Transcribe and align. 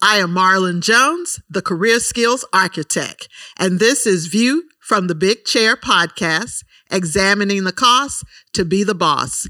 I 0.00 0.18
am 0.18 0.30
Marlynn 0.30 0.80
Jones, 0.80 1.40
the 1.50 1.60
Career 1.60 1.98
Skills 1.98 2.44
Architect, 2.52 3.28
and 3.58 3.80
this 3.80 4.06
is 4.06 4.28
View 4.28 4.68
from 4.78 5.08
the 5.08 5.14
Big 5.16 5.44
Chair 5.44 5.74
podcast, 5.74 6.62
examining 6.88 7.64
the 7.64 7.72
cost 7.72 8.22
to 8.52 8.64
be 8.64 8.84
the 8.84 8.94
boss. 8.94 9.48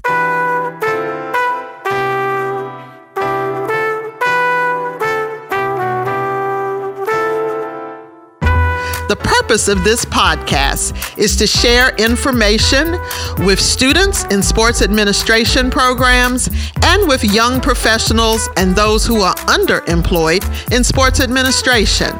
The 9.07 9.17
purpose 9.49 9.67
of 9.67 9.83
this 9.83 10.05
podcast 10.05 11.17
is 11.17 11.35
to 11.35 11.47
share 11.47 11.89
information 11.95 12.91
with 13.39 13.59
students 13.59 14.23
in 14.25 14.43
sports 14.43 14.83
administration 14.83 15.71
programs 15.71 16.51
and 16.83 17.07
with 17.07 17.23
young 17.23 17.59
professionals 17.59 18.47
and 18.57 18.75
those 18.75 19.07
who 19.07 19.21
are 19.21 19.33
underemployed 19.47 20.43
in 20.71 20.83
sports 20.83 21.19
administration. 21.19 22.11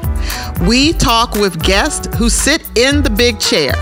We 0.67 0.91
talk 0.91 1.35
with 1.35 1.61
guests 1.61 2.07
who 2.17 2.31
sit 2.31 2.67
in 2.75 3.03
the 3.03 3.11
big 3.11 3.39
chair, 3.39 3.73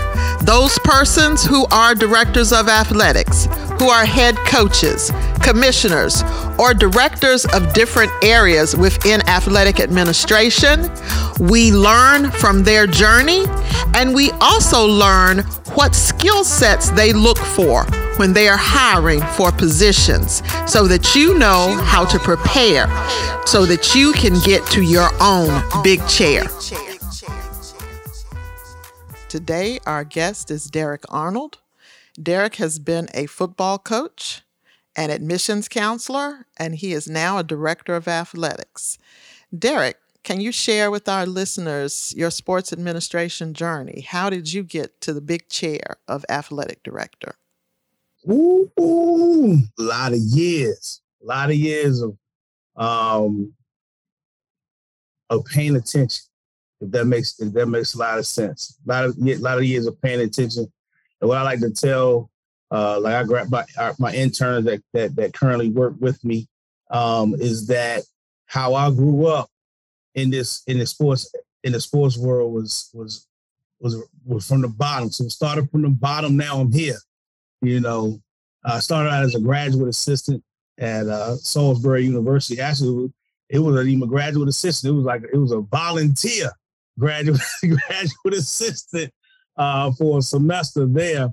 those 0.42 0.78
persons 0.80 1.42
who 1.42 1.64
are 1.70 1.94
directors 1.94 2.52
of 2.52 2.68
athletics, 2.68 3.46
who 3.78 3.88
are 3.88 4.04
head 4.04 4.36
coaches, 4.46 5.10
commissioners, 5.42 6.22
or 6.58 6.74
directors 6.74 7.44
of 7.46 7.72
different 7.72 8.12
areas 8.22 8.76
within 8.76 9.26
athletic 9.28 9.80
administration. 9.80 10.90
We 11.38 11.72
learn 11.72 12.30
from 12.30 12.64
their 12.64 12.86
journey 12.86 13.37
and 13.94 14.14
we 14.14 14.30
also 14.40 14.86
learn 14.86 15.38
what 15.74 15.94
skill 15.94 16.44
sets 16.44 16.90
they 16.90 17.12
look 17.12 17.38
for 17.38 17.84
when 18.16 18.32
they 18.32 18.48
are 18.48 18.58
hiring 18.58 19.20
for 19.36 19.52
positions 19.52 20.42
so 20.66 20.86
that 20.86 21.14
you 21.14 21.38
know 21.38 21.76
how 21.84 22.04
to 22.04 22.18
prepare 22.18 22.86
so 23.46 23.64
that 23.64 23.94
you 23.94 24.12
can 24.12 24.38
get 24.40 24.64
to 24.66 24.82
your 24.82 25.10
own 25.20 25.62
big 25.82 26.06
chair. 26.08 26.44
Today, 29.28 29.78
our 29.86 30.04
guest 30.04 30.50
is 30.50 30.70
Derrick 30.70 31.04
Arnold. 31.10 31.58
Derrick 32.20 32.56
has 32.56 32.78
been 32.78 33.08
a 33.14 33.26
football 33.26 33.78
coach, 33.78 34.42
an 34.96 35.10
admissions 35.10 35.68
counselor, 35.68 36.46
and 36.56 36.74
he 36.74 36.92
is 36.92 37.08
now 37.08 37.38
a 37.38 37.44
director 37.44 37.94
of 37.94 38.08
athletics. 38.08 38.98
Derrick, 39.56 39.98
can 40.24 40.40
you 40.40 40.52
share 40.52 40.90
with 40.90 41.08
our 41.08 41.26
listeners 41.26 42.12
your 42.16 42.30
sports 42.30 42.72
administration 42.72 43.54
journey? 43.54 44.04
How 44.06 44.30
did 44.30 44.52
you 44.52 44.62
get 44.62 45.00
to 45.02 45.12
the 45.12 45.20
big 45.20 45.48
chair 45.48 45.96
of 46.06 46.24
athletic 46.28 46.82
director? 46.82 47.34
Ooh, 48.30 48.70
ooh 48.78 49.58
a 49.78 49.82
lot 49.82 50.12
of 50.12 50.18
years, 50.18 51.00
a 51.22 51.26
lot 51.26 51.50
of 51.50 51.56
years 51.56 52.02
of 52.02 52.16
um, 52.76 53.52
of 55.30 55.44
paying 55.46 55.76
attention. 55.76 56.24
If 56.80 56.90
that 56.92 57.06
makes 57.06 57.40
if 57.40 57.52
that 57.54 57.66
makes 57.66 57.94
a 57.94 57.98
lot 57.98 58.18
of 58.18 58.26
sense, 58.26 58.78
a 58.86 58.88
lot 58.88 59.04
of 59.04 59.16
a 59.18 59.34
lot 59.36 59.58
of 59.58 59.64
years 59.64 59.86
of 59.86 60.00
paying 60.00 60.20
attention 60.20 60.70
and 61.20 61.28
what 61.28 61.38
I 61.38 61.42
like 61.42 61.60
to 61.60 61.70
tell, 61.70 62.30
uh, 62.70 63.00
like 63.00 63.14
I 63.14 63.24
grab 63.24 63.50
my 63.50 63.64
my 63.98 64.12
interns 64.12 64.64
that 64.66 64.82
that 64.92 65.16
that 65.16 65.34
currently 65.34 65.70
work 65.70 65.94
with 65.98 66.22
me, 66.24 66.48
um, 66.90 67.34
is 67.34 67.66
that 67.68 68.02
how 68.46 68.74
I 68.74 68.90
grew 68.90 69.26
up 69.26 69.50
in 70.18 70.30
this 70.30 70.62
in 70.66 70.78
the 70.78 70.86
sports 70.86 71.32
in 71.64 71.72
the 71.72 71.80
sports 71.80 72.16
world 72.18 72.52
was 72.52 72.90
was 72.94 73.26
was 73.80 73.96
was 74.24 74.46
from 74.46 74.62
the 74.62 74.68
bottom. 74.68 75.10
So 75.10 75.28
started 75.28 75.70
from 75.70 75.82
the 75.82 75.88
bottom. 75.88 76.36
Now 76.36 76.60
I'm 76.60 76.72
here. 76.72 76.96
You 77.62 77.80
know, 77.80 78.20
I 78.64 78.80
started 78.80 79.10
out 79.10 79.24
as 79.24 79.34
a 79.34 79.40
graduate 79.40 79.88
assistant 79.88 80.42
at 80.78 81.06
uh, 81.06 81.36
Salisbury 81.36 82.04
University. 82.04 82.60
Actually, 82.60 83.12
it 83.48 83.58
was 83.58 83.86
even 83.86 84.02
a 84.02 84.06
graduate 84.06 84.48
assistant. 84.48 84.92
It 84.92 84.96
was 84.96 85.04
like 85.04 85.22
it 85.32 85.36
was 85.36 85.52
a 85.52 85.60
volunteer 85.60 86.50
graduate 86.98 87.40
graduate 87.60 88.34
assistant 88.34 89.12
uh, 89.56 89.92
for 89.92 90.18
a 90.18 90.22
semester 90.22 90.86
there, 90.86 91.30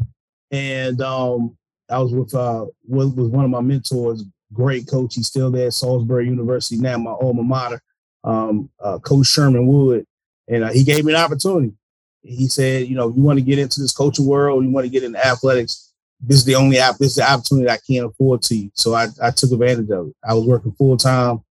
and 0.51 1.01
um, 1.01 1.57
I 1.89 1.99
was 1.99 2.13
with 2.13 2.33
uh, 2.33 2.65
with 2.87 3.13
one 3.13 3.45
of 3.45 3.51
my 3.51 3.61
mentors, 3.61 4.23
great 4.53 4.87
coach. 4.87 5.15
He's 5.15 5.27
still 5.27 5.51
there 5.51 5.67
at 5.67 5.73
Salisbury 5.73 6.25
University 6.25 6.77
now, 6.77 6.97
my 6.97 7.11
alma 7.11 7.43
mater, 7.43 7.81
um, 8.25 8.69
uh, 8.83 8.99
Coach 8.99 9.27
Sherman 9.27 9.67
Wood, 9.67 10.05
and 10.47 10.63
uh, 10.63 10.71
he 10.71 10.83
gave 10.83 11.05
me 11.05 11.13
an 11.13 11.19
opportunity. 11.19 11.73
He 12.21 12.47
said, 12.47 12.87
you 12.87 12.95
know, 12.95 13.09
you 13.09 13.21
want 13.21 13.39
to 13.39 13.45
get 13.45 13.59
into 13.59 13.79
this 13.79 13.91
coaching 13.91 14.25
world, 14.25 14.63
you 14.63 14.71
want 14.71 14.85
to 14.85 14.91
get 14.91 15.03
into 15.03 15.25
athletics. 15.25 15.93
This 16.19 16.37
is 16.37 16.45
the 16.45 16.55
only 16.55 16.79
app. 16.79 16.97
This 16.97 17.09
is 17.09 17.15
the 17.15 17.31
opportunity 17.31 17.69
I 17.69 17.77
can't 17.87 18.07
afford 18.07 18.41
to 18.43 18.55
you. 18.55 18.71
So 18.73 18.95
I, 18.95 19.07
I 19.21 19.31
took 19.31 19.51
advantage 19.51 19.89
of 19.91 20.07
it. 20.07 20.15
I 20.27 20.33
was 20.33 20.45
working 20.45 20.71
full 20.71 20.97
time 20.97 21.43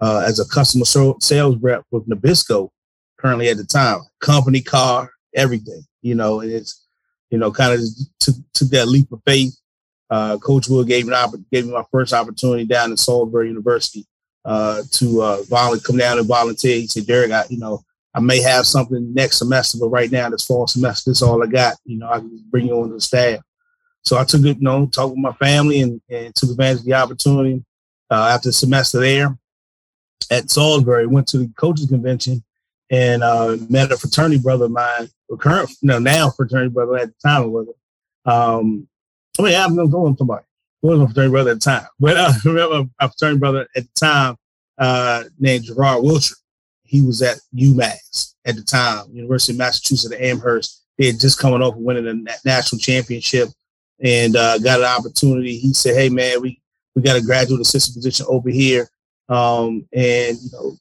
uh, 0.00 0.24
as 0.26 0.38
a 0.38 0.46
customer 0.46 0.84
sales 0.84 1.56
rep 1.56 1.84
with 1.90 2.06
Nabisco, 2.06 2.68
currently 3.16 3.48
at 3.48 3.56
the 3.56 3.64
time, 3.64 4.00
company 4.20 4.60
car, 4.60 5.10
everything 5.34 5.82
you 6.02 6.14
know, 6.14 6.40
and 6.40 6.50
it's, 6.50 6.86
you 7.30 7.38
know, 7.38 7.50
kind 7.50 7.74
of 7.74 7.80
took, 8.20 8.34
took 8.54 8.68
that 8.70 8.88
leap 8.88 9.10
of 9.12 9.20
faith. 9.26 9.56
Uh, 10.10 10.38
Coach 10.38 10.68
Wood 10.68 10.88
gave 10.88 11.06
me, 11.06 11.14
gave 11.52 11.66
me 11.66 11.72
my 11.72 11.84
first 11.92 12.12
opportunity 12.12 12.64
down 12.64 12.92
at 12.92 12.98
Salisbury 12.98 13.48
University 13.48 14.06
uh, 14.48 14.82
to 14.92 15.20
uh, 15.20 15.76
come 15.84 15.98
down 15.98 16.18
and 16.18 16.26
volunteer. 16.26 16.80
He 16.80 16.86
said, 16.86 17.06
Derrick, 17.06 17.30
I, 17.30 17.44
you 17.50 17.58
know, 17.58 17.84
I 18.14 18.20
may 18.20 18.40
have 18.40 18.66
something 18.66 19.12
next 19.12 19.38
semester, 19.38 19.76
but 19.78 19.90
right 19.90 20.10
now, 20.10 20.30
this 20.30 20.46
fall 20.46 20.66
semester, 20.66 21.10
this 21.10 21.18
is 21.18 21.22
all 21.22 21.42
I 21.42 21.46
got. 21.46 21.76
You 21.84 21.98
know, 21.98 22.08
I 22.08 22.18
can 22.18 22.42
bring 22.48 22.66
you 22.66 22.80
on 22.80 22.90
the 22.90 23.00
staff. 23.00 23.40
So 24.04 24.16
I 24.16 24.24
took 24.24 24.40
it, 24.46 24.56
you 24.56 24.62
know, 24.62 24.86
talked 24.86 25.10
with 25.10 25.18
my 25.18 25.32
family 25.34 25.82
and, 25.82 26.00
and 26.08 26.34
took 26.34 26.50
advantage 26.50 26.80
of 26.80 26.86
the 26.86 26.94
opportunity. 26.94 27.62
Uh, 28.10 28.30
after 28.34 28.48
the 28.48 28.54
semester 28.54 29.00
there 29.00 29.36
at 30.30 30.50
Salisbury, 30.50 31.06
went 31.06 31.26
to 31.28 31.38
the 31.38 31.52
coaches 31.58 31.86
convention 31.86 32.42
and 32.90 33.22
uh, 33.22 33.58
met 33.68 33.92
a 33.92 33.98
fraternity 33.98 34.38
brother 34.38 34.64
of 34.64 34.70
mine, 34.70 35.10
current, 35.38 35.70
no, 35.82 35.98
now 35.98 36.30
fraternity 36.30 36.70
brother 36.70 36.96
at 36.96 37.08
the 37.08 37.14
time 37.22 37.42
it 37.42 37.48
wasn't. 37.48 37.76
Um, 38.24 38.88
I 39.38 39.42
mean, 39.42 39.90
going 39.90 40.14
to 40.14 40.18
somebody. 40.18 40.44
Wasn't 40.80 41.02
a 41.02 41.06
fraternity 41.06 41.30
brother 41.32 41.50
at 41.50 41.54
the 41.54 41.60
time, 41.60 41.86
but 41.98 42.16
uh, 42.16 42.32
I 42.44 42.48
remember 42.48 42.90
a 43.00 43.08
fraternity 43.08 43.38
brother 43.38 43.68
at 43.74 43.82
the 43.82 43.90
time 43.94 44.36
uh, 44.78 45.24
named 45.38 45.64
Gerard 45.64 46.02
Wilshire. 46.02 46.36
He 46.84 47.02
was 47.02 47.20
at 47.20 47.38
UMass 47.54 48.34
at 48.46 48.56
the 48.56 48.62
time, 48.62 49.06
University 49.12 49.52
of 49.52 49.58
Massachusetts 49.58 50.14
at 50.14 50.20
Amherst. 50.20 50.84
They 50.96 51.06
had 51.06 51.20
just 51.20 51.38
coming 51.38 51.62
off 51.62 51.74
of 51.74 51.80
winning 51.80 52.04
the 52.04 52.38
national 52.44 52.78
championship 52.78 53.48
and 54.00 54.36
uh, 54.36 54.58
got 54.58 54.80
an 54.80 54.86
opportunity. 54.86 55.58
He 55.58 55.74
said, 55.74 55.96
"Hey, 55.96 56.08
man, 56.08 56.40
we 56.40 56.60
we 56.94 57.02
got 57.02 57.16
a 57.16 57.22
graduate 57.22 57.60
assistant 57.60 57.96
position 57.96 58.26
over 58.28 58.48
here, 58.48 58.88
um, 59.28 59.86
and 59.92 60.38
you 60.40 60.50
know, 60.52 60.76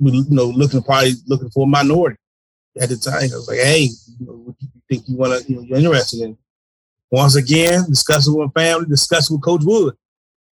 you 0.00 0.24
know, 0.30 0.46
looking 0.46 0.82
probably 0.82 1.12
looking 1.26 1.50
for 1.50 1.64
a 1.64 1.66
minority 1.66 2.16
at 2.78 2.88
the 2.88 2.96
time. 2.96 3.14
I 3.14 3.36
was 3.36 3.48
like, 3.48 3.58
hey, 3.58 3.88
you 4.18 4.26
know, 4.26 4.56
you 4.58 4.68
think 4.88 5.08
you 5.08 5.16
want 5.16 5.42
to, 5.42 5.50
you 5.50 5.56
know, 5.56 5.62
you're 5.62 5.78
interested 5.78 6.20
in? 6.20 6.36
Once 7.10 7.36
again, 7.36 7.84
discussing 7.88 8.34
with 8.36 8.52
family, 8.54 8.86
discussing 8.86 9.36
with 9.36 9.44
Coach 9.44 9.62
Wood. 9.64 9.94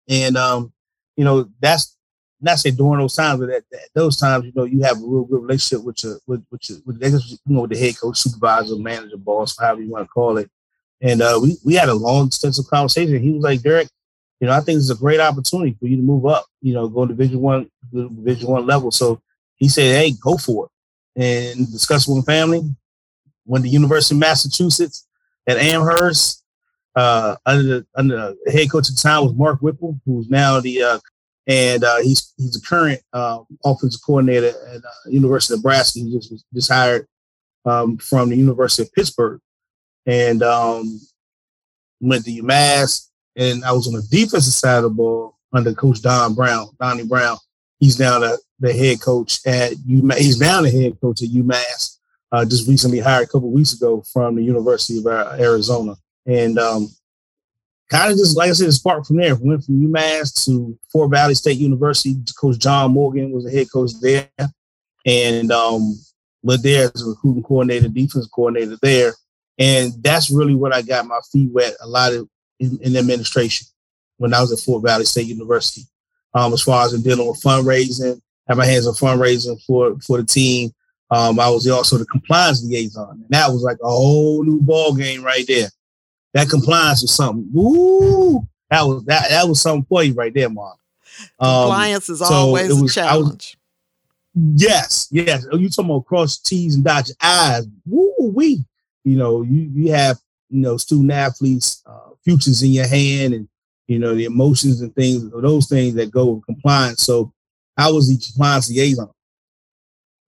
And, 0.09 0.37
um, 0.37 0.73
you 1.17 1.25
know, 1.25 1.49
that's 1.61 1.97
not 2.41 2.59
say 2.59 2.73
during 2.73 3.01
those 3.01 3.15
times, 3.15 3.41
but 3.41 3.51
at, 3.51 3.65
at, 3.73 3.89
those 3.95 4.17
times, 4.17 4.45
you 4.45 4.53
know, 4.55 4.65
you 4.65 4.83
have 4.83 4.99
a 4.99 5.07
real 5.07 5.25
good 5.25 5.43
relationship 5.43 5.85
with 5.85 6.03
your, 6.03 6.19
with, 6.27 6.45
with 6.51 6.69
your, 6.69 6.79
with, 6.85 7.01
you 7.01 7.39
know, 7.47 7.67
the 7.67 7.79
head 7.79 7.99
coach, 7.99 8.19
supervisor, 8.19 8.77
manager, 8.77 9.17
boss, 9.17 9.57
however 9.59 9.81
you 9.81 9.91
want 9.91 10.05
to 10.05 10.09
call 10.09 10.39
it. 10.39 10.51
And 11.01 11.23
uh, 11.23 11.39
we, 11.43 11.57
we 11.65 11.75
had 11.75 11.89
a 11.89 11.95
long, 11.95 12.27
extensive 12.27 12.67
conversation. 12.67 13.23
He 13.23 13.31
was 13.31 13.43
like, 13.43 13.63
Derrick, 13.63 13.89
you 14.43 14.49
know, 14.49 14.55
I 14.55 14.61
think 14.61 14.79
it's 14.79 14.91
a 14.91 14.97
great 14.97 15.21
opportunity 15.21 15.77
for 15.79 15.87
you 15.87 15.97
to 15.97 16.03
move 16.03 16.27
up, 16.27 16.47
you 16.61 16.75
know, 16.75 16.89
go 16.89 17.07
to 17.07 17.15
division 17.15 17.41
one, 17.41 17.71
division 17.93 18.51
one 18.51 18.67
level. 18.67 18.91
So 18.91 19.21
he 19.55 19.69
said, 19.69 19.97
"Hey, 19.97 20.15
go 20.21 20.37
for 20.37 20.69
it," 21.15 21.55
and 21.55 21.71
discussed 21.71 22.09
with 22.09 22.27
family. 22.27 22.63
Went 23.47 23.65
to 23.65 23.71
University 23.71 24.17
of 24.17 24.19
Massachusetts 24.19 25.07
at 25.47 25.59
Amherst. 25.59 26.42
Uh, 26.95 27.37
under 27.47 27.63
the 27.63 27.87
under 27.95 28.37
the 28.45 28.53
head 28.53 28.71
coach 28.71 28.89
at 28.91 28.97
the 28.97 29.01
time 29.03 29.25
was 29.25 29.35
Mark 29.35 29.61
Whipple, 29.61 29.99
who's 30.05 30.29
now 30.29 30.61
the 30.61 30.83
uh, 30.83 30.99
and 31.47 31.83
uh, 31.83 31.99
he's 31.99 32.33
he's 32.37 32.57
a 32.57 32.61
current 32.61 33.01
uh, 33.13 33.41
offensive 33.65 34.01
coordinator 34.05 34.49
at 34.49 34.77
uh, 34.77 35.09
University 35.09 35.55
of 35.55 35.61
Nebraska. 35.61 35.99
He 35.99 36.13
just 36.13 36.31
was 36.31 36.45
just 36.55 36.71
hired 36.71 37.07
um, 37.65 37.97
from 37.97 38.29
the 38.29 38.37
University 38.37 38.83
of 38.83 38.93
Pittsburgh, 38.93 39.41
and 40.07 40.43
um, 40.43 41.01
went 42.01 42.25
to 42.25 42.31
UMass. 42.31 43.09
And 43.37 43.65
I 43.65 43.73
was 43.73 43.89
on 43.89 43.95
the 43.95 44.07
defensive 44.11 44.53
side 44.53 44.79
of 44.79 44.83
the 44.85 44.91
ball 44.91 45.39
under 45.53 45.73
Coach 45.75 46.03
Don 46.03 46.35
Brown, 46.35 46.69
Donnie 46.79 47.07
Brown. 47.07 47.39
He's 47.81 47.99
now 47.99 48.19
the 48.19 48.39
the 48.61 48.73
head 48.73 49.01
coach 49.01 49.39
at 49.47 49.73
UMass. 49.73 50.19
He's 50.19 50.39
now 50.39 50.63
the 50.63 50.71
head 50.71 51.01
coach 51.01 51.23
at 51.23 51.31
UMass. 51.31 51.99
Uh, 52.31 52.45
just 52.45 52.69
recently 52.69 52.99
hired 52.99 53.25
a 53.25 53.27
couple 53.27 53.51
weeks 53.51 53.75
ago 53.75 54.03
from 54.13 54.37
the 54.37 54.43
University 54.43 54.99
of 54.99 55.07
Arizona, 55.39 55.95
and 56.27 56.59
um, 56.59 56.89
kind 57.91 58.11
of 58.11 58.19
just 58.19 58.37
like 58.37 58.51
I 58.51 58.53
said, 58.53 58.73
sparked 58.73 59.07
from 59.07 59.17
there. 59.17 59.35
Went 59.35 59.65
from 59.65 59.81
UMass 59.81 60.45
to 60.47 60.79
Fort 60.91 61.11
Valley 61.11 61.35
State 61.35 61.59
University. 61.59 62.17
Coach 62.41 62.59
John 62.59 62.93
Morgan 62.93 63.31
was 63.31 63.45
the 63.45 63.51
head 63.51 63.71
coach 63.73 63.93
there, 64.01 64.29
and 65.07 65.53
um, 65.53 65.99
but 66.43 66.63
there 66.63 66.91
as 66.95 67.07
a 67.07 67.11
recruiting 67.11 67.43
coordinator, 67.43 67.89
defense 67.89 68.27
coordinator 68.27 68.79
there, 68.83 69.13
and 69.59 69.93
that's 70.03 70.31
really 70.31 70.55
what 70.55 70.75
I 70.75 70.83
got 70.83 71.07
my 71.07 71.21
feet 71.31 71.51
wet 71.53 71.75
a 71.81 71.87
lot 71.87 72.13
of 72.13 72.29
in, 72.59 72.79
in 72.83 72.97
administration 72.97 73.67
when 74.17 74.35
I 74.35 74.41
was 74.41 74.53
at 74.53 74.65
Fort 74.65 74.83
Valley 74.83 75.05
State 75.05 75.27
University. 75.27 75.83
Um, 76.35 76.53
as 76.55 76.63
far 76.63 76.87
as 76.87 77.01
dealing 77.03 77.29
with 77.29 77.43
fundraising, 77.43 78.21
had 78.49 78.57
my 78.57 78.65
hands 78.65 78.87
on 78.87 78.95
fundraising 78.95 79.63
for 79.67 79.99
for 80.01 80.19
the 80.19 80.25
team. 80.25 80.73
Um, 81.11 81.39
I 81.39 81.51
was 81.51 81.69
also 81.69 81.99
the 81.99 82.07
compliance 82.07 82.65
liaison, 82.65 83.11
and 83.11 83.27
that 83.29 83.51
was 83.51 83.63
like 83.63 83.77
a 83.83 83.89
whole 83.89 84.43
new 84.43 84.63
ball 84.63 84.95
game 84.95 85.23
right 85.23 85.45
there. 85.47 85.69
That 86.35 86.49
compliance 86.49 87.03
was 87.03 87.15
something. 87.15 87.49
Ooh, 87.57 88.47
that 88.71 88.83
was 88.83 89.05
that 89.05 89.29
that 89.29 89.49
was 89.49 89.61
something 89.61 89.85
for 89.85 90.03
you 90.03 90.15
right 90.15 90.33
there, 90.33 90.49
Mark. 90.49 90.79
Um, 91.39 91.65
compliance 91.65 92.09
is 92.09 92.21
so 92.21 92.25
always 92.27 92.69
was, 92.69 92.91
a 92.91 92.95
challenge. 92.95 93.57
Was, 94.35 94.63
yes, 94.63 95.09
yes. 95.11 95.47
You 95.53 95.69
talking 95.69 95.91
about 95.91 96.07
cross 96.07 96.39
T's 96.39 96.75
and 96.75 96.85
dot 96.85 97.11
I's? 97.21 97.67
Woo 97.87 98.15
wee. 98.35 98.65
You 99.05 99.17
know, 99.17 99.43
you 99.43 99.71
you 99.75 99.93
have 99.93 100.19
you 100.49 100.61
know 100.61 100.77
student 100.79 101.13
athletes' 101.13 101.83
uh, 101.87 102.11
futures 102.25 102.63
in 102.63 102.71
your 102.71 102.87
hand, 102.87 103.35
and 103.35 103.49
you 103.87 103.99
know 103.99 104.15
the 104.15 104.25
emotions 104.25 104.81
and 104.81 104.95
things, 104.95 105.31
those 105.31 105.69
things 105.69 105.95
that 105.95 106.11
go 106.11 106.27
with 106.27 106.47
compliance. 106.47 107.03
So 107.03 107.33
I 107.77 107.91
was 107.91 108.09
the 108.09 108.25
compliance 108.25 108.71
liaison. 108.71 109.11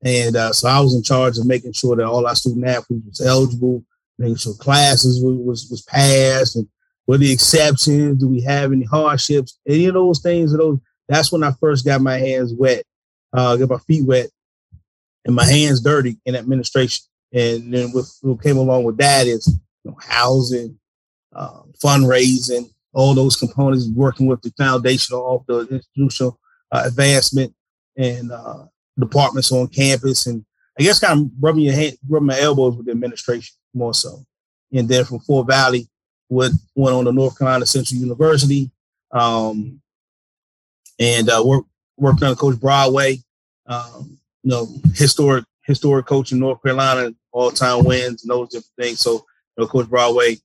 And 0.04 0.36
uh, 0.36 0.52
so 0.52 0.68
I 0.68 0.80
was 0.80 0.94
in 0.94 1.02
charge 1.02 1.38
of 1.38 1.46
making 1.46 1.72
sure 1.72 1.96
that 1.96 2.04
all 2.04 2.26
our 2.26 2.36
student 2.36 2.66
athletes 2.66 3.06
was 3.06 3.26
eligible, 3.26 3.82
making 4.18 4.36
sure 4.36 4.54
classes 4.54 5.22
was, 5.22 5.36
was, 5.36 5.70
was 5.70 5.82
passed, 5.82 6.56
and 6.56 6.68
what 7.06 7.20
the 7.20 7.32
exceptions? 7.32 8.18
Do 8.18 8.28
we 8.28 8.40
have 8.42 8.72
any 8.72 8.84
hardships? 8.84 9.58
Any 9.68 9.86
of 9.86 9.94
those 9.94 10.20
things? 10.20 10.56
those 10.56 10.78
that's 11.08 11.30
when 11.30 11.42
I 11.42 11.52
first 11.60 11.84
got 11.84 12.00
my 12.00 12.18
hands 12.18 12.54
wet, 12.54 12.84
uh, 13.32 13.56
got 13.56 13.68
my 13.68 13.78
feet 13.78 14.06
wet, 14.06 14.30
and 15.24 15.34
my 15.34 15.44
hands 15.44 15.82
dirty 15.82 16.16
in 16.24 16.34
administration. 16.34 17.04
And 17.32 17.74
then 17.74 17.90
what, 17.90 18.04
what 18.22 18.42
came 18.42 18.56
along 18.56 18.84
with 18.84 18.96
that 18.98 19.26
is 19.26 19.46
you 19.84 19.90
know, 19.90 19.96
housing, 20.00 20.78
uh, 21.34 21.62
fundraising, 21.82 22.70
all 22.92 23.12
those 23.12 23.36
components, 23.36 23.88
working 23.94 24.26
with 24.26 24.40
the 24.40 24.52
foundational, 24.56 25.36
of 25.36 25.46
the 25.46 25.74
institutional 25.74 26.38
uh, 26.72 26.84
advancement, 26.86 27.54
and 27.96 28.32
uh, 28.32 28.64
departments 28.98 29.52
on 29.52 29.68
campus, 29.68 30.26
and 30.26 30.44
I 30.78 30.82
guess 30.82 30.98
kind 30.98 31.20
of 31.20 31.30
rubbing 31.40 31.62
your 31.62 31.74
hand, 31.74 31.96
rubbing 32.08 32.28
my 32.28 32.40
elbows 32.40 32.76
with 32.76 32.86
the 32.86 32.92
administration 32.92 33.54
more 33.74 33.94
so. 33.94 34.24
And 34.72 34.88
then 34.88 35.04
from 35.04 35.20
Fort 35.20 35.46
Valley, 35.46 35.88
went 36.28 36.54
went 36.74 36.96
on 36.96 37.04
to 37.04 37.12
North 37.12 37.38
Carolina 37.38 37.66
Central 37.66 38.00
University, 38.00 38.70
um, 39.12 39.80
and 40.98 41.28
uh, 41.28 41.42
worked 41.44 41.68
worked 41.96 42.22
under 42.22 42.36
Coach 42.36 42.58
Broadway. 42.58 43.18
Um, 43.66 44.18
you 44.42 44.50
know, 44.50 44.68
historic 44.94 45.44
historic 45.62 46.06
coach 46.06 46.32
in 46.32 46.38
North 46.38 46.62
Carolina, 46.62 47.14
all 47.32 47.50
time 47.50 47.84
wins 47.84 48.22
and 48.22 48.30
those 48.30 48.50
different 48.50 48.76
things. 48.78 49.00
So, 49.00 49.12
you 49.12 49.22
know, 49.58 49.66
Coach 49.66 49.88
Broadway, 49.88 50.36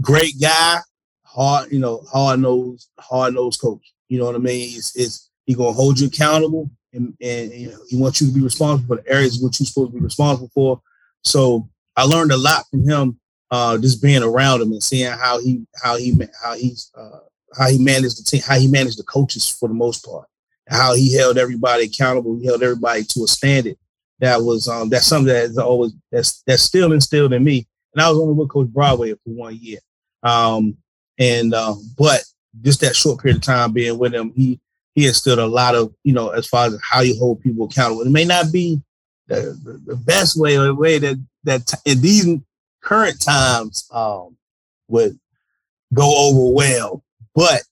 great 0.00 0.40
guy, 0.40 0.78
hard, 1.24 1.70
you 1.70 1.78
know, 1.78 2.02
hard 2.10 2.40
nosed, 2.40 2.88
hard 2.98 3.34
nosed 3.34 3.60
coach. 3.60 3.92
You 4.08 4.18
know 4.18 4.26
what 4.26 4.34
I 4.34 4.38
mean? 4.38 4.76
It's, 4.76 4.96
it's 4.96 5.30
he 5.44 5.54
gonna 5.54 5.72
hold 5.72 6.00
you 6.00 6.06
accountable 6.06 6.70
and, 6.92 7.14
and 7.20 7.52
you 7.52 7.70
know, 7.70 7.78
he 7.88 7.96
wants 7.96 8.20
you 8.20 8.28
to 8.28 8.32
be 8.32 8.40
responsible 8.40 8.96
for 8.96 9.02
the 9.02 9.10
areas 9.10 9.40
which 9.40 9.60
you're 9.60 9.66
supposed 9.66 9.92
to 9.92 9.98
be 9.98 10.04
responsible 10.04 10.50
for. 10.54 10.80
So 11.22 11.68
I 11.96 12.04
learned 12.04 12.32
a 12.32 12.36
lot 12.36 12.64
from 12.70 12.88
him, 12.88 13.18
uh, 13.50 13.78
just 13.78 14.02
being 14.02 14.22
around 14.22 14.62
him 14.62 14.72
and 14.72 14.82
seeing 14.82 15.10
how 15.10 15.40
he 15.40 15.66
how 15.82 15.96
he 15.96 16.18
how 16.42 16.54
he's 16.54 16.90
uh, 16.96 17.18
how 17.56 17.68
he 17.68 17.78
managed 17.78 18.18
the 18.18 18.24
team, 18.24 18.42
how 18.46 18.58
he 18.58 18.68
managed 18.68 18.98
the 18.98 19.04
coaches 19.04 19.48
for 19.48 19.68
the 19.68 19.74
most 19.74 20.04
part, 20.04 20.26
how 20.68 20.94
he 20.94 21.14
held 21.14 21.38
everybody 21.38 21.84
accountable, 21.84 22.36
he 22.38 22.46
held 22.46 22.62
everybody 22.62 23.04
to 23.04 23.24
a 23.24 23.26
standard. 23.26 23.76
That 24.20 24.42
was 24.42 24.68
um, 24.68 24.88
that's 24.88 25.06
something 25.06 25.32
that 25.32 25.44
is 25.44 25.58
always 25.58 25.92
that's 26.10 26.42
that's 26.46 26.62
still 26.62 26.92
instilled 26.92 27.32
in 27.32 27.44
me. 27.44 27.66
And 27.94 28.02
I 28.02 28.08
was 28.08 28.18
only 28.18 28.34
with 28.34 28.48
Coach 28.48 28.68
Broadway 28.68 29.12
for 29.12 29.18
one 29.24 29.58
year, 29.60 29.78
um, 30.22 30.76
and 31.18 31.52
uh, 31.52 31.74
but 31.98 32.22
just 32.60 32.80
that 32.80 32.96
short 32.96 33.20
period 33.20 33.36
of 33.36 33.42
time 33.42 33.72
being 33.72 33.98
with 33.98 34.14
him, 34.14 34.32
he 34.34 34.60
he 34.94 35.06
instilled 35.06 35.38
a 35.38 35.46
lot 35.46 35.74
of, 35.74 35.92
you 36.04 36.12
know, 36.12 36.30
as 36.30 36.46
far 36.46 36.66
as 36.66 36.78
how 36.82 37.00
you 37.00 37.18
hold 37.18 37.42
people 37.42 37.66
accountable. 37.66 38.02
It 38.02 38.10
may 38.10 38.24
not 38.24 38.52
be 38.52 38.80
the, 39.26 39.58
the, 39.64 39.80
the 39.86 39.96
best 39.96 40.38
way 40.38 40.56
or 40.56 40.64
the 40.64 40.74
way 40.74 40.98
that 40.98 41.16
that 41.44 41.66
t- 41.66 41.92
in 41.92 42.00
these 42.00 42.26
current 42.82 43.20
times 43.20 43.88
um, 43.92 44.36
would 44.88 45.18
go 45.94 46.28
over 46.28 46.54
well, 46.54 47.02
but 47.34 47.62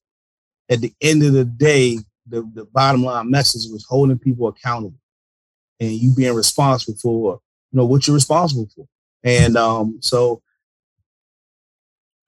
at 0.71 0.81
the 0.81 0.93
end 1.01 1.23
of 1.23 1.33
the 1.33 1.45
day, 1.45 1.99
the, 2.27 2.49
the 2.55 2.65
bottom 2.67 3.03
line 3.05 3.31
message 3.31 3.71
was 3.71 3.85
holding 3.89 4.19
people 4.19 4.49
accountable 4.49 4.99
and 5.81 5.91
you 5.91 6.15
being 6.15 6.35
responsible 6.35 6.97
for 6.99 7.41
you 7.73 7.77
know 7.77 7.87
what 7.87 8.07
you're 8.07 8.15
responsible 8.15 8.69
for. 8.75 8.87
And 9.23 9.57
um, 9.57 9.99
so, 10.01 10.43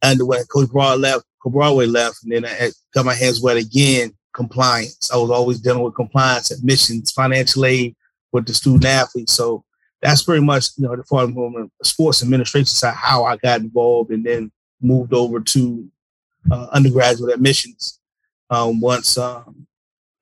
and 0.03 0.21
when 0.27 0.45
Coach 0.45 0.71
Broad 0.71 1.01
left, 1.01 1.25
Coach 1.43 1.53
Broadway 1.53 1.87
left, 1.87 2.19
and 2.25 2.33
then 2.33 2.45
I 2.45 2.71
got 2.95 3.07
my 3.07 3.15
hands 3.15 3.41
wet 3.41 3.57
again 3.57 4.13
compliance. 4.33 5.11
I 5.13 5.17
was 5.17 5.31
always 5.31 5.61
dealing 5.61 5.83
with 5.83 5.95
compliance, 5.95 6.51
admissions, 6.51 7.13
financial 7.13 7.65
aid 7.65 7.95
with 8.33 8.47
the 8.47 8.55
student 8.55 8.87
athletes. 8.87 9.35
So 9.35 9.65
that's 10.03 10.23
pretty 10.23 10.45
much, 10.45 10.71
you 10.77 10.87
know, 10.87 10.97
the 10.97 11.05
from 11.05 11.33
the 11.35 11.69
sports 11.85 12.23
administration 12.23 12.67
side, 12.67 12.95
how 12.95 13.25
I 13.25 13.37
got 13.37 13.61
involved 13.61 14.11
and 14.11 14.25
then 14.25 14.51
moved 14.81 15.15
over 15.15 15.41
to 15.41 15.89
uh, 16.51 16.67
undergraduate 16.73 17.35
admissions. 17.35 18.01
Um, 18.51 18.81
once 18.81 19.17
um, 19.17 19.67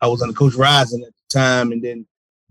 I 0.01 0.07
was 0.07 0.23
under 0.23 0.35
Coach 0.35 0.55
Rising 0.55 1.03
at 1.03 1.09
the 1.09 1.39
time, 1.39 1.73
and 1.73 1.83
then, 1.83 2.07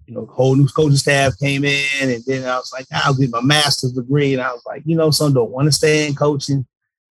you 0.08 0.16
know, 0.16 0.26
whole 0.26 0.56
new 0.56 0.68
coaching 0.68 0.98
staff 0.98 1.38
came 1.40 1.64
in, 1.64 1.86
and 2.02 2.24
then 2.26 2.46
I 2.46 2.58
was 2.58 2.74
like, 2.74 2.88
I'll 2.92 3.14
get 3.14 3.30
my 3.30 3.42
master's 3.42 3.94
degree. 3.94 4.34
And 4.34 4.42
I 4.42 4.52
was 4.52 4.64
like, 4.66 4.82
you 4.86 4.98
know, 4.98 5.12
some 5.12 5.34
don't 5.34 5.52
want 5.52 5.68
to 5.68 5.72
stay 5.72 6.08
in 6.08 6.16
coaching 6.16 6.66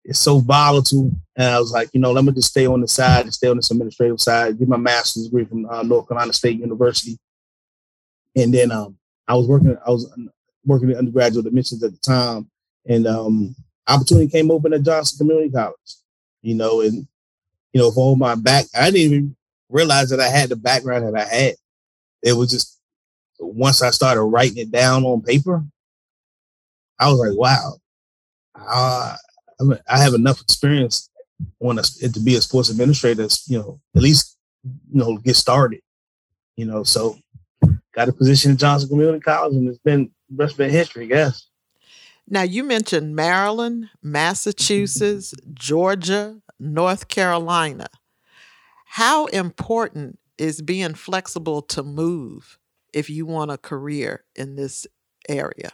it's 0.07 0.19
so 0.19 0.39
volatile. 0.39 1.11
And 1.35 1.47
I 1.47 1.59
was 1.59 1.71
like, 1.71 1.89
you 1.93 1.99
know, 1.99 2.13
let 2.13 2.23
me 2.23 2.31
just 2.31 2.49
stay 2.49 2.65
on 2.65 2.79
the 2.79 2.87
side 2.87 3.25
and 3.25 3.33
stay 3.33 3.49
on 3.49 3.57
this 3.57 3.69
administrative 3.69 4.21
side, 4.21 4.57
get 4.57 4.67
my 4.67 4.77
master's 4.77 5.25
degree 5.25 5.43
from 5.43 5.65
uh, 5.69 5.83
North 5.83 6.07
Carolina 6.07 6.31
State 6.31 6.59
University. 6.59 7.19
And 8.35 8.53
then 8.53 8.71
um, 8.71 8.96
I 9.27 9.35
was 9.35 9.47
working, 9.47 9.77
I 9.85 9.89
was 9.89 10.11
working 10.65 10.89
in 10.91 10.97
undergraduate 10.97 11.45
admissions 11.45 11.83
at 11.83 11.91
the 11.91 11.99
time. 11.99 12.49
And 12.87 13.05
um, 13.07 13.55
opportunity 13.87 14.27
came 14.29 14.51
open 14.51 14.73
at 14.73 14.83
Johnston 14.83 15.17
Community 15.17 15.51
College, 15.51 15.95
you 16.41 16.55
know, 16.55 16.81
and, 16.81 17.07
you 17.73 17.81
know, 17.81 17.91
for 17.91 17.99
all 17.99 18.15
my 18.15 18.35
back, 18.35 18.65
I 18.73 18.85
didn't 18.91 19.01
even 19.01 19.35
realize 19.69 20.09
that 20.09 20.21
I 20.21 20.29
had 20.29 20.49
the 20.49 20.55
background 20.55 21.05
that 21.05 21.21
I 21.21 21.25
had. 21.25 21.55
It 22.23 22.33
was 22.33 22.49
just 22.49 22.79
once 23.39 23.81
I 23.81 23.91
started 23.91 24.23
writing 24.23 24.57
it 24.57 24.71
down 24.71 25.03
on 25.03 25.21
paper, 25.21 25.63
I 26.99 27.09
was 27.09 27.19
like, 27.19 27.37
wow, 27.37 27.73
I 28.55 29.17
have 29.89 30.13
enough 30.13 30.41
experience 30.41 31.09
on 31.59 31.77
a, 31.77 31.81
to 31.83 32.19
be 32.19 32.35
a 32.35 32.41
sports 32.41 32.69
administrator, 32.69 33.27
you 33.45 33.59
know, 33.59 33.79
at 33.95 34.01
least, 34.01 34.37
you 34.63 34.99
know, 34.99 35.17
get 35.17 35.35
started, 35.35 35.81
you 36.55 36.65
know, 36.65 36.83
so 36.83 37.17
got 37.97 38.07
a 38.07 38.13
position 38.13 38.51
at 38.51 38.57
Johnston 38.57 38.89
Community 38.89 39.19
College 39.19 39.55
and 39.55 39.67
it's 39.67 39.79
been, 39.79 40.11
rest 40.35 40.55
been 40.55 40.69
history, 40.69 41.07
guess. 41.07 41.47
Now, 42.29 42.43
you 42.43 42.63
mentioned 42.63 43.15
Maryland, 43.15 43.89
Massachusetts, 44.03 45.33
Georgia, 45.53 46.39
North 46.59 47.07
Carolina. 47.07 47.87
How 48.85 49.25
important 49.27 50.19
is 50.37 50.61
being 50.61 50.93
flexible 50.93 51.63
to 51.63 51.81
move 51.81 52.59
if 52.93 53.09
you 53.09 53.25
want 53.25 53.49
a 53.49 53.57
career 53.57 54.25
in 54.35 54.55
this 54.55 54.85
area? 55.27 55.71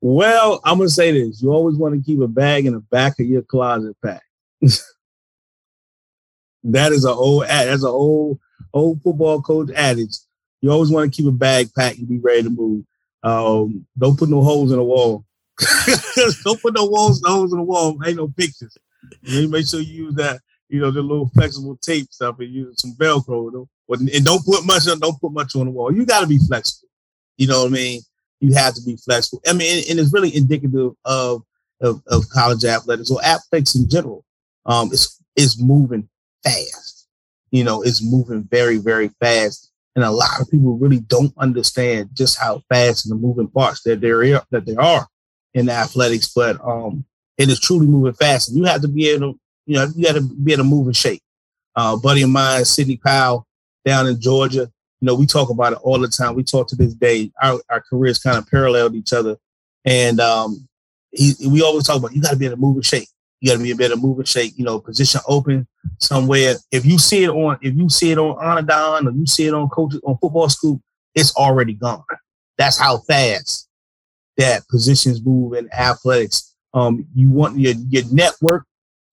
Well, 0.00 0.60
I'm 0.64 0.78
gonna 0.78 0.88
say 0.88 1.12
this: 1.12 1.40
you 1.40 1.52
always 1.52 1.76
want 1.76 1.94
to 1.94 2.02
keep 2.04 2.20
a 2.20 2.26
bag 2.26 2.66
in 2.66 2.72
the 2.72 2.80
back 2.80 3.20
of 3.20 3.26
your 3.26 3.42
closet 3.42 3.96
packed. 4.04 4.24
that 6.64 6.90
is 6.90 7.04
an 7.04 7.12
old 7.12 7.44
ad, 7.44 7.68
that's 7.68 7.84
an 7.84 7.90
old 7.90 8.40
old 8.72 9.02
football 9.02 9.42
coach 9.42 9.70
adage. 9.74 10.14
You 10.60 10.70
always 10.70 10.90
want 10.90 11.12
to 11.12 11.16
keep 11.16 11.28
a 11.28 11.32
bag 11.32 11.70
packed 11.74 11.98
and 11.98 12.08
be 12.08 12.18
ready 12.18 12.44
to 12.44 12.50
move. 12.50 12.84
Um, 13.22 13.86
don't 13.98 14.18
put 14.18 14.28
no 14.28 14.42
holes 14.42 14.70
in 14.70 14.78
the 14.78 14.84
wall. 14.84 15.24
don't 16.44 16.60
put 16.60 16.74
no 16.74 16.86
walls, 16.86 17.20
no 17.22 17.30
holes 17.30 17.52
in 17.52 17.58
the 17.58 17.64
wall. 17.64 17.98
Ain't 18.04 18.16
no 18.16 18.28
pictures. 18.28 18.76
You 19.22 19.48
make 19.48 19.66
sure 19.66 19.80
you 19.80 20.06
use 20.06 20.14
that, 20.14 20.40
you 20.68 20.80
know, 20.80 20.90
the 20.90 21.02
little 21.02 21.28
flexible 21.34 21.76
tape 21.82 22.12
stuff 22.12 22.38
and 22.38 22.48
use 22.48 22.80
some 22.80 22.94
Velcro. 22.94 23.66
And 23.88 24.24
don't 24.24 24.44
put 24.44 24.64
much. 24.64 24.84
Don't 24.84 25.20
put 25.20 25.32
much 25.32 25.54
on 25.56 25.66
the 25.66 25.72
wall. 25.72 25.92
You 25.92 26.06
got 26.06 26.20
to 26.20 26.26
be 26.26 26.38
flexible. 26.38 26.88
You 27.36 27.48
know 27.48 27.62
what 27.62 27.72
I 27.72 27.74
mean? 27.74 28.00
you 28.42 28.52
have 28.54 28.74
to 28.74 28.82
be 28.82 28.96
flexible. 28.96 29.40
I 29.46 29.52
mean, 29.52 29.78
and, 29.78 29.90
and 29.90 30.00
it's 30.00 30.12
really 30.12 30.34
indicative 30.34 30.92
of, 31.04 31.42
of, 31.80 32.02
of 32.08 32.28
college 32.28 32.64
athletics 32.64 33.10
or 33.10 33.24
athletics 33.24 33.76
in 33.76 33.88
general. 33.88 34.24
Um, 34.66 34.88
it's 34.92 35.22
it's 35.34 35.60
moving 35.60 36.08
fast. 36.44 37.01
You 37.52 37.62
know, 37.62 37.82
it's 37.82 38.02
moving 38.02 38.42
very 38.50 38.78
very 38.78 39.08
fast, 39.20 39.70
and 39.94 40.04
a 40.04 40.10
lot 40.10 40.40
of 40.40 40.50
people 40.50 40.76
really 40.76 41.00
don't 41.00 41.32
understand 41.38 42.10
just 42.14 42.38
how 42.38 42.62
fast 42.68 43.06
and 43.06 43.12
the 43.12 43.22
moving 43.24 43.48
parts 43.48 43.82
that 43.84 44.00
there 44.00 44.22
are 44.22 44.42
that 44.50 44.66
there 44.66 44.80
are 44.80 45.06
in 45.54 45.68
athletics. 45.68 46.32
But 46.34 46.60
um, 46.66 47.04
it 47.38 47.48
is 47.48 47.60
truly 47.60 47.86
moving 47.86 48.14
fast, 48.14 48.48
and 48.48 48.58
you 48.58 48.64
have 48.64 48.82
to 48.82 48.88
be 48.88 49.08
able 49.10 49.34
to, 49.34 49.40
you 49.66 49.76
know, 49.76 49.86
you 49.94 50.04
got 50.04 50.14
to 50.14 50.22
be 50.22 50.52
able 50.52 50.64
to 50.64 50.68
move 50.68 50.86
and 50.88 50.96
shake. 50.96 51.22
Uh, 51.76 51.96
buddy 51.96 52.22
of 52.22 52.30
mine, 52.30 52.64
Sidney 52.64 52.96
Powell, 52.96 53.46
down 53.84 54.08
in 54.08 54.20
Georgia, 54.20 54.70
you 55.02 55.06
know, 55.06 55.16
we 55.16 55.26
talk 55.26 55.50
about 55.50 55.72
it 55.72 55.80
all 55.82 55.98
the 55.98 56.06
time. 56.06 56.36
We 56.36 56.44
talk 56.44 56.68
to 56.68 56.76
this 56.76 56.94
day. 56.94 57.32
Our, 57.42 57.60
our 57.68 57.80
careers 57.82 58.20
kind 58.20 58.38
of 58.38 58.48
paralleled 58.48 58.94
each 58.94 59.12
other. 59.12 59.36
And 59.84 60.20
um, 60.20 60.68
he, 61.10 61.34
we 61.48 61.60
always 61.60 61.84
talk 61.84 61.96
about 61.96 62.14
you 62.14 62.22
got 62.22 62.30
to 62.30 62.36
be 62.36 62.46
in 62.46 62.52
a 62.52 62.56
moving 62.56 62.82
shape. 62.82 63.08
You 63.42 63.50
got 63.50 63.56
to 63.56 63.62
be 63.62 63.72
a 63.72 63.76
better 63.76 63.96
move 63.96 64.18
and 64.18 64.28
shake. 64.28 64.56
You 64.56 64.64
know, 64.64 64.78
position 64.78 65.20
open 65.26 65.66
somewhere. 65.98 66.54
If 66.70 66.86
you 66.86 66.96
see 66.96 67.24
it 67.24 67.30
on, 67.30 67.58
if 67.60 67.74
you 67.74 67.88
see 67.88 68.12
it 68.12 68.18
on 68.18 68.36
Anadon 68.36 69.08
or 69.08 69.10
you 69.10 69.26
see 69.26 69.48
it 69.48 69.52
on 69.52 69.68
coach 69.68 69.94
on 70.04 70.16
FootballScoop, 70.22 70.80
it's 71.16 71.34
already 71.34 71.72
gone. 71.72 72.04
That's 72.56 72.78
how 72.78 72.98
fast 72.98 73.68
that 74.36 74.62
positions 74.68 75.20
move 75.24 75.54
in 75.54 75.68
athletics. 75.72 76.54
Um, 76.72 77.04
you 77.16 77.30
want 77.30 77.58
your 77.58 77.74
your 77.88 78.04
network 78.12 78.64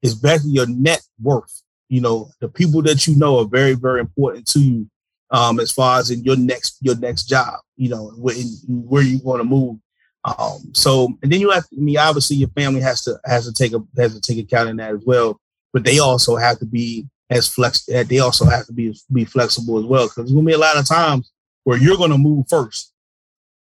is 0.04 0.14
better 0.14 0.44
your 0.46 0.68
net 0.68 1.02
worth. 1.20 1.64
You 1.90 2.02
know, 2.02 2.30
the 2.40 2.50
people 2.50 2.84
that 2.84 3.08
you 3.08 3.16
know 3.16 3.40
are 3.40 3.48
very, 3.48 3.74
very 3.74 4.00
important 4.00 4.46
to 4.50 4.60
you 4.60 4.88
um, 5.32 5.60
as 5.60 5.72
far 5.72 6.00
as 6.00 6.12
in 6.12 6.24
your 6.24 6.38
next 6.38 6.78
your 6.82 6.96
next 6.98 7.24
job. 7.24 7.56
You 7.78 7.90
know, 7.90 8.10
where, 8.12 8.36
where 8.68 9.02
you 9.02 9.20
want 9.24 9.40
to 9.40 9.44
move. 9.44 9.80
Um, 10.24 10.72
so, 10.74 11.18
and 11.24 11.32
then 11.32 11.40
you 11.40 11.50
have. 11.52 11.66
I 11.72 11.80
mean, 11.80 11.98
obviously, 11.98 12.38
your 12.38 12.50
family 12.50 12.82
has 12.82 13.02
to 13.04 13.20
has 13.26 13.46
to 13.46 13.54
take 13.54 13.74
a 13.74 13.82
has 13.98 14.14
to 14.14 14.22
take 14.22 14.44
account 14.44 14.70
in 14.70 14.78
that 14.78 14.94
as 14.94 15.02
well. 15.06 15.40
But 15.72 15.84
they 15.84 16.00
also 16.00 16.36
have 16.36 16.60
to 16.60 16.66
be 16.66 17.08
as 17.30 17.48
flex. 17.48 17.86
That 17.86 18.10
they 18.10 18.20
also 18.20 18.46
have 18.46 18.66
to 18.68 18.74
be 18.74 18.98
be 19.12 19.26
flexible 19.26 19.80
as 19.80 19.86
well 19.86 20.06
because 20.06 20.16
there's 20.26 20.34
gonna 20.34 20.46
be 20.46 20.54
a 20.54 20.58
lot 20.58 20.78
of 20.78 20.88
times 20.88 21.32
where 21.64 21.78
you're 21.78 21.98
gonna 21.98 22.18
move 22.18 22.48
first, 22.50 22.94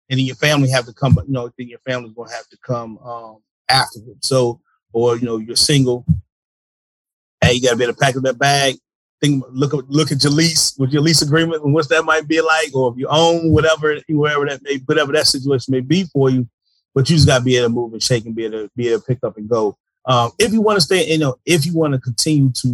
and 0.09 0.19
then 0.19 0.25
your 0.25 0.35
family 0.35 0.69
have 0.69 0.85
to 0.85 0.93
come. 0.93 1.17
You 1.25 1.33
know, 1.33 1.49
then 1.57 1.69
your 1.69 1.79
family's 1.79 2.13
gonna 2.13 2.31
have 2.31 2.49
to 2.49 2.57
come 2.57 2.97
um, 2.99 3.37
afterwards. 3.69 4.27
So, 4.27 4.59
or 4.91 5.17
you 5.17 5.25
know, 5.25 5.37
you're 5.37 5.55
single. 5.55 6.05
Hey, 7.41 7.53
you 7.53 7.61
gotta 7.61 7.77
be 7.77 7.85
able 7.85 7.93
to 7.93 7.99
pack 7.99 8.17
up 8.17 8.23
that 8.23 8.37
bag, 8.37 8.75
think 9.21 9.43
look 9.49 9.73
at 9.73 9.89
look 9.89 10.11
at 10.11 10.23
your 10.23 10.31
lease 10.31 10.75
with 10.77 10.91
your 10.91 11.01
lease 11.01 11.21
agreement 11.21 11.63
and 11.63 11.73
what 11.73 11.89
that 11.89 12.03
might 12.03 12.27
be 12.27 12.41
like, 12.41 12.73
or 12.75 12.91
if 12.91 12.97
you 12.97 13.07
own 13.09 13.51
whatever 13.51 13.95
whatever 14.09 14.45
that 14.45 14.61
may 14.63 14.77
whatever 14.85 15.11
that 15.13 15.27
situation 15.27 15.71
may 15.71 15.81
be 15.81 16.03
for 16.05 16.29
you. 16.29 16.47
But 16.95 17.09
you 17.09 17.15
just 17.15 17.27
gotta 17.27 17.43
be 17.43 17.57
able 17.57 17.67
to 17.67 17.73
move 17.73 17.93
and 17.93 18.03
shake 18.03 18.25
and 18.25 18.35
be 18.35 18.45
able 18.45 18.63
to 18.63 18.71
be 18.75 18.89
able 18.89 19.01
to 19.01 19.05
pick 19.05 19.19
up 19.23 19.37
and 19.37 19.49
go. 19.49 19.77
Um, 20.05 20.31
if 20.39 20.53
you 20.53 20.61
want 20.61 20.77
to 20.77 20.81
stay, 20.81 21.11
you 21.11 21.17
know, 21.17 21.35
if 21.45 21.65
you 21.65 21.73
want 21.73 21.93
to 21.93 21.99
continue 21.99 22.51
to, 22.51 22.67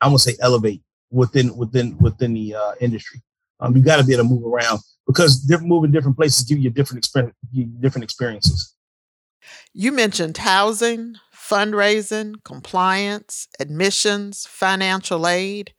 I'm 0.00 0.10
gonna 0.10 0.18
say 0.18 0.36
elevate 0.40 0.82
within 1.10 1.56
within 1.56 1.96
within 1.98 2.34
the 2.34 2.54
uh, 2.54 2.72
industry, 2.80 3.22
um, 3.60 3.76
you 3.76 3.82
got 3.82 3.96
to 3.96 4.04
be 4.04 4.12
able 4.12 4.24
to 4.24 4.28
move 4.28 4.44
around 4.44 4.80
because 5.06 5.40
different 5.40 5.68
moving 5.68 5.90
different 5.90 6.16
places 6.16 6.44
give 6.44 6.58
you 6.58 6.70
different 6.70 7.08
different 7.80 8.04
experiences. 8.04 8.74
You 9.72 9.92
mentioned 9.92 10.36
housing, 10.36 11.16
fundraising, 11.50 12.42
compliance, 12.44 13.48
admissions, 13.58 14.46
financial 14.46 15.26
aid. 15.26 15.74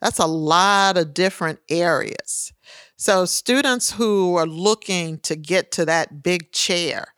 That's 0.00 0.18
a 0.18 0.26
lot 0.26 0.98
of 0.98 1.14
different 1.14 1.60
areas. 1.70 2.52
So, 2.96 3.24
students 3.24 3.92
who 3.92 4.36
are 4.36 4.46
looking 4.46 5.18
to 5.20 5.34
get 5.34 5.72
to 5.72 5.86
that 5.86 6.22
big 6.22 6.52
chair, 6.52 7.14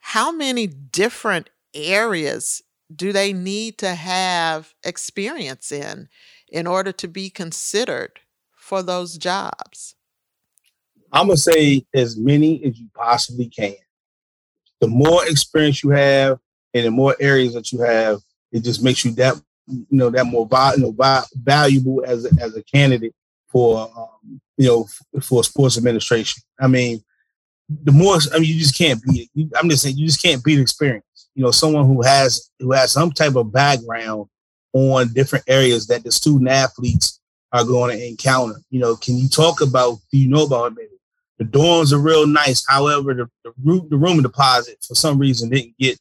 how 0.00 0.30
many 0.30 0.66
different 0.66 1.50
areas 1.74 2.62
do 2.94 3.12
they 3.12 3.32
need 3.32 3.78
to 3.78 3.94
have 3.94 4.74
experience 4.84 5.72
in 5.72 6.08
in 6.50 6.66
order 6.66 6.92
to 6.92 7.08
be 7.08 7.30
considered 7.30 8.20
for 8.56 8.82
those 8.82 9.18
jobs? 9.18 9.94
I'm 11.12 11.26
going 11.26 11.36
to 11.36 11.42
say 11.42 11.86
as 11.94 12.16
many 12.18 12.62
as 12.64 12.78
you 12.78 12.88
possibly 12.94 13.48
can. 13.48 13.76
The 14.80 14.88
more 14.88 15.26
experience 15.26 15.82
you 15.82 15.90
have, 15.90 16.38
and 16.74 16.86
the 16.86 16.90
more 16.90 17.16
areas 17.20 17.54
that 17.54 17.72
you 17.72 17.80
have, 17.80 18.20
it 18.52 18.60
just 18.60 18.82
makes 18.82 19.04
you 19.04 19.12
that 19.12 19.40
you 19.68 19.86
know 19.90 20.10
that 20.10 20.24
more 20.24 20.48
you 20.76 20.82
know, 20.82 21.24
valuable 21.34 22.02
as 22.06 22.24
a, 22.24 22.30
as 22.40 22.56
a 22.56 22.62
candidate 22.62 23.14
for 23.48 23.90
um, 23.96 24.40
you 24.56 24.66
know 24.66 24.88
for 25.20 25.44
sports 25.44 25.76
administration. 25.76 26.42
I 26.60 26.66
mean, 26.66 27.02
the 27.68 27.92
more 27.92 28.18
I 28.34 28.38
mean, 28.38 28.52
you 28.52 28.58
just 28.58 28.76
can't 28.76 29.02
beat 29.02 29.30
it. 29.34 29.48
I'm 29.56 29.68
just 29.68 29.82
saying 29.82 29.96
you 29.96 30.06
just 30.06 30.22
can't 30.22 30.42
beat 30.42 30.58
experience. 30.58 31.04
You 31.34 31.44
know, 31.44 31.50
someone 31.50 31.86
who 31.86 32.02
has 32.02 32.50
who 32.58 32.72
has 32.72 32.92
some 32.92 33.12
type 33.12 33.36
of 33.36 33.52
background 33.52 34.26
on 34.72 35.12
different 35.12 35.44
areas 35.48 35.86
that 35.86 36.04
the 36.04 36.12
student 36.12 36.50
athletes 36.50 37.20
are 37.52 37.64
going 37.64 37.96
to 37.96 38.06
encounter. 38.06 38.56
You 38.70 38.80
know, 38.80 38.96
can 38.96 39.16
you 39.16 39.28
talk 39.28 39.60
about? 39.60 39.98
Do 40.12 40.18
you 40.18 40.28
know 40.28 40.44
about 40.44 40.72
it? 40.78 40.90
The 41.38 41.44
dorms 41.44 41.92
are 41.92 41.98
real 41.98 42.26
nice. 42.26 42.64
However, 42.68 43.14
the, 43.14 43.30
the 43.44 43.52
room 43.62 43.86
the 43.90 43.96
room 43.96 44.22
deposit 44.22 44.78
for 44.86 44.94
some 44.94 45.18
reason 45.18 45.50
didn't 45.50 45.76
get 45.78 45.98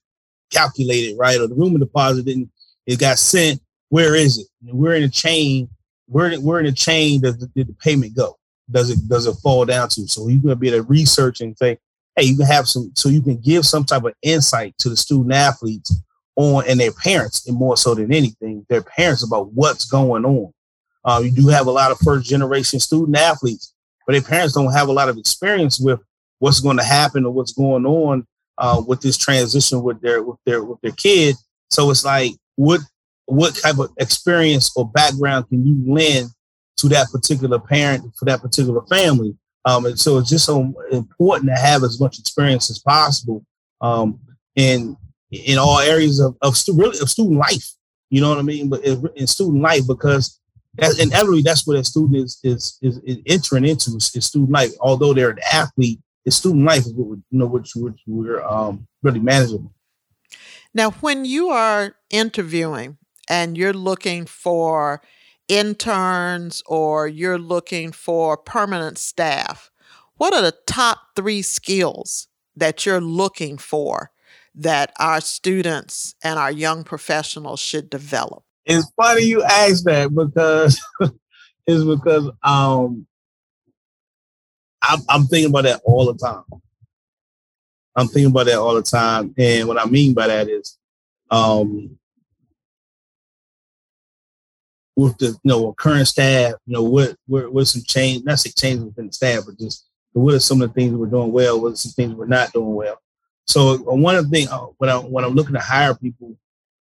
calculated, 0.51 1.17
right? 1.17 1.39
Or 1.39 1.47
the 1.47 1.55
room 1.55 1.77
deposit 1.77 2.25
didn't, 2.25 2.49
it 2.85 2.99
got 2.99 3.19
sent. 3.19 3.61
Where 3.89 4.15
is 4.15 4.39
it? 4.39 4.47
We're 4.63 4.95
in 4.95 5.03
a 5.03 5.09
chain. 5.09 5.69
We're, 6.07 6.39
we're 6.39 6.59
in 6.59 6.65
a 6.65 6.71
chain. 6.71 7.21
Does 7.21 7.37
the, 7.37 7.47
did 7.47 7.67
the 7.67 7.73
payment 7.73 8.15
go? 8.15 8.37
Does 8.69 8.89
it, 8.89 9.07
does 9.07 9.27
it 9.27 9.35
fall 9.41 9.65
down 9.65 9.89
to? 9.89 10.07
So 10.07 10.27
you're 10.27 10.41
going 10.41 10.49
to 10.49 10.55
be 10.55 10.69
able 10.69 10.79
to 10.79 10.83
research 10.83 11.41
and 11.41 11.57
say, 11.57 11.77
hey, 12.15 12.23
you 12.23 12.35
can 12.35 12.45
have 12.45 12.67
some, 12.67 12.91
so 12.95 13.09
you 13.09 13.21
can 13.21 13.37
give 13.37 13.65
some 13.65 13.85
type 13.85 14.03
of 14.03 14.13
insight 14.21 14.77
to 14.79 14.89
the 14.89 14.97
student 14.97 15.33
athletes 15.33 15.95
on 16.35 16.63
and 16.67 16.79
their 16.79 16.91
parents, 16.91 17.47
and 17.47 17.57
more 17.57 17.75
so 17.77 17.95
than 17.95 18.13
anything, 18.13 18.65
their 18.69 18.83
parents 18.83 19.23
about 19.23 19.51
what's 19.53 19.85
going 19.85 20.23
on. 20.23 20.53
Uh, 21.03 21.21
you 21.23 21.31
do 21.31 21.47
have 21.47 21.67
a 21.67 21.71
lot 21.71 21.91
of 21.91 21.97
first 21.99 22.29
generation 22.29 22.79
student 22.79 23.17
athletes, 23.17 23.73
but 24.05 24.13
their 24.13 24.21
parents 24.21 24.53
don't 24.53 24.71
have 24.71 24.87
a 24.87 24.93
lot 24.93 25.09
of 25.09 25.17
experience 25.17 25.79
with 25.79 25.99
what's 26.39 26.59
going 26.59 26.77
to 26.77 26.83
happen 26.83 27.25
or 27.25 27.31
what's 27.31 27.53
going 27.53 27.85
on 27.85 28.25
uh, 28.57 28.81
with 28.85 29.01
this 29.01 29.17
transition 29.17 29.83
with 29.83 30.01
their 30.01 30.23
with 30.23 30.37
their 30.45 30.63
with 30.63 30.79
their 30.81 30.91
kid. 30.91 31.35
So 31.69 31.89
it's 31.91 32.05
like 32.05 32.33
what 32.55 32.81
what 33.25 33.55
type 33.55 33.77
of 33.77 33.91
experience 33.97 34.71
or 34.75 34.89
background 34.89 35.49
can 35.49 35.65
you 35.65 35.93
lend 35.93 36.29
to 36.77 36.87
that 36.89 37.07
particular 37.11 37.59
parent 37.59 38.15
for 38.17 38.25
that 38.25 38.41
particular 38.41 38.81
family? 38.87 39.35
Um, 39.65 39.85
and 39.85 39.99
so 39.99 40.17
it's 40.17 40.29
just 40.29 40.45
so 40.45 40.73
important 40.91 41.49
to 41.49 41.55
have 41.55 41.83
as 41.83 41.99
much 41.99 42.19
experience 42.19 42.69
as 42.69 42.79
possible 42.79 43.45
um, 43.81 44.19
in 44.55 44.95
in 45.31 45.57
all 45.57 45.79
areas 45.79 46.19
of 46.19 46.37
of, 46.41 46.55
stu- 46.55 46.73
really 46.73 46.99
of 46.99 47.09
student 47.09 47.37
life. 47.37 47.73
You 48.09 48.21
know 48.21 48.29
what 48.29 48.39
I 48.39 48.43
mean? 48.43 48.69
But 48.69 48.85
in 48.85 49.27
student 49.27 49.61
life, 49.61 49.85
because 49.85 50.39
that, 50.77 50.97
inevitably 50.99 51.41
that's 51.41 51.67
what 51.67 51.75
a 51.75 51.83
student 51.83 52.15
is 52.15 52.39
is 52.43 52.79
is, 52.81 53.01
entering 53.25 53.65
into 53.65 53.91
is 53.97 54.25
student 54.25 54.51
life. 54.51 54.71
Although 54.79 55.13
they're 55.13 55.31
an 55.31 55.39
athlete, 55.51 55.99
the 56.27 56.31
student 56.31 56.65
life 56.65 56.85
is 56.85 56.93
what 56.93 57.07
we, 57.07 57.15
you 57.31 57.39
know 57.39 57.45
which 57.45 57.71
which 57.73 58.01
we're 58.05 58.43
um, 58.43 58.85
really 59.01 59.21
managing. 59.21 59.69
Now, 60.73 60.91
when 60.91 61.23
you 61.23 61.47
are 61.47 61.95
interviewing 62.09 62.97
and 63.29 63.57
you're 63.57 63.71
looking 63.71 64.25
for 64.25 65.01
interns 65.47 66.61
or 66.65 67.07
you're 67.07 67.39
looking 67.39 67.93
for 67.93 68.35
permanent 68.35 68.97
staff, 68.97 69.71
what 70.17 70.33
are 70.33 70.41
the 70.41 70.57
top 70.67 70.97
three 71.15 71.41
skills 71.41 72.27
that 72.57 72.85
you're 72.85 72.99
looking 72.99 73.57
for 73.57 74.11
that 74.53 74.91
our 74.99 75.21
students 75.21 76.13
and 76.21 76.37
our 76.37 76.51
young 76.51 76.83
professionals 76.83 77.61
should 77.61 77.89
develop? 77.89 78.43
It's 78.65 78.91
funny 79.01 79.23
you 79.23 79.43
ask 79.43 79.85
that 79.85 80.13
because 80.13 80.77
it's 81.67 81.85
because 81.85 82.29
um, 82.43 83.07
I'm, 84.87 84.99
I'm 85.09 85.23
thinking 85.25 85.49
about 85.49 85.63
that 85.63 85.81
all 85.83 86.11
the 86.11 86.17
time. 86.17 86.43
I'm 87.95 88.07
thinking 88.07 88.31
about 88.31 88.45
that 88.45 88.59
all 88.59 88.75
the 88.75 88.83
time. 88.83 89.33
And 89.37 89.67
what 89.67 89.79
I 89.79 89.85
mean 89.85 90.13
by 90.13 90.27
that 90.27 90.47
is, 90.47 90.77
um, 91.31 91.97
with 94.95 95.17
the 95.17 95.27
you 95.27 95.39
know 95.43 95.73
current 95.73 96.07
staff, 96.07 96.53
you 96.65 96.73
know 96.73 96.83
what 96.83 97.15
what 97.27 97.51
what 97.53 97.65
some 97.65 97.83
change, 97.85 98.23
not 98.23 98.39
say 98.39 98.49
change 98.49 98.81
within 98.81 99.07
the 99.07 99.13
staff, 99.13 99.43
but 99.45 99.57
just 99.57 99.85
what 100.13 100.33
are 100.33 100.39
some 100.39 100.61
of 100.61 100.69
the 100.69 100.73
things 100.73 100.95
we're 100.95 101.05
doing 101.05 101.31
well, 101.31 101.61
what 101.61 101.73
are 101.73 101.75
some 101.75 101.91
things 101.91 102.13
we're 102.13 102.25
not 102.25 102.51
doing 102.51 102.73
well. 102.73 102.99
So 103.45 103.75
uh, 103.75 103.95
one 103.95 104.15
of 104.15 104.29
the 104.29 104.35
things 104.35 104.49
uh, 104.49 104.65
when 104.77 104.89
I 104.89 104.97
when 104.97 105.23
I'm 105.23 105.33
looking 105.33 105.53
to 105.53 105.59
hire 105.59 105.95
people, 105.95 106.35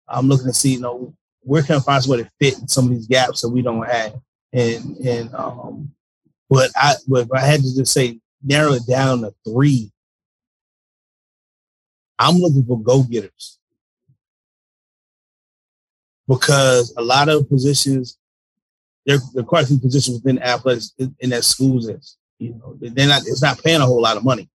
I'm 0.09 0.29
looking 0.29 0.47
to 0.47 0.55
see 0.55 0.75
you 0.75 0.81
know 0.81 1.15
where 1.43 1.63
can 1.63 1.77
I 1.77 1.81
find 1.81 2.03
somebody 2.03 2.25
to 2.25 2.31
fit 2.41 2.59
in 2.59 2.69
some 2.69 2.87
of 2.87 2.91
these 2.91 3.07
gaps 3.07 3.43
that 3.43 3.51
we 3.51 3.63
don't 3.63 3.87
have, 3.87 4.21
and 4.53 4.97
and 4.99 5.35
um, 5.35 5.93
but 6.49 6.71
I, 6.77 6.95
but 7.09 7.27
if 7.27 7.33
I 7.33 7.41
had 7.41 7.61
to 7.63 7.75
just 7.75 7.93
say 7.93 8.21
narrow 8.43 8.73
it 8.75 8.87
down 8.87 9.23
to 9.23 9.35
three, 9.47 9.91
I'm 12.19 12.37
looking 12.37 12.65
for 12.65 12.81
go 12.81 13.03
getters 13.03 13.59
because 16.29 16.95
a 16.97 17.03
lot 17.03 17.29
of 17.29 17.49
positions, 17.49 18.19
there, 19.05 19.19
there 19.35 19.43
are 19.43 19.47
quite 19.47 19.65
a 19.65 19.67
few 19.67 19.79
positions 19.79 20.23
within 20.23 20.43
athletics 20.43 20.93
in, 20.99 21.31
that 21.31 21.45
schools 21.45 21.89
is. 21.89 22.17
You 22.39 22.55
know, 22.55 22.77
they're 22.79 23.09
not. 23.09 23.23
It's 23.23 23.43
not 23.43 23.63
paying 23.63 23.81
a 23.81 23.87
whole 23.87 24.03
lot 24.03 24.19
of 24.19 24.25
money, 24.25 24.51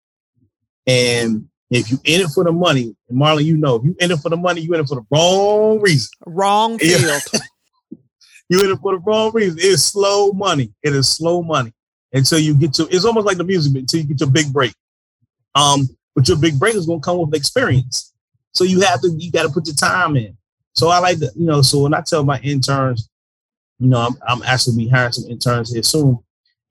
and 0.87 1.47
if 1.69 1.91
you 1.91 1.99
in 2.05 2.21
it 2.21 2.29
for 2.29 2.43
the 2.43 2.51
money, 2.51 2.95
and 3.07 3.21
Marlynn, 3.21 3.45
you 3.45 3.55
know, 3.55 3.75
if 3.75 3.83
you 3.83 3.95
in 3.99 4.09
it 4.09 4.17
for 4.17 4.29
the 4.29 4.37
money, 4.37 4.61
you 4.61 4.73
in 4.73 4.79
it 4.79 4.87
for 4.87 4.95
the 4.95 5.05
wrong 5.11 5.79
reason. 5.79 6.09
Wrong 6.25 6.79
field. 6.79 7.21
you 8.49 8.63
in 8.63 8.71
it 8.71 8.79
for 8.79 8.93
the 8.93 8.99
wrong 9.05 9.31
reason. 9.31 9.59
It's 9.61 9.83
slow 9.83 10.31
money. 10.31 10.73
It 10.81 10.95
is 10.95 11.07
slow 11.07 11.43
money 11.43 11.71
until 12.13 12.39
you 12.39 12.55
get 12.55 12.73
to. 12.75 12.87
It's 12.89 13.05
almost 13.05 13.25
like 13.25 13.37
the 13.37 13.43
music 13.43 13.75
until 13.75 14.01
you 14.01 14.07
get 14.07 14.19
your 14.19 14.29
big 14.29 14.51
break. 14.51 14.73
Um, 15.55 15.87
but 16.15 16.27
your 16.27 16.37
big 16.37 16.59
break 16.59 16.75
is 16.75 16.85
going 16.85 17.01
to 17.01 17.05
come 17.05 17.17
with 17.17 17.35
experience. 17.35 18.13
So 18.53 18.63
you 18.63 18.81
have 18.81 19.01
to. 19.01 19.09
You 19.09 19.31
got 19.31 19.43
to 19.43 19.49
put 19.49 19.67
your 19.67 19.75
time 19.75 20.15
in. 20.15 20.35
So 20.73 20.89
I 20.89 20.99
like 20.99 21.19
to, 21.19 21.31
you 21.35 21.45
know. 21.45 21.61
So 21.61 21.83
when 21.83 21.93
I 21.93 22.01
tell 22.01 22.23
my 22.23 22.39
interns, 22.39 23.09
you 23.79 23.87
know, 23.87 23.99
I'm, 23.99 24.15
I'm 24.27 24.43
actually 24.43 24.77
be 24.77 24.89
hiring 24.89 25.11
some 25.11 25.29
interns 25.29 25.73
here 25.73 25.83
soon. 25.83 26.19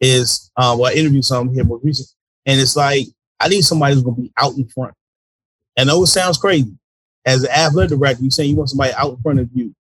Is 0.00 0.50
uh, 0.56 0.76
well, 0.78 0.90
I 0.90 0.94
interviewed 0.94 1.24
some 1.24 1.52
here 1.52 1.64
more 1.64 1.80
recent, 1.82 2.08
and 2.44 2.60
it's 2.60 2.76
like 2.76 3.06
I 3.40 3.48
need 3.48 3.62
somebody 3.62 3.94
who's 3.94 4.04
to 4.04 4.12
be 4.12 4.32
out 4.36 4.56
in 4.56 4.66
front. 4.68 4.94
And 5.76 5.88
know 5.88 6.02
it 6.02 6.06
sounds 6.08 6.38
crazy. 6.38 6.76
as 7.24 7.44
an 7.44 7.50
athletic 7.50 7.98
director, 7.98 8.22
you're 8.22 8.30
saying 8.30 8.50
you 8.50 8.56
want 8.56 8.70
somebody 8.70 8.92
out 8.94 9.12
in 9.12 9.22
front 9.22 9.40
of 9.40 9.48
you. 9.54 9.74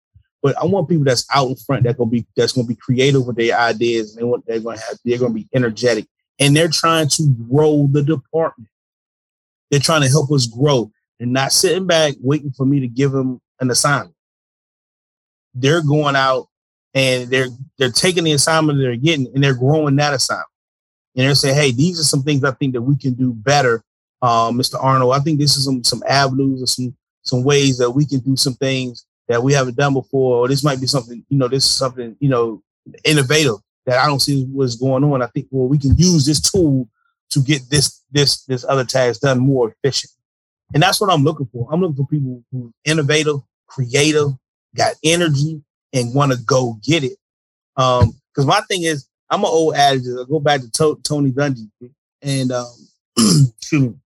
But 0.44 0.58
I 0.58 0.66
want 0.66 0.90
people 0.90 1.04
that's 1.04 1.26
out 1.34 1.48
in 1.48 1.56
front 1.56 1.84
that 1.84 1.96
gonna 1.96 2.10
be 2.10 2.26
that's 2.36 2.52
gonna 2.52 2.66
be 2.66 2.76
creative 2.76 3.26
with 3.26 3.36
their 3.36 3.58
ideas 3.58 4.10
and 4.10 4.20
they 4.20 4.24
want 4.28 4.44
they're 4.46 4.60
gonna 4.60 4.78
have 4.78 4.98
they're 5.02 5.18
gonna 5.18 5.32
be 5.32 5.48
energetic 5.54 6.06
and 6.38 6.54
they're 6.54 6.68
trying 6.68 7.08
to 7.08 7.34
grow 7.50 7.88
the 7.90 8.02
department. 8.02 8.68
They're 9.70 9.80
trying 9.80 10.02
to 10.02 10.08
help 10.08 10.30
us 10.30 10.46
grow 10.46 10.92
and 11.18 11.32
not 11.32 11.52
sitting 11.52 11.86
back 11.86 12.16
waiting 12.20 12.52
for 12.52 12.66
me 12.66 12.78
to 12.80 12.88
give 12.88 13.12
them 13.12 13.40
an 13.58 13.70
assignment. 13.70 14.14
They're 15.54 15.82
going 15.82 16.14
out 16.14 16.48
and 16.92 17.30
they're 17.30 17.48
they're 17.78 17.90
taking 17.90 18.24
the 18.24 18.32
assignment 18.32 18.78
they're 18.78 18.96
getting 18.96 19.28
and 19.34 19.42
they're 19.42 19.54
growing 19.54 19.96
that 19.96 20.12
assignment. 20.12 20.46
And 21.16 21.26
they're 21.26 21.34
saying, 21.34 21.54
hey, 21.54 21.72
these 21.72 21.98
are 21.98 22.04
some 22.04 22.22
things 22.22 22.44
I 22.44 22.50
think 22.50 22.74
that 22.74 22.82
we 22.82 22.98
can 22.98 23.14
do 23.14 23.32
better, 23.32 23.82
uh, 24.20 24.50
Mr. 24.50 24.74
Arnold. 24.78 25.14
I 25.14 25.20
think 25.20 25.38
this 25.38 25.56
is 25.56 25.64
some 25.64 25.82
some 25.84 26.02
avenues 26.06 26.62
or 26.62 26.66
some 26.66 26.94
some 27.22 27.44
ways 27.44 27.78
that 27.78 27.92
we 27.92 28.04
can 28.04 28.18
do 28.18 28.36
some 28.36 28.54
things 28.56 29.06
that 29.28 29.42
we 29.42 29.52
haven't 29.52 29.76
done 29.76 29.94
before, 29.94 30.44
or 30.44 30.48
this 30.48 30.64
might 30.64 30.80
be 30.80 30.86
something, 30.86 31.24
you 31.28 31.38
know, 31.38 31.48
this 31.48 31.64
is 31.64 31.70
something, 31.70 32.16
you 32.20 32.28
know, 32.28 32.62
innovative 33.04 33.56
that 33.86 33.98
I 33.98 34.06
don't 34.06 34.20
see 34.20 34.44
what's 34.46 34.76
going 34.76 35.04
on. 35.04 35.22
I 35.22 35.26
think, 35.26 35.48
well, 35.50 35.68
we 35.68 35.78
can 35.78 35.96
use 35.96 36.26
this 36.26 36.40
tool 36.40 36.88
to 37.30 37.40
get 37.40 37.68
this, 37.70 38.02
this, 38.10 38.44
this 38.44 38.64
other 38.64 38.84
task 38.84 39.20
done 39.20 39.40
more 39.40 39.74
efficient. 39.82 40.12
And 40.72 40.82
that's 40.82 41.00
what 41.00 41.10
I'm 41.10 41.24
looking 41.24 41.46
for. 41.52 41.68
I'm 41.70 41.80
looking 41.80 41.96
for 41.96 42.06
people 42.06 42.42
who 42.50 42.72
innovative, 42.84 43.36
creative, 43.66 44.28
got 44.76 44.94
energy, 45.02 45.62
and 45.92 46.14
want 46.14 46.32
to 46.32 46.38
go 46.38 46.78
get 46.82 47.04
it. 47.04 47.16
Um, 47.76 48.12
because 48.32 48.46
my 48.46 48.60
thing 48.62 48.82
is, 48.82 49.06
I'm 49.30 49.40
an 49.40 49.50
old 49.50 49.74
adage. 49.74 50.02
I 50.06 50.24
go 50.28 50.40
back 50.40 50.60
to, 50.60 50.70
to- 50.70 51.00
Tony 51.02 51.30
Dungy, 51.30 51.68
and 52.22 52.52
um, 52.52 52.74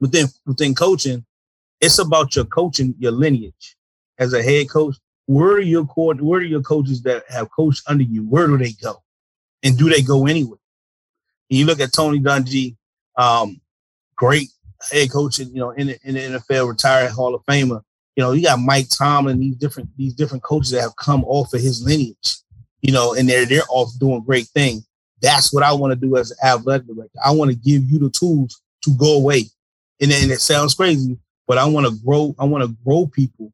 within 0.00 0.28
within 0.46 0.74
coaching, 0.74 1.24
it's 1.80 1.98
about 1.98 2.34
your 2.36 2.44
coaching, 2.44 2.94
your 2.98 3.12
lineage 3.12 3.76
as 4.20 4.34
a 4.34 4.42
head 4.42 4.70
coach, 4.70 4.96
where 5.26 5.52
are 5.52 5.60
your 5.60 5.86
core, 5.86 6.14
where 6.14 6.40
are 6.40 6.44
your 6.44 6.62
coaches 6.62 7.02
that 7.02 7.24
have 7.28 7.50
coached 7.50 7.82
under 7.88 8.04
you? 8.04 8.22
Where 8.22 8.46
do 8.46 8.58
they 8.58 8.72
go? 8.72 9.02
And 9.62 9.76
do 9.76 9.88
they 9.88 10.02
go 10.02 10.26
anywhere? 10.26 10.58
And 11.50 11.58
you 11.58 11.66
look 11.66 11.80
at 11.80 11.92
Tony 11.92 12.20
Dungy, 12.20 12.76
um, 13.16 13.60
great 14.14 14.48
head 14.92 15.10
coach, 15.10 15.38
you 15.38 15.54
know, 15.54 15.70
in 15.70 15.88
the, 15.88 15.98
in 16.04 16.14
the 16.14 16.20
NFL, 16.38 16.68
retired 16.68 17.10
Hall 17.10 17.34
of 17.34 17.44
Famer. 17.46 17.82
You 18.16 18.24
know, 18.24 18.32
you 18.32 18.44
got 18.44 18.58
Mike 18.58 18.88
Tomlin, 18.90 19.38
these 19.38 19.56
different 19.56 19.88
these 19.96 20.14
different 20.14 20.42
coaches 20.42 20.70
that 20.70 20.82
have 20.82 20.96
come 20.96 21.24
off 21.24 21.54
of 21.54 21.60
his 21.60 21.82
lineage, 21.82 22.36
you 22.82 22.92
know, 22.92 23.14
and 23.14 23.28
they're 23.28 23.46
they're 23.46 23.62
off 23.70 23.90
doing 23.98 24.22
great 24.22 24.46
things. 24.48 24.86
That's 25.22 25.52
what 25.52 25.62
I 25.62 25.72
want 25.72 25.92
to 25.92 25.96
do 25.96 26.16
as 26.16 26.30
an 26.30 26.38
athletic 26.44 26.86
director. 26.86 27.18
I 27.24 27.30
want 27.30 27.50
to 27.50 27.56
give 27.56 27.84
you 27.84 27.98
the 27.98 28.10
tools 28.10 28.60
to 28.82 28.94
go 28.96 29.16
away. 29.16 29.44
And, 30.00 30.10
and 30.10 30.30
it 30.30 30.40
sounds 30.40 30.74
crazy, 30.74 31.18
but 31.46 31.58
I 31.58 31.66
want 31.66 31.86
to 31.86 32.04
grow, 32.04 32.34
I 32.38 32.44
want 32.46 32.64
to 32.64 32.76
grow 32.84 33.06
people 33.06 33.52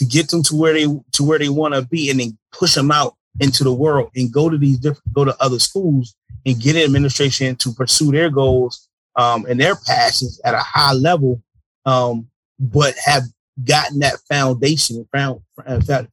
to 0.00 0.06
get 0.06 0.30
them 0.30 0.42
to 0.42 0.56
where 0.56 0.72
they 0.72 0.86
to 1.12 1.22
where 1.22 1.38
they 1.38 1.50
want 1.50 1.74
to 1.74 1.82
be 1.82 2.08
and 2.08 2.20
then 2.20 2.38
push 2.52 2.74
them 2.74 2.90
out 2.90 3.16
into 3.38 3.62
the 3.62 3.72
world 3.72 4.10
and 4.16 4.32
go 4.32 4.48
to 4.48 4.56
these 4.56 4.78
different 4.78 5.12
go 5.12 5.26
to 5.26 5.36
other 5.42 5.58
schools 5.58 6.14
and 6.46 6.58
get 6.58 6.74
administration 6.74 7.54
to 7.54 7.70
pursue 7.74 8.10
their 8.10 8.30
goals 8.30 8.88
um, 9.16 9.44
and 9.46 9.60
their 9.60 9.76
passions 9.86 10.40
at 10.42 10.54
a 10.54 10.58
high 10.58 10.94
level 10.94 11.42
um, 11.84 12.26
but 12.58 12.94
have 13.04 13.24
gotten 13.62 13.98
that 13.98 14.18
foundation 14.26 15.06
found 15.12 15.42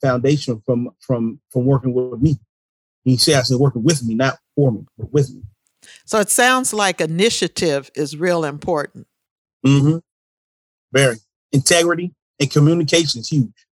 foundation 0.01 0.61
from 0.65 0.89
from 0.99 1.39
from 1.49 1.65
working 1.65 1.93
with 1.93 2.21
me. 2.21 2.37
You 3.05 3.17
see 3.17 3.33
i 3.33 3.41
said 3.41 3.55
working 3.55 3.83
with 3.83 4.03
me 4.03 4.15
not 4.15 4.37
for 4.53 4.69
me 4.69 4.85
but 4.97 5.13
with 5.13 5.33
me. 5.33 5.43
So 6.03 6.19
it 6.19 6.29
sounds 6.29 6.73
like 6.73 6.99
initiative 6.99 7.89
is 7.95 8.17
real 8.17 8.43
important. 8.43 9.07
Mm-hmm. 9.65 9.99
very. 10.91 11.15
Integrity 11.53 12.13
and 12.41 12.51
communication 12.51 13.21
is 13.21 13.29
huge 13.29 13.66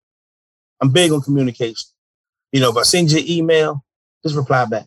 I'm 0.84 0.90
big 0.90 1.14
on 1.14 1.22
communication. 1.22 1.90
You 2.52 2.60
know, 2.60 2.72
if 2.72 2.76
I 2.76 2.82
send 2.82 3.10
you 3.10 3.20
an 3.20 3.30
email, 3.30 3.86
just 4.22 4.36
reply 4.36 4.66
back. 4.66 4.86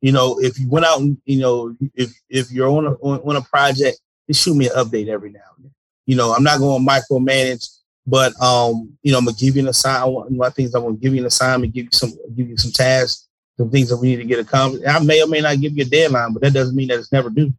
You 0.00 0.10
know, 0.10 0.40
if 0.40 0.58
you 0.58 0.66
went 0.70 0.86
out 0.86 1.00
and 1.00 1.18
you 1.26 1.38
know, 1.38 1.76
if 1.94 2.10
if 2.30 2.50
you're 2.50 2.70
on 2.70 2.86
a 2.86 2.92
on, 2.94 3.36
a 3.36 3.42
project, 3.42 4.00
just 4.26 4.42
shoot 4.42 4.56
me 4.56 4.70
an 4.70 4.74
update 4.74 5.08
every 5.08 5.30
now 5.30 5.40
and 5.56 5.66
then. 5.66 5.74
You 6.06 6.16
know, 6.16 6.32
I'm 6.32 6.42
not 6.42 6.60
going 6.60 6.82
to 6.82 6.90
micromanage, 6.90 7.68
but 8.06 8.32
um, 8.40 8.96
you 9.02 9.12
know, 9.12 9.18
I'm 9.18 9.26
gonna 9.26 9.36
give 9.36 9.54
you 9.54 9.62
an 9.62 9.68
assignment. 9.68 10.30
My 10.32 10.48
things 10.48 10.74
I'm 10.74 10.82
gonna 10.82 10.96
give 10.96 11.14
you 11.14 11.20
an 11.20 11.26
assignment, 11.26 11.74
give 11.74 11.84
you 11.84 11.90
some 11.92 12.14
give 12.34 12.48
you 12.48 12.56
some 12.56 12.72
tasks, 12.72 13.28
some 13.58 13.70
things 13.70 13.90
that 13.90 13.98
we 13.98 14.08
need 14.08 14.16
to 14.16 14.24
get 14.24 14.38
accomplished. 14.38 14.88
I 14.88 14.98
may 15.00 15.22
or 15.22 15.28
may 15.28 15.42
not 15.42 15.60
give 15.60 15.76
you 15.76 15.84
a 15.84 15.86
deadline, 15.86 16.32
but 16.32 16.40
that 16.40 16.54
doesn't 16.54 16.74
mean 16.74 16.88
that 16.88 17.00
it's 17.00 17.12
never 17.12 17.28
due. 17.28 17.52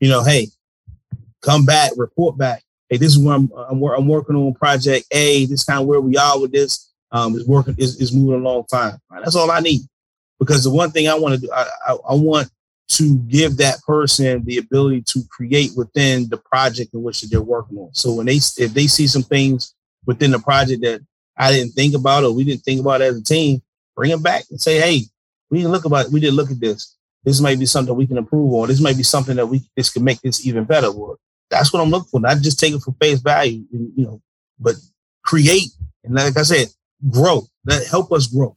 You 0.00 0.08
know, 0.08 0.24
hey, 0.24 0.48
come 1.42 1.66
back, 1.66 1.92
report 1.98 2.38
back 2.38 2.62
hey, 2.88 2.96
this 2.96 3.12
is 3.12 3.18
where 3.18 3.34
I'm, 3.34 3.50
I'm, 3.56 3.82
I'm 3.82 4.08
working 4.08 4.36
on 4.36 4.54
project 4.54 5.06
A. 5.10 5.46
This 5.46 5.64
kind 5.64 5.80
of 5.80 5.86
where 5.86 6.00
we 6.00 6.16
are 6.16 6.40
with 6.40 6.52
this. 6.52 6.92
Um, 7.12 7.36
is 7.36 7.46
working 7.46 7.76
is, 7.78 8.00
is 8.00 8.12
moving 8.12 8.40
along 8.40 8.64
fine. 8.70 8.94
Right? 9.10 9.22
That's 9.22 9.36
all 9.36 9.50
I 9.50 9.60
need. 9.60 9.82
Because 10.38 10.64
the 10.64 10.70
one 10.70 10.90
thing 10.90 11.08
I 11.08 11.14
want 11.14 11.36
to 11.36 11.40
do, 11.40 11.50
I, 11.52 11.66
I, 11.86 11.92
I 12.10 12.14
want 12.14 12.50
to 12.88 13.18
give 13.18 13.56
that 13.56 13.80
person 13.82 14.44
the 14.44 14.58
ability 14.58 15.02
to 15.02 15.22
create 15.30 15.70
within 15.76 16.28
the 16.28 16.36
project 16.36 16.94
in 16.94 17.02
which 17.02 17.22
they're 17.22 17.42
working 17.42 17.78
on. 17.78 17.92
So 17.94 18.14
when 18.14 18.26
they 18.26 18.36
if 18.36 18.74
they 18.74 18.86
see 18.86 19.06
some 19.06 19.22
things 19.22 19.74
within 20.04 20.30
the 20.30 20.38
project 20.38 20.82
that 20.82 21.00
I 21.36 21.52
didn't 21.52 21.72
think 21.72 21.94
about 21.94 22.24
or 22.24 22.32
we 22.32 22.44
didn't 22.44 22.62
think 22.62 22.80
about 22.80 23.02
as 23.02 23.18
a 23.18 23.22
team, 23.22 23.62
bring 23.94 24.10
them 24.10 24.22
back 24.22 24.44
and 24.50 24.60
say, 24.60 24.78
hey, 24.78 25.02
we 25.50 25.58
didn't 25.58 25.72
look 25.72 25.84
about 25.84 26.10
we 26.10 26.20
didn't 26.20 26.36
look 26.36 26.50
at 26.50 26.60
this. 26.60 26.96
This 27.24 27.40
might 27.40 27.58
be 27.58 27.66
something 27.66 27.94
we 27.94 28.06
can 28.06 28.18
improve 28.18 28.52
on. 28.52 28.68
This 28.68 28.80
might 28.80 28.96
be 28.96 29.02
something 29.02 29.36
that 29.36 29.46
we 29.46 29.62
this 29.76 29.90
could 29.90 30.02
make 30.02 30.20
this 30.20 30.46
even 30.46 30.64
better. 30.64 30.88
Or 30.88 31.16
that's 31.50 31.72
what 31.72 31.82
I'm 31.82 31.90
looking 31.90 32.08
for. 32.08 32.20
Not 32.20 32.38
just 32.38 32.58
take 32.58 32.74
it 32.74 32.80
for 32.80 32.94
face 33.00 33.20
value, 33.20 33.64
you 33.70 33.92
know, 33.96 34.22
but 34.58 34.74
create 35.22 35.70
and 36.06 36.14
like 36.14 36.36
I 36.36 36.42
said, 36.42 36.68
grow. 37.10 37.46
That 37.64 37.86
help 37.86 38.12
us 38.12 38.26
grow. 38.26 38.56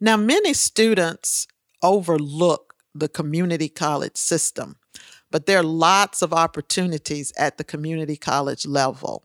Now, 0.00 0.16
many 0.16 0.52
students 0.52 1.46
overlook 1.82 2.74
the 2.94 3.08
community 3.08 3.68
college 3.68 4.16
system, 4.16 4.76
but 5.30 5.46
there 5.46 5.58
are 5.58 5.64
lots 5.64 6.22
of 6.22 6.32
opportunities 6.32 7.32
at 7.36 7.58
the 7.58 7.64
community 7.64 8.16
college 8.16 8.66
level. 8.66 9.24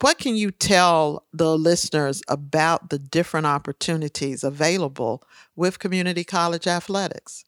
What 0.00 0.18
can 0.18 0.36
you 0.36 0.50
tell 0.50 1.24
the 1.32 1.56
listeners 1.56 2.22
about 2.28 2.90
the 2.90 2.98
different 2.98 3.46
opportunities 3.46 4.44
available 4.44 5.22
with 5.54 5.78
community 5.78 6.24
college 6.24 6.66
athletics? 6.66 7.44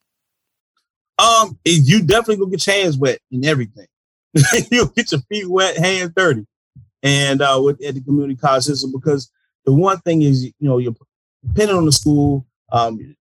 Um, 1.18 1.58
you 1.64 2.02
definitely 2.02 2.36
gonna 2.36 2.50
get 2.50 2.66
your 2.66 2.76
hands 2.76 2.96
wet 2.96 3.18
in 3.30 3.44
everything. 3.44 3.86
You'll 4.70 4.86
get 4.86 5.10
your 5.10 5.20
feet 5.22 5.48
wet, 5.48 5.76
hands 5.76 6.12
dirty, 6.14 6.46
and 7.02 7.42
uh, 7.42 7.60
with 7.62 7.82
at 7.84 7.94
the 7.94 8.00
community 8.00 8.36
college 8.36 8.64
system 8.64 8.92
because 8.92 9.30
the 9.64 9.72
one 9.72 9.98
thing 10.00 10.22
is, 10.22 10.44
you 10.44 10.52
know, 10.60 10.78
you're 10.78 10.94
depending 11.46 11.76
on 11.76 11.86
the 11.86 11.92
school, 11.92 12.46
um, 12.70 13.16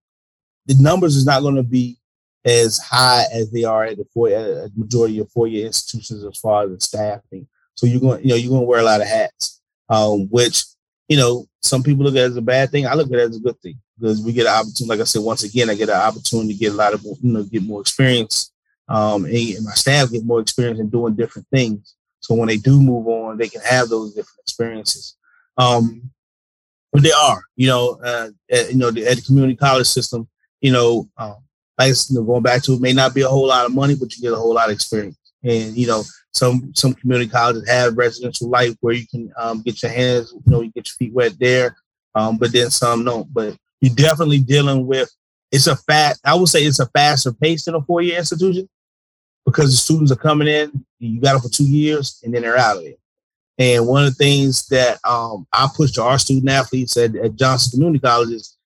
the 0.66 0.74
numbers 0.78 1.16
is 1.16 1.26
not 1.26 1.42
going 1.42 1.54
to 1.56 1.62
be 1.62 1.98
as 2.44 2.78
high 2.78 3.24
as 3.32 3.50
they 3.50 3.64
are 3.64 3.84
at 3.84 3.96
the 3.96 4.06
four 4.12 4.28
at 4.28 4.76
majority 4.76 5.18
of 5.20 5.30
four 5.30 5.46
year 5.46 5.66
institutions 5.66 6.24
as 6.24 6.38
far 6.38 6.64
as 6.64 6.70
the 6.70 6.80
staffing. 6.80 7.46
So 7.76 7.86
you're 7.86 8.00
going, 8.00 8.22
you 8.22 8.30
know, 8.30 8.34
you're 8.34 8.50
going 8.50 8.62
to 8.62 8.66
wear 8.66 8.80
a 8.80 8.84
lot 8.84 9.00
of 9.00 9.06
hats, 9.06 9.60
um, 9.88 10.26
which 10.30 10.64
you 11.08 11.16
know 11.16 11.46
some 11.62 11.82
people 11.82 12.04
look 12.04 12.16
at 12.16 12.24
as 12.24 12.36
a 12.36 12.42
bad 12.42 12.70
thing. 12.70 12.86
I 12.86 12.94
look 12.94 13.08
at 13.08 13.18
it 13.18 13.30
as 13.30 13.36
a 13.36 13.40
good 13.40 13.60
thing 13.60 13.78
because 13.98 14.22
we 14.22 14.32
get 14.32 14.46
an 14.46 14.52
opportunity. 14.52 14.86
Like 14.86 15.00
I 15.00 15.04
said, 15.04 15.22
once 15.22 15.42
again, 15.44 15.70
I 15.70 15.74
get 15.74 15.88
an 15.88 15.96
opportunity 15.96 16.54
to 16.54 16.58
get 16.58 16.72
a 16.72 16.76
lot 16.76 16.94
of 16.94 17.02
you 17.04 17.16
know 17.22 17.42
get 17.44 17.62
more 17.62 17.80
experience, 17.80 18.52
um, 18.88 19.24
and 19.24 19.64
my 19.64 19.72
staff 19.72 20.10
get 20.10 20.24
more 20.24 20.40
experience 20.40 20.80
in 20.80 20.88
doing 20.88 21.14
different 21.14 21.48
things. 21.48 21.94
So 22.20 22.34
when 22.34 22.48
they 22.48 22.56
do 22.56 22.80
move 22.80 23.06
on, 23.06 23.36
they 23.36 23.48
can 23.48 23.60
have 23.60 23.88
those 23.88 24.14
different 24.14 24.40
experiences. 24.40 25.16
Um, 25.58 26.10
but 26.92 27.02
they 27.02 27.12
are, 27.12 27.42
you 27.56 27.66
know, 27.66 27.98
uh, 28.02 28.30
at, 28.50 28.70
you 28.70 28.78
know, 28.78 28.90
the, 28.90 29.06
at 29.06 29.16
the 29.16 29.22
community 29.22 29.56
college 29.56 29.88
system, 29.88 30.28
you 30.60 30.72
know, 30.72 31.08
um, 31.18 31.36
like 31.76 31.92
you 32.08 32.16
know, 32.16 32.22
going 32.22 32.42
back 32.42 32.62
to 32.62 32.74
it 32.74 32.80
may 32.80 32.92
not 32.92 33.14
be 33.14 33.22
a 33.22 33.28
whole 33.28 33.48
lot 33.48 33.66
of 33.66 33.74
money, 33.74 33.94
but 33.94 34.14
you 34.14 34.22
get 34.22 34.32
a 34.32 34.36
whole 34.36 34.54
lot 34.54 34.68
of 34.68 34.74
experience. 34.74 35.18
And 35.42 35.76
you 35.76 35.86
know, 35.86 36.04
some 36.32 36.72
some 36.74 36.94
community 36.94 37.30
colleges 37.30 37.68
have 37.68 37.96
residential 37.96 38.48
life 38.48 38.74
where 38.80 38.94
you 38.94 39.06
can 39.06 39.32
um, 39.36 39.62
get 39.62 39.82
your 39.82 39.92
hands, 39.92 40.32
you 40.32 40.42
know, 40.46 40.60
you 40.60 40.70
get 40.70 40.86
your 40.86 40.94
feet 40.94 41.12
wet 41.12 41.32
there, 41.38 41.76
um, 42.14 42.38
but 42.38 42.52
then 42.52 42.70
some 42.70 43.04
don't. 43.04 43.32
But 43.32 43.56
you're 43.84 43.94
definitely 43.94 44.40
dealing 44.40 44.86
with 44.86 45.10
it's 45.52 45.66
a 45.66 45.76
fast. 45.76 46.20
I 46.24 46.34
would 46.34 46.48
say 46.48 46.64
it's 46.64 46.80
a 46.80 46.86
faster 46.86 47.32
pace 47.32 47.64
than 47.64 47.74
a 47.74 47.82
four 47.82 48.02
year 48.02 48.18
institution 48.18 48.68
because 49.46 49.70
the 49.70 49.76
students 49.76 50.10
are 50.10 50.16
coming 50.16 50.48
in. 50.48 50.84
You 50.98 51.20
got 51.20 51.32
them 51.32 51.42
for 51.42 51.48
two 51.48 51.68
years, 51.68 52.20
and 52.24 52.34
then 52.34 52.42
they're 52.42 52.56
out 52.56 52.78
of 52.78 52.82
it 52.84 52.98
And 53.58 53.86
one 53.86 54.04
of 54.04 54.10
the 54.10 54.24
things 54.24 54.66
that 54.68 54.98
um, 55.04 55.46
I 55.52 55.68
push 55.74 55.92
to 55.92 56.02
our 56.02 56.18
student 56.18 56.50
athletes 56.50 56.96
at, 56.96 57.14
at 57.14 57.36
Johnston 57.36 57.78
Community 57.78 58.00
College 58.00 58.30
is 58.30 58.56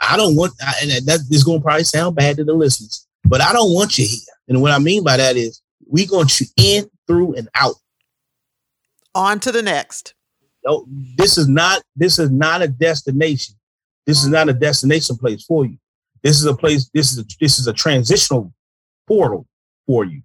I 0.00 0.16
don't 0.16 0.36
want, 0.36 0.52
and 0.82 0.90
that 1.06 1.20
is 1.30 1.44
going 1.44 1.58
to 1.58 1.62
probably 1.62 1.84
sound 1.84 2.16
bad 2.16 2.36
to 2.36 2.44
the 2.44 2.54
listeners, 2.54 3.06
but 3.24 3.40
I 3.40 3.52
don't 3.52 3.72
want 3.72 3.98
you 3.98 4.06
here. 4.06 4.34
And 4.48 4.62
what 4.62 4.72
I 4.72 4.78
mean 4.78 5.04
by 5.04 5.16
that 5.16 5.36
is 5.36 5.60
we 5.88 6.06
going 6.06 6.28
to 6.28 6.46
in, 6.56 6.90
through, 7.06 7.34
and 7.34 7.48
out. 7.54 7.74
On 9.14 9.40
to 9.40 9.52
the 9.52 9.62
next. 9.62 10.14
No, 10.64 10.86
this 11.16 11.38
is 11.38 11.48
not 11.48 11.82
this 11.94 12.18
is 12.18 12.30
not 12.30 12.62
a 12.62 12.68
destination. 12.68 13.55
This 14.06 14.22
is 14.22 14.28
not 14.28 14.48
a 14.48 14.52
destination 14.52 15.16
place 15.16 15.44
for 15.44 15.66
you. 15.66 15.78
This 16.22 16.38
is 16.38 16.46
a 16.46 16.54
place. 16.54 16.88
This 16.94 17.12
is 17.12 17.18
a, 17.18 17.24
this 17.40 17.58
is 17.58 17.66
a 17.66 17.72
transitional 17.72 18.52
portal 19.06 19.46
for 19.86 20.04
you. 20.04 20.22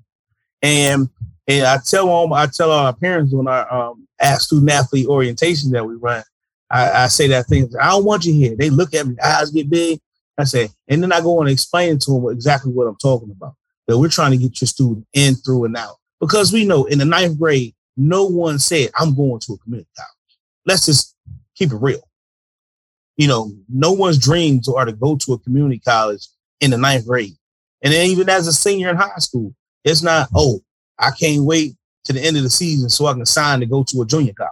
And 0.62 1.10
and 1.48 1.65
I 1.65 1.78
tell 1.86 2.10
all 2.10 2.34
I 2.34 2.48
tell 2.48 2.72
our 2.72 2.94
parents 2.94 3.34
when 3.34 3.48
I 3.48 3.62
um, 3.62 4.08
ask 4.20 4.44
student 4.44 4.72
athlete 4.72 5.08
orientation 5.08 5.72
that 5.72 5.86
we 5.86 5.96
run, 5.96 6.24
I, 6.70 7.04
I 7.04 7.08
say 7.08 7.28
that 7.28 7.48
thing. 7.48 7.70
I 7.80 7.89
don't 7.89 8.06
want 8.06 8.26
you 8.26 8.34
here. 8.34 8.56
They 8.56 8.70
look 8.70 8.94
at 8.94 9.08
me, 9.08 9.15
eyes 9.24 9.52
get 9.52 9.70
big. 9.70 10.00
I 10.38 10.44
say, 10.46 10.70
and 10.88 11.04
then 11.04 11.12
I 11.12 11.22
go 11.22 11.41
and 11.41 11.50
explain 11.50 12.00
to 12.00 12.12
them 12.12 12.30
exactly 12.30 12.72
what 12.72 12.88
I'm 12.88 12.96
talking 12.96 13.32
about. 13.32 13.56
That 13.88 13.98
we're 13.98 14.10
trying 14.10 14.32
to 14.32 14.38
get 14.38 14.62
your 14.62 14.67
student 14.67 15.06
in, 15.13 15.36
through, 15.36 15.65
and 15.65 15.76
out 15.76 15.98
because 16.20 16.54
we 16.54 16.65
know 16.65 16.86
in 16.86 17.00
the 17.00 17.06
ninth 17.06 17.38
grade, 17.38 17.74
no 17.98 18.26
one 18.26 18.60
said 18.60 18.91
I'm 18.98 19.15
going 19.15 19.39
to 19.41 19.54
a 19.54 19.58
community 19.58 19.89
college. 19.98 20.39
Let's 20.65 20.86
just 20.86 21.15
keep 21.56 21.72
it 21.72 21.78
real. 21.78 22.02
You 23.21 23.27
know, 23.27 23.51
no 23.69 23.91
one's 23.91 24.17
dreams 24.17 24.67
are 24.67 24.84
to 24.84 24.91
go 24.91 25.15
to 25.15 25.34
a 25.34 25.38
community 25.38 25.77
college 25.77 26.25
in 26.60 26.71
the 26.71 26.77
ninth 26.77 27.05
grade. 27.05 27.36
And 27.84 27.93
then 27.93 28.07
even 28.07 28.27
as 28.27 28.47
a 28.47 28.51
senior 28.51 28.89
in 28.89 28.95
high 28.95 29.19
school, 29.19 29.53
it's 29.84 30.01
not, 30.01 30.29
oh, 30.34 30.62
I 30.97 31.12
can't 31.12 31.43
wait 31.43 31.75
to 32.05 32.13
the 32.13 32.19
end 32.19 32.38
of 32.38 32.41
the 32.41 32.49
season 32.49 32.89
so 32.89 33.05
I 33.05 33.13
can 33.13 33.27
sign 33.27 33.60
to 33.60 33.67
go 33.67 33.84
to 33.84 34.01
a 34.01 34.07
junior 34.07 34.34
college. 34.34 34.51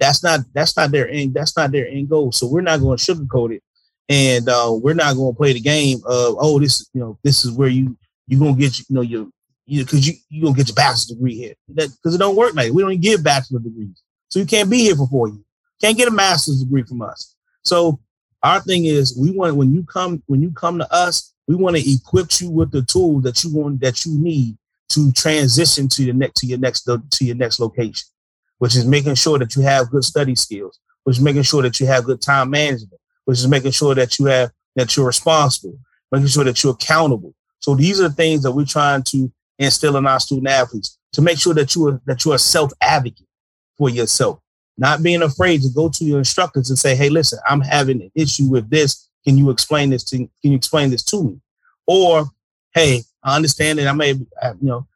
That's 0.00 0.22
not 0.22 0.40
that's 0.54 0.74
not 0.78 0.92
their 0.92 1.10
end. 1.10 1.34
That's 1.34 1.58
not 1.58 1.72
their 1.72 1.86
end 1.86 2.08
goal. 2.08 2.32
So 2.32 2.46
we're 2.46 2.62
not 2.62 2.80
going 2.80 2.96
to 2.96 3.14
sugarcoat 3.14 3.54
it, 3.54 3.62
and 4.08 4.48
uh, 4.48 4.72
we're 4.72 4.94
not 4.94 5.14
going 5.14 5.34
to 5.34 5.36
play 5.36 5.52
the 5.52 5.60
game 5.60 5.98
of 6.06 6.36
oh 6.40 6.58
this 6.58 6.88
you 6.94 7.00
know 7.02 7.18
this 7.22 7.44
is 7.44 7.52
where 7.52 7.68
you 7.68 7.98
you 8.26 8.38
gonna 8.38 8.54
get 8.54 8.78
you 8.78 8.86
know 8.88 9.02
your 9.02 9.26
you 9.66 9.84
because 9.84 10.08
you 10.08 10.14
you 10.30 10.42
gonna 10.42 10.56
get 10.56 10.68
your 10.68 10.74
bachelor's 10.74 11.04
degree 11.04 11.34
here 11.36 11.54
because 11.68 12.14
it 12.14 12.18
don't 12.18 12.34
work 12.34 12.54
like 12.54 12.72
we 12.72 12.80
don't 12.80 12.92
even 12.92 13.02
give 13.02 13.22
bachelor 13.22 13.60
degrees, 13.60 14.02
so 14.30 14.38
you 14.38 14.46
can't 14.46 14.70
be 14.70 14.78
here 14.78 14.96
for 14.96 15.06
four 15.06 15.28
years. 15.28 15.44
Can't 15.82 15.98
get 15.98 16.08
a 16.08 16.10
master's 16.10 16.62
degree 16.62 16.82
from 16.82 17.02
us. 17.02 17.34
So 17.64 18.00
our 18.42 18.60
thing 18.60 18.84
is 18.84 19.16
we 19.18 19.30
want 19.30 19.56
when 19.56 19.74
you 19.74 19.84
come 19.84 20.22
when 20.26 20.42
you 20.42 20.50
come 20.52 20.78
to 20.78 20.92
us, 20.92 21.32
we 21.46 21.54
want 21.54 21.76
to 21.76 21.92
equip 21.92 22.40
you 22.40 22.50
with 22.50 22.70
the 22.70 22.82
tools 22.82 23.22
that 23.24 23.42
you 23.44 23.54
want 23.54 23.80
that 23.80 24.04
you 24.04 24.18
need 24.18 24.56
to 24.90 25.12
transition 25.12 25.88
to 25.88 26.04
your 26.04 26.14
next 26.14 26.40
to 26.40 26.46
your 26.46 26.58
next 26.58 26.82
to 26.82 27.24
your 27.24 27.36
next 27.36 27.58
location, 27.58 28.06
which 28.58 28.76
is 28.76 28.86
making 28.86 29.14
sure 29.14 29.38
that 29.38 29.56
you 29.56 29.62
have 29.62 29.90
good 29.90 30.04
study 30.04 30.34
skills, 30.34 30.78
which 31.04 31.16
is 31.16 31.22
making 31.22 31.42
sure 31.42 31.62
that 31.62 31.80
you 31.80 31.86
have 31.86 32.04
good 32.04 32.20
time 32.20 32.50
management, 32.50 33.00
which 33.24 33.38
is 33.38 33.48
making 33.48 33.72
sure 33.72 33.94
that 33.94 34.18
you 34.18 34.26
have 34.26 34.50
that 34.76 34.96
you're 34.96 35.06
responsible, 35.06 35.78
making 36.12 36.28
sure 36.28 36.44
that 36.44 36.62
you're 36.62 36.74
accountable. 36.74 37.34
So 37.60 37.74
these 37.74 38.00
are 38.00 38.08
the 38.08 38.14
things 38.14 38.42
that 38.42 38.52
we're 38.52 38.66
trying 38.66 39.02
to 39.04 39.32
instill 39.58 39.96
in 39.96 40.06
our 40.06 40.20
student 40.20 40.48
athletes 40.48 40.98
to 41.12 41.22
make 41.22 41.38
sure 41.38 41.54
that 41.54 41.74
you 41.74 41.88
are 41.88 42.00
that 42.06 42.24
you're 42.24 42.34
a 42.34 42.38
self 42.38 42.72
advocate 42.80 43.26
for 43.78 43.88
yourself, 43.88 44.40
not 44.76 45.02
being 45.02 45.22
afraid 45.22 45.62
to 45.62 45.68
go 45.74 45.88
to 45.88 46.04
your 46.04 46.18
instructors 46.18 46.70
and 46.70 46.78
say, 46.78 46.94
"Hey, 46.94 47.08
listen, 47.08 47.38
I'm 47.48 47.60
having 47.60 48.02
an 48.02 48.10
issue 48.14 48.48
with 48.48 48.68
this. 48.70 49.08
Can 49.24 49.38
you 49.38 49.50
explain 49.50 49.90
this 49.90 50.04
to 50.04 50.18
Can 50.18 50.30
you 50.42 50.56
explain 50.56 50.90
this 50.90 51.04
to 51.04 51.22
me?" 51.22 51.40
Or, 51.86 52.30
"Hey, 52.74 53.04
I 53.22 53.36
understand 53.36 53.78
that 53.78 53.88
I 53.88 53.92
may, 53.92 54.12
you 54.12 54.26
know, 54.60 54.86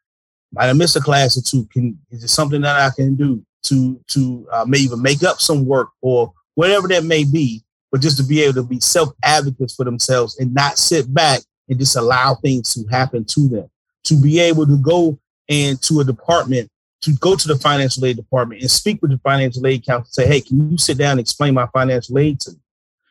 might 0.53 0.67
have 0.67 0.77
missed 0.77 0.97
a 0.97 1.01
class 1.01 1.37
or 1.37 1.43
two. 1.43 1.67
Can 1.73 1.99
is 2.11 2.25
it 2.25 2.29
something 2.29 2.61
that 2.63 2.77
I 2.77 2.91
can 2.95 3.15
do 3.15 3.45
to 3.65 4.01
to 4.09 4.49
uh, 4.53 4.65
maybe 4.67 4.85
even 4.85 5.03
make 5.03 5.23
up 5.23 5.41
some 5.41 5.67
work 5.67 5.91
or 6.01 6.33
whatever 6.55 6.89
that 6.89 7.05
may 7.05 7.25
be? 7.25 7.63
But 7.91 8.03
just 8.03 8.19
to 8.19 8.23
be 8.23 8.43
able 8.43 8.55
to 8.55 8.63
be 8.63 8.81
self 8.81 9.11
advocates 9.23 9.75
for 9.75 9.85
themselves 9.85 10.39
and 10.39 10.53
not 10.53 10.79
sit 10.79 11.13
back 11.13 11.41
and 11.69 11.79
just 11.79 11.97
allow 11.97 12.35
things 12.35 12.75
to 12.75 12.87
happen 12.91 13.25
to 13.25 13.49
them. 13.49 13.71
To 14.05 14.21
be 14.21 14.41
able 14.41 14.67
to 14.67 14.77
go 14.79 15.19
into 15.49 16.01
a 16.01 16.05
department, 16.05 16.71
to 17.03 17.13
go 17.15 17.37
to 17.37 17.49
the 17.49 17.57
financial 17.57 18.05
aid 18.05 18.17
department 18.17 18.61
and 18.61 18.71
speak 18.71 19.01
with 19.01 19.11
the 19.11 19.19
financial 19.19 19.67
aid 19.67 19.85
counsel, 19.85 20.11
say, 20.11 20.27
"Hey, 20.27 20.41
can 20.41 20.71
you 20.71 20.79
sit 20.79 20.99
down 20.99 21.13
and 21.13 21.21
explain 21.21 21.55
my 21.55 21.67
financial 21.73 22.19
aid 22.19 22.41
to 22.41 22.53
me?" 22.53 22.59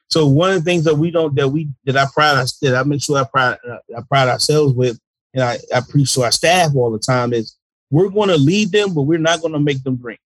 So 0.10 0.26
one 0.28 0.52
of 0.52 0.64
the 0.64 0.70
things 0.70 0.84
that 0.86 0.96
we 0.96 1.12
don't 1.12 1.36
that 1.36 1.50
we 1.50 1.70
that 1.86 1.98
I 1.98 2.06
pride 2.14 2.48
that 2.62 2.76
I 2.76 2.84
make 2.84 3.02
sure 3.02 3.18
I 3.18 3.24
pride 3.24 3.58
I 3.96 4.02
pride 4.10 4.30
ourselves 4.30 4.74
with 4.74 5.00
and 5.34 5.44
I, 5.44 5.58
I 5.74 5.82
preach 5.88 6.14
to 6.16 6.24
our 6.24 6.32
staff 6.32 6.72
all 6.76 6.92
the 6.92 7.00
time 7.00 7.34
is 7.34 7.56
we're 7.92 8.10
going 8.10 8.30
to 8.30 8.38
lead 8.38 8.72
them, 8.72 8.94
but 8.94 9.04
we're 9.04 9.20
not 9.20 9.42
going 9.42 9.54
to 9.54 9.60
make 9.60 9.84
them 9.84 9.96
drink. 9.96 10.20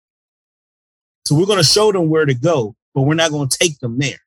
So 1.25 1.35
we're 1.35 1.45
going 1.45 1.59
to 1.59 1.65
show 1.65 1.91
them 1.91 2.09
where 2.09 2.25
to 2.25 2.33
go, 2.33 2.75
but 2.95 3.01
we're 3.01 3.13
not 3.15 3.31
going 3.31 3.47
to 3.47 3.57
take 3.57 3.77
them 3.79 3.97
there. 3.99 4.19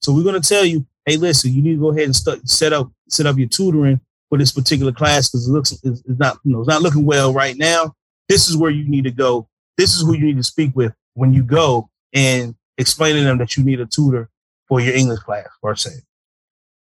So 0.00 0.12
we're 0.12 0.22
going 0.22 0.40
to 0.40 0.48
tell 0.48 0.64
you, 0.64 0.86
hey, 1.06 1.16
listen, 1.16 1.52
you 1.52 1.62
need 1.62 1.74
to 1.74 1.80
go 1.80 1.90
ahead 1.90 2.04
and 2.04 2.16
st- 2.16 2.48
set 2.48 2.72
up 2.72 2.90
set 3.08 3.26
up 3.26 3.38
your 3.38 3.48
tutoring 3.48 4.00
for 4.28 4.38
this 4.38 4.52
particular 4.52 4.92
class 4.92 5.28
because 5.28 5.48
it 5.48 5.52
looks 5.52 5.72
it's, 5.82 6.02
not 6.06 6.38
you 6.44 6.52
know 6.52 6.60
it's 6.60 6.68
not 6.68 6.82
looking 6.82 7.04
well 7.04 7.32
right 7.32 7.56
now. 7.56 7.94
This 8.32 8.48
is 8.48 8.56
where 8.56 8.70
you 8.70 8.88
need 8.88 9.04
to 9.04 9.10
go. 9.10 9.46
This 9.76 9.94
is 9.94 10.00
who 10.00 10.14
you 10.14 10.24
need 10.24 10.38
to 10.38 10.42
speak 10.42 10.74
with 10.74 10.94
when 11.12 11.34
you 11.34 11.42
go 11.42 11.90
and 12.14 12.54
explain 12.78 13.14
to 13.14 13.22
them 13.22 13.36
that 13.36 13.58
you 13.58 13.62
need 13.62 13.78
a 13.78 13.84
tutor 13.84 14.30
for 14.68 14.80
your 14.80 14.94
English 14.94 15.18
class, 15.18 15.48
per 15.62 15.76
se. 15.76 15.90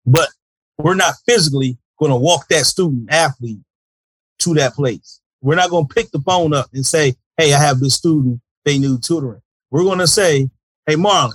But 0.06 0.30
we're 0.78 0.94
not 0.94 1.12
physically 1.28 1.76
going 1.98 2.10
to 2.10 2.16
walk 2.16 2.48
that 2.48 2.64
student 2.64 3.12
athlete 3.12 3.58
to 4.38 4.54
that 4.54 4.72
place. 4.72 5.20
We're 5.42 5.56
not 5.56 5.68
going 5.68 5.86
to 5.86 5.94
pick 5.94 6.10
the 6.10 6.20
phone 6.20 6.54
up 6.54 6.70
and 6.72 6.86
say, 6.86 7.16
hey, 7.36 7.52
I 7.52 7.58
have 7.58 7.80
this 7.80 7.96
student, 7.96 8.40
they 8.64 8.78
need 8.78 9.02
tutoring. 9.02 9.42
We're 9.70 9.84
going 9.84 9.98
to 9.98 10.06
say, 10.06 10.48
hey, 10.86 10.94
Marlynn, 10.94 11.34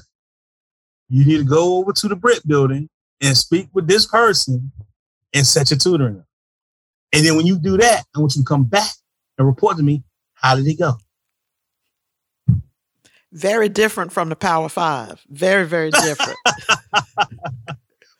you 1.09 1.25
need 1.25 1.37
to 1.37 1.43
go 1.43 1.77
over 1.77 1.93
to 1.93 2.07
the 2.07 2.15
Britt 2.15 2.47
building 2.47 2.89
and 3.21 3.37
speak 3.37 3.67
with 3.71 3.85
this 3.85 4.07
person 4.07 4.71
and 5.31 5.45
set 5.45 5.69
your 5.69 5.77
tutoring 5.77 6.17
up. 6.17 6.25
And 7.13 7.23
then 7.23 7.35
when 7.35 7.45
you 7.45 7.59
do 7.59 7.77
that, 7.77 8.03
I 8.15 8.19
want 8.19 8.35
you 8.35 8.41
to 8.41 8.47
come 8.47 8.63
back 8.63 8.93
and 9.41 9.47
report 9.47 9.77
to 9.77 9.83
me, 9.83 10.03
how 10.33 10.55
did 10.55 10.67
it 10.67 10.79
go? 10.79 10.97
Very 13.31 13.69
different 13.69 14.11
from 14.11 14.29
the 14.29 14.35
Power 14.35 14.69
Five. 14.69 15.21
Very, 15.29 15.65
very 15.65 15.91
different. 15.91 16.37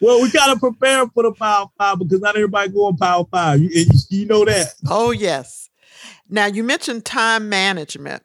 Well, 0.01 0.19
we 0.19 0.31
gotta 0.31 0.59
prepare 0.59 1.07
for 1.09 1.21
the 1.21 1.31
Power 1.31 1.67
Five 1.77 1.99
because 1.99 2.21
not 2.21 2.35
everybody 2.35 2.69
going 2.71 2.97
Power 2.97 3.23
Five. 3.29 3.59
You, 3.61 3.85
you 4.09 4.25
know 4.25 4.43
that. 4.45 4.73
Oh 4.89 5.11
yes. 5.11 5.69
Now 6.27 6.47
you 6.47 6.63
mentioned 6.63 7.05
time 7.05 7.49
management. 7.49 8.23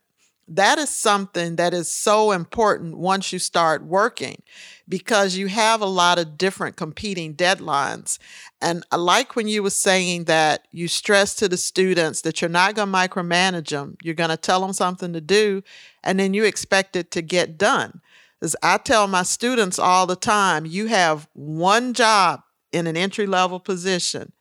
That 0.49 0.79
is 0.79 0.89
something 0.89 1.57
that 1.57 1.75
is 1.75 1.93
so 1.93 2.33
important 2.33 2.97
once 2.97 3.31
you 3.31 3.39
start 3.39 3.85
working 3.85 4.43
because 4.89 5.37
you 5.37 5.49
have 5.49 5.81
a 5.81 5.87
lot 5.87 6.19
of 6.19 6.39
different 6.39 6.77
competing 6.77 7.35
deadlines. 7.35 8.19
And 8.61 8.85
I 8.91 8.97
like 8.97 9.35
when 9.35 9.49
you 9.49 9.63
were 9.63 9.71
saying 9.71 10.25
that 10.25 10.69
you 10.71 10.89
stress 10.89 11.35
to 11.37 11.49
the 11.49 11.57
students 11.57 12.21
that 12.23 12.41
you're 12.41 12.49
not 12.49 12.75
going 12.75 12.93
to 12.93 12.95
micromanage 12.95 13.71
them. 13.71 13.97
You're 14.03 14.15
going 14.15 14.31
to 14.31 14.37
tell 14.37 14.61
them 14.61 14.73
something 14.73 15.13
to 15.13 15.21
do, 15.21 15.63
and 16.05 16.21
then 16.21 16.35
you 16.35 16.45
expect 16.45 16.97
it 16.97 17.11
to 17.13 17.23
get 17.23 17.59
done. 17.59 18.01
As 18.41 18.55
I 18.63 18.79
tell 18.79 19.09
my 19.09 19.23
students 19.23 19.79
all 19.79 20.07
the 20.07 20.17
time, 20.17 20.67
you 20.67 20.87
have 20.87 21.29
one 21.33 21.95
job 21.95 22.43
in 22.71 22.87
an 22.87 22.97
entry 22.97 23.27
level 23.27 23.59
position, 23.59 24.33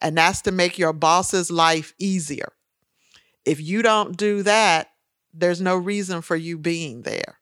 and 0.00 0.18
that's 0.18 0.42
to 0.42 0.52
make 0.52 0.78
your 0.78 0.92
boss's 0.92 1.50
life 1.50 1.94
easier. 1.98 2.52
If 3.44 3.60
you 3.60 3.82
don't 3.82 4.16
do 4.16 4.42
that, 4.42 4.88
there's 5.32 5.60
no 5.60 5.76
reason 5.76 6.20
for 6.22 6.36
you 6.36 6.58
being 6.58 7.02
there. 7.02 7.38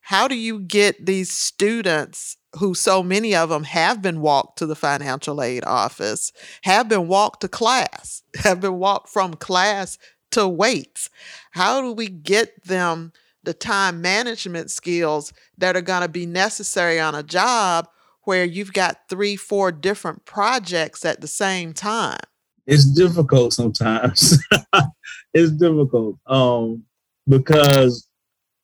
How 0.00 0.28
do 0.28 0.34
you 0.34 0.60
get 0.60 1.06
these 1.06 1.30
students 1.30 2.36
who 2.56 2.74
so 2.74 3.02
many 3.02 3.34
of 3.34 3.48
them 3.48 3.64
have 3.64 4.02
been 4.02 4.20
walked 4.20 4.58
to 4.58 4.66
the 4.66 4.74
financial 4.74 5.42
aid 5.42 5.64
office, 5.64 6.32
have 6.62 6.88
been 6.88 7.06
walked 7.06 7.42
to 7.42 7.48
class, 7.48 8.22
have 8.36 8.60
been 8.60 8.78
walked 8.78 9.08
from 9.08 9.34
class 9.34 9.98
to 10.32 10.48
weights? 10.48 11.10
How 11.52 11.80
do 11.80 11.92
we 11.92 12.08
get 12.08 12.64
them 12.64 13.12
the 13.42 13.54
time 13.54 14.02
management 14.02 14.70
skills 14.70 15.32
that 15.58 15.76
are 15.76 15.80
going 15.82 16.02
to 16.02 16.08
be 16.08 16.26
necessary 16.26 17.00
on 17.00 17.14
a 17.14 17.22
job 17.22 17.88
where 18.24 18.44
you've 18.44 18.72
got 18.72 19.08
three, 19.08 19.36
four 19.36 19.72
different 19.72 20.24
projects 20.24 21.04
at 21.04 21.20
the 21.20 21.26
same 21.26 21.72
time? 21.72 22.20
It's 22.66 22.84
difficult 22.84 23.52
sometimes. 23.52 24.38
it's 25.34 25.52
difficult 25.52 26.16
um, 26.26 26.84
because 27.26 28.06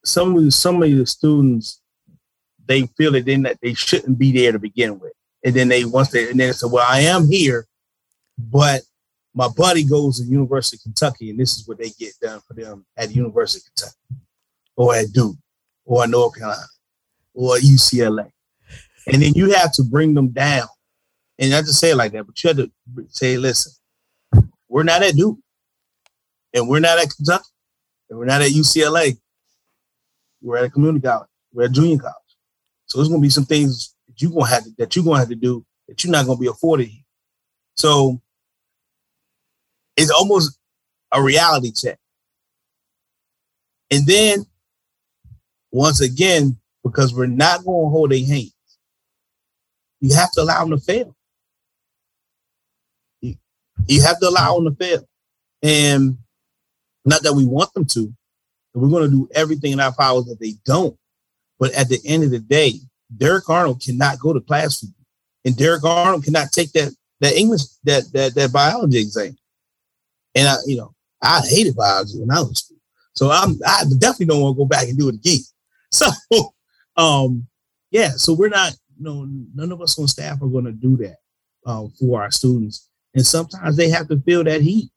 some 0.06 0.36
of 0.36 0.54
some 0.54 0.82
of 0.82 0.90
the 0.90 1.06
students 1.06 1.80
they 2.66 2.82
feel 2.98 3.12
that 3.12 3.24
they 3.24 3.36
they 3.62 3.74
shouldn't 3.74 4.18
be 4.18 4.32
there 4.32 4.52
to 4.52 4.58
begin 4.58 4.98
with, 4.98 5.12
and 5.44 5.54
then 5.54 5.68
they 5.68 5.84
once 5.84 6.10
they 6.10 6.30
and 6.30 6.40
then 6.40 6.48
they 6.48 6.52
say, 6.52 6.66
"Well, 6.70 6.86
I 6.88 7.00
am 7.00 7.28
here, 7.28 7.66
but 8.38 8.82
my 9.34 9.48
buddy 9.48 9.84
goes 9.84 10.18
to 10.18 10.26
University 10.26 10.76
of 10.78 10.82
Kentucky, 10.82 11.30
and 11.30 11.38
this 11.38 11.56
is 11.56 11.68
what 11.68 11.78
they 11.78 11.90
get 11.90 12.12
done 12.20 12.40
for 12.46 12.54
them 12.54 12.84
at 12.96 13.08
the 13.08 13.14
University 13.14 13.60
of 13.60 13.74
Kentucky." 13.74 14.26
or 14.76 14.94
at 14.94 15.12
Duke 15.12 15.36
or 15.84 16.04
at 16.04 16.10
North 16.10 16.36
Carolina 16.36 16.62
or 17.34 17.56
UCLA. 17.56 18.30
And 19.12 19.22
then 19.22 19.32
you 19.34 19.50
have 19.52 19.72
to 19.72 19.82
bring 19.82 20.14
them 20.14 20.28
down. 20.28 20.68
And 21.38 21.54
I 21.54 21.60
just 21.60 21.80
say 21.80 21.90
it 21.90 21.96
like 21.96 22.12
that, 22.12 22.24
but 22.24 22.42
you 22.42 22.48
have 22.48 22.56
to 22.56 22.70
say, 23.08 23.36
listen, 23.36 23.72
we're 24.68 24.82
not 24.82 25.02
at 25.02 25.14
Duke 25.14 25.38
and 26.54 26.68
we're 26.68 26.80
not 26.80 26.98
at 26.98 27.14
Kentucky 27.14 27.44
and 28.08 28.18
we're 28.18 28.24
not 28.26 28.42
at 28.42 28.50
UCLA. 28.50 29.18
We're 30.46 30.58
at 30.58 30.64
a 30.64 30.70
community 30.70 31.04
college. 31.04 31.28
We're 31.52 31.64
at 31.64 31.72
junior 31.72 31.98
college. 31.98 32.14
So 32.86 32.98
there's 32.98 33.08
gonna 33.08 33.20
be 33.20 33.30
some 33.30 33.46
things 33.46 33.94
that 34.06 34.22
you're 34.22 34.30
gonna 34.30 34.46
have 34.46 34.62
to 34.62 34.70
that 34.78 34.94
you're 34.94 35.04
gonna 35.04 35.18
have 35.18 35.28
to 35.28 35.34
do 35.34 35.66
that 35.88 36.02
you're 36.04 36.12
not 36.12 36.24
gonna 36.24 36.38
be 36.38 36.46
afforded. 36.46 36.88
So 37.74 38.22
it's 39.96 40.10
almost 40.10 40.56
a 41.12 41.20
reality 41.20 41.72
check. 41.72 41.98
And 43.90 44.06
then 44.06 44.46
once 45.72 46.00
again, 46.00 46.56
because 46.84 47.12
we're 47.12 47.26
not 47.26 47.58
to 47.58 47.64
hold 47.64 48.12
their 48.12 48.24
hands. 48.24 48.54
You 50.00 50.14
have 50.14 50.30
to 50.32 50.42
allow 50.42 50.64
them 50.64 50.78
to 50.78 50.84
fail. 50.84 51.16
You 53.20 54.02
have 54.02 54.20
to 54.20 54.28
allow 54.28 54.54
them 54.60 54.66
to 54.66 54.76
fail. 54.76 55.08
And 55.62 56.18
not 57.04 57.24
that 57.24 57.32
we 57.32 57.44
want 57.44 57.72
them 57.74 57.84
to, 57.86 58.14
we're 58.76 58.88
going 58.88 59.10
to 59.10 59.16
do 59.16 59.28
everything 59.34 59.72
in 59.72 59.80
our 59.80 59.94
power 59.94 60.22
that 60.22 60.38
they 60.38 60.54
don't. 60.64 60.96
But 61.58 61.72
at 61.72 61.88
the 61.88 61.98
end 62.04 62.24
of 62.24 62.30
the 62.30 62.38
day, 62.38 62.74
Derrick 63.16 63.48
Arnold 63.48 63.80
cannot 63.80 64.18
go 64.18 64.32
to 64.32 64.40
class 64.40 64.80
for 64.80 64.86
you. 64.86 64.92
And 65.44 65.56
Derrick 65.56 65.84
Arnold 65.84 66.24
cannot 66.24 66.52
take 66.52 66.72
that 66.72 66.92
that 67.20 67.34
English, 67.34 67.62
that 67.84 68.04
that 68.12 68.34
that 68.34 68.52
biology 68.52 68.98
exam. 68.98 69.36
And 70.34 70.48
I, 70.48 70.56
you 70.66 70.76
know, 70.76 70.92
I 71.22 71.40
hated 71.48 71.76
biology 71.76 72.18
when 72.18 72.30
I 72.30 72.40
was 72.40 72.58
school. 72.58 72.76
So 73.14 73.30
I'm 73.30 73.58
I 73.66 73.84
definitely 73.98 74.26
don't 74.26 74.42
want 74.42 74.56
to 74.56 74.58
go 74.58 74.66
back 74.66 74.88
and 74.88 74.98
do 74.98 75.08
it 75.08 75.14
again. 75.14 75.38
So 75.92 76.10
um 76.96 77.46
yeah, 77.90 78.10
so 78.10 78.34
we're 78.34 78.48
not, 78.48 78.72
you 78.98 79.04
know, 79.04 79.26
none 79.54 79.72
of 79.72 79.80
us 79.80 79.98
on 79.98 80.08
staff 80.08 80.42
are 80.42 80.48
gonna 80.48 80.72
do 80.72 80.96
that 80.98 81.16
uh, 81.64 81.86
for 81.98 82.20
our 82.20 82.30
students. 82.30 82.88
And 83.14 83.24
sometimes 83.24 83.76
they 83.76 83.88
have 83.88 84.08
to 84.08 84.20
feel 84.20 84.44
that 84.44 84.60
heat. 84.60 84.90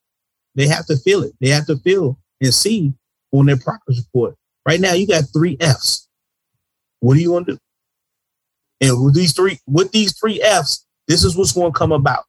They 0.55 0.67
have 0.67 0.85
to 0.87 0.97
feel 0.97 1.23
it. 1.23 1.33
They 1.39 1.49
have 1.49 1.67
to 1.67 1.77
feel 1.77 2.19
and 2.41 2.53
see 2.53 2.93
on 3.31 3.45
their 3.45 3.57
progress 3.57 3.97
report. 3.97 4.35
Right 4.65 4.79
now, 4.79 4.93
you 4.93 5.07
got 5.07 5.25
three 5.33 5.57
Fs. 5.59 6.07
What 6.99 7.17
are 7.17 7.19
you 7.19 7.29
going 7.29 7.45
to 7.45 7.51
do? 7.53 7.59
And 8.81 9.03
with 9.03 9.15
these 9.15 9.33
three, 9.33 9.59
with 9.67 9.91
these 9.91 10.17
three 10.17 10.41
Fs, 10.41 10.85
this 11.07 11.23
is 11.23 11.35
what's 11.35 11.51
going 11.51 11.71
to 11.71 11.77
come 11.77 11.91
about. 11.91 12.25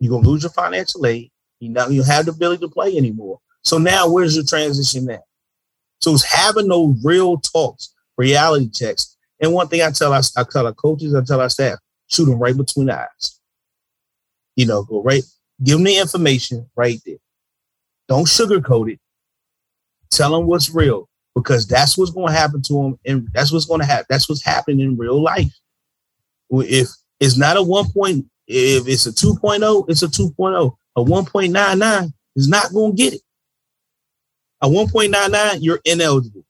You're 0.00 0.10
going 0.10 0.24
to 0.24 0.28
lose 0.28 0.42
your 0.42 0.50
financial 0.50 1.06
aid. 1.06 1.30
You 1.60 1.70
know, 1.70 1.88
you 1.88 2.02
have 2.02 2.26
the 2.26 2.32
ability 2.32 2.60
to 2.66 2.68
play 2.68 2.96
anymore. 2.96 3.38
So 3.62 3.78
now, 3.78 4.08
where's 4.08 4.34
your 4.34 4.44
transition 4.44 5.08
at? 5.10 5.22
So 6.00 6.12
it's 6.12 6.24
having 6.24 6.68
those 6.68 7.02
real 7.02 7.38
talks, 7.38 7.94
reality 8.18 8.68
checks. 8.68 9.16
And 9.40 9.52
one 9.52 9.68
thing 9.68 9.82
I 9.82 9.90
tell 9.90 10.12
our, 10.12 10.22
I 10.36 10.44
tell 10.44 10.66
our 10.66 10.74
coaches, 10.74 11.14
I 11.14 11.22
tell 11.22 11.40
our 11.40 11.48
staff, 11.48 11.78
shoot 12.08 12.26
them 12.26 12.38
right 12.38 12.56
between 12.56 12.86
the 12.86 13.00
eyes. 13.00 13.40
You 14.56 14.66
know, 14.66 14.82
go 14.82 15.02
right, 15.02 15.22
give 15.62 15.78
them 15.78 15.84
the 15.84 15.96
information 15.96 16.68
right 16.76 17.00
there. 17.06 17.16
Don't 18.08 18.26
sugarcoat 18.26 18.92
it. 18.92 19.00
Tell 20.16 20.32
them 20.32 20.46
what's 20.46 20.70
real 20.70 21.08
because 21.34 21.66
that's 21.66 21.98
what's 21.98 22.12
going 22.12 22.28
to 22.28 22.38
happen 22.38 22.62
to 22.62 22.72
them, 22.72 22.98
and 23.04 23.28
that's 23.32 23.52
what's 23.52 23.64
going 23.64 23.80
to 23.80 23.86
happen. 23.86 24.06
That's 24.08 24.28
what's 24.28 24.44
happening 24.44 24.80
in 24.80 24.96
real 24.96 25.20
life. 25.20 25.52
If 26.50 26.88
it's 27.18 27.36
not 27.36 27.56
a 27.56 27.62
one 27.62 27.90
point, 27.90 28.26
if 28.46 28.86
it's 28.86 29.06
a 29.06 29.12
2.0, 29.12 29.88
it's 29.88 30.02
a 30.02 30.06
2.0. 30.06 30.76
A 30.96 31.04
1.99 31.04 32.12
is 32.36 32.48
not 32.48 32.72
going 32.72 32.92
to 32.92 32.96
get 32.96 33.14
it. 33.14 33.22
A 34.60 34.68
1.99, 34.68 35.58
you're 35.60 35.80
ineligible. 35.84 36.44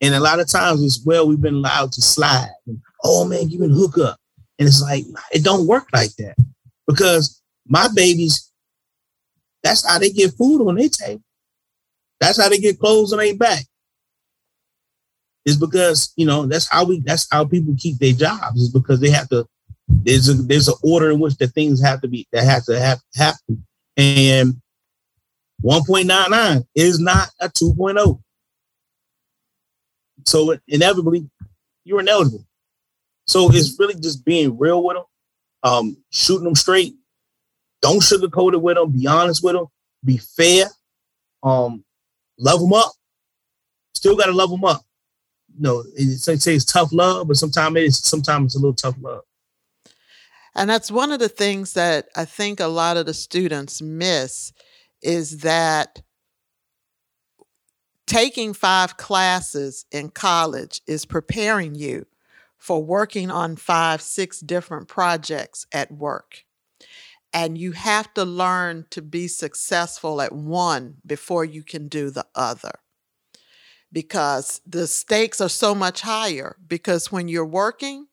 And 0.00 0.14
a 0.14 0.20
lot 0.20 0.40
of 0.40 0.48
times 0.48 0.82
as 0.82 1.02
well, 1.04 1.26
we've 1.26 1.40
been 1.40 1.54
allowed 1.54 1.92
to 1.92 2.00
slide. 2.00 2.50
And, 2.66 2.80
oh 3.04 3.24
man, 3.24 3.50
you 3.50 3.58
can 3.58 3.70
hook 3.70 3.98
up. 3.98 4.18
And 4.58 4.68
it's 4.68 4.80
like, 4.80 5.04
it 5.32 5.42
don't 5.42 5.66
work 5.66 5.88
like 5.92 6.14
that. 6.16 6.36
Because 6.86 7.42
my 7.66 7.88
babies, 7.94 8.52
that's 9.62 9.86
how 9.86 9.98
they 9.98 10.10
get 10.10 10.34
food 10.34 10.66
on 10.66 10.76
their 10.76 10.88
table. 10.88 11.22
That's 12.20 12.40
how 12.40 12.48
they 12.48 12.58
get 12.58 12.78
clothes 12.78 13.12
on 13.12 13.18
their 13.18 13.36
back. 13.36 13.64
Is 15.46 15.56
because 15.56 16.12
you 16.16 16.26
know 16.26 16.46
that's 16.46 16.68
how 16.68 16.84
we 16.84 17.00
that's 17.00 17.26
how 17.30 17.44
people 17.46 17.74
keep 17.78 17.98
their 17.98 18.12
jobs. 18.12 18.60
Is 18.60 18.70
because 18.70 19.00
they 19.00 19.10
have 19.10 19.28
to. 19.30 19.46
There's 19.88 20.28
a 20.28 20.34
there's 20.34 20.68
an 20.68 20.74
order 20.82 21.10
in 21.10 21.18
which 21.18 21.36
the 21.36 21.48
things 21.48 21.82
have 21.82 22.02
to 22.02 22.08
be 22.08 22.28
that 22.32 22.44
have 22.44 22.64
to 22.66 22.78
have 22.78 23.00
happen. 23.14 23.66
And 23.96 24.60
1.99 25.64 26.64
is 26.74 27.00
not 27.00 27.28
a 27.40 27.48
2.0. 27.48 28.20
So 30.26 30.56
inevitably, 30.68 31.28
you're 31.84 32.00
ineligible. 32.00 32.46
So 33.26 33.50
it's 33.52 33.78
really 33.78 33.94
just 33.94 34.24
being 34.24 34.58
real 34.58 34.82
with 34.82 34.96
them, 34.96 35.04
um, 35.62 35.96
shooting 36.10 36.44
them 36.44 36.54
straight. 36.54 36.94
Don't 37.82 38.02
sugarcoat 38.02 38.54
it 38.54 38.62
with 38.62 38.76
them. 38.76 38.92
Be 38.92 39.06
honest 39.06 39.42
with 39.42 39.54
them. 39.54 39.66
Be 40.04 40.18
fair. 40.18 40.66
Um, 41.42 41.84
love 42.40 42.60
them 42.60 42.72
up. 42.72 42.92
Still 43.94 44.16
got 44.16 44.26
to 44.26 44.32
love 44.32 44.50
them 44.50 44.64
up. 44.64 44.82
You 45.56 45.62
know, 45.62 45.82
say 46.16 46.54
it's 46.54 46.64
tough 46.64 46.92
love, 46.92 47.28
but 47.28 47.36
sometimes 47.36 47.76
it 47.76 47.84
is. 47.84 47.98
Sometimes 47.98 48.46
it's 48.46 48.54
a 48.56 48.58
little 48.58 48.74
tough 48.74 48.96
love. 49.00 49.22
And 50.54 50.68
that's 50.68 50.90
one 50.90 51.12
of 51.12 51.20
the 51.20 51.28
things 51.28 51.74
that 51.74 52.08
I 52.16 52.24
think 52.24 52.60
a 52.60 52.66
lot 52.66 52.96
of 52.96 53.06
the 53.06 53.14
students 53.14 53.80
miss 53.80 54.52
is 55.02 55.38
that 55.38 56.02
taking 58.06 58.52
five 58.52 58.96
classes 58.96 59.86
in 59.92 60.10
college 60.10 60.80
is 60.86 61.04
preparing 61.04 61.74
you 61.74 62.06
for 62.58 62.82
working 62.82 63.30
on 63.30 63.56
five, 63.56 64.02
six 64.02 64.40
different 64.40 64.88
projects 64.88 65.66
at 65.72 65.92
work. 65.92 66.44
And 67.32 67.56
you 67.56 67.72
have 67.72 68.12
to 68.14 68.24
learn 68.24 68.86
to 68.90 69.02
be 69.02 69.28
successful 69.28 70.20
at 70.20 70.32
one 70.32 70.96
before 71.06 71.44
you 71.44 71.62
can 71.62 71.88
do 71.88 72.10
the 72.10 72.26
other. 72.34 72.80
Because 73.92 74.60
the 74.66 74.86
stakes 74.86 75.40
are 75.40 75.48
so 75.48 75.74
much 75.74 76.00
higher. 76.00 76.56
Because 76.66 77.12
when 77.12 77.28
you're 77.28 77.46
working, 77.46 78.06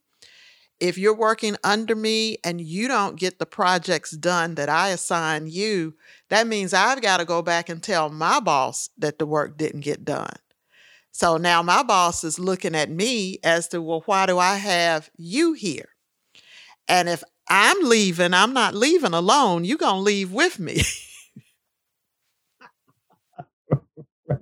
if 0.80 0.98
you're 0.98 1.16
working 1.16 1.56
under 1.64 1.96
me 1.96 2.38
and 2.44 2.62
you 2.62 2.88
don't 2.88 3.20
get 3.20 3.40
the 3.40 3.46
projects 3.48 4.12
done 4.12 4.56
that 4.56 4.70
I 4.70 4.90
assign 4.90 5.48
you, 5.48 5.96
that 6.30 6.46
means 6.46 6.74
I've 6.74 7.02
got 7.02 7.18
to 7.18 7.26
go 7.26 7.42
back 7.42 7.70
and 7.70 7.82
tell 7.82 8.10
my 8.10 8.40
boss 8.40 8.90
that 8.98 9.18
the 9.18 9.26
work 9.26 9.58
didn't 9.58 9.82
get 9.82 10.06
done. 10.06 10.36
So 11.12 11.38
now 11.38 11.64
my 11.64 11.82
boss 11.82 12.24
is 12.24 12.38
looking 12.38 12.76
at 12.76 12.92
me 12.92 13.40
as 13.44 13.68
to, 13.70 13.82
well, 13.82 14.04
why 14.06 14.28
do 14.28 14.38
I 14.38 14.58
have 14.58 15.10
you 15.18 15.54
here? 15.54 15.90
And 16.88 17.10
if 17.10 17.24
I'm 17.50 17.78
leaving, 17.84 18.34
I'm 18.34 18.54
not 18.54 18.76
leaving 18.76 19.14
alone. 19.14 19.64
You're 19.66 19.78
going 19.78 19.96
to 19.96 20.02
leave 20.02 20.32
with 20.32 20.60
me. 20.60 20.82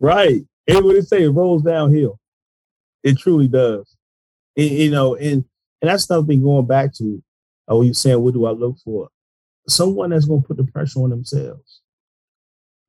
right. 0.00 0.42
And 0.66 0.84
what 0.84 0.96
it 0.96 1.08
say, 1.08 1.24
it 1.24 1.30
rolls 1.30 1.62
downhill. 1.62 2.18
It 3.02 3.18
truly 3.18 3.48
does. 3.48 3.96
And, 4.56 4.70
you 4.70 4.90
know, 4.90 5.14
and 5.16 5.44
and 5.82 5.90
that's 5.90 6.06
something 6.06 6.42
going 6.42 6.66
back 6.66 6.94
to 6.94 7.22
uh, 7.70 7.76
what 7.76 7.82
you're 7.82 7.92
saying, 7.94 8.20
what 8.20 8.32
do 8.32 8.46
I 8.46 8.52
look 8.52 8.78
for? 8.82 9.08
Someone 9.68 10.10
that's 10.10 10.24
going 10.24 10.40
to 10.42 10.48
put 10.48 10.56
the 10.56 10.64
pressure 10.64 11.00
on 11.00 11.10
themselves. 11.10 11.82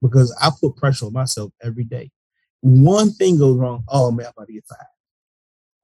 Because 0.01 0.35
I 0.41 0.49
put 0.59 0.77
pressure 0.77 1.05
on 1.07 1.13
myself 1.13 1.51
every 1.61 1.83
day. 1.83 2.11
One 2.61 3.11
thing 3.11 3.37
goes 3.37 3.57
wrong, 3.57 3.83
oh 3.87 4.11
man, 4.11 4.27
I'm 4.27 4.33
about 4.37 4.47
to 4.47 4.53
get 4.53 4.65
fired. 4.67 4.87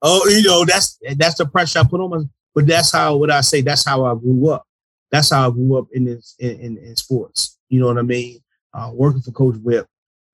Oh, 0.01 0.27
you 0.29 0.43
know, 0.43 0.65
that's 0.65 0.97
that's 1.15 1.35
the 1.35 1.45
pressure 1.45 1.79
I 1.79 1.83
put 1.83 1.99
on 1.99 2.09
myself. 2.09 2.29
But 2.53 2.67
that's 2.67 2.91
how 2.91 3.17
what 3.17 3.31
I 3.31 3.41
say, 3.41 3.61
that's 3.61 3.85
how 3.85 4.05
I 4.05 4.13
grew 4.15 4.49
up. 4.49 4.65
That's 5.11 5.31
how 5.31 5.47
I 5.47 5.51
grew 5.51 5.77
up 5.77 5.87
in 5.91 6.05
this 6.05 6.35
in, 6.39 6.59
in, 6.59 6.77
in 6.77 6.95
sports. 6.95 7.57
You 7.69 7.79
know 7.79 7.87
what 7.87 7.97
I 7.97 8.03
mean? 8.03 8.39
Uh, 8.73 8.91
working 8.93 9.21
for 9.21 9.31
Coach 9.31 9.55
Whip, 9.57 9.85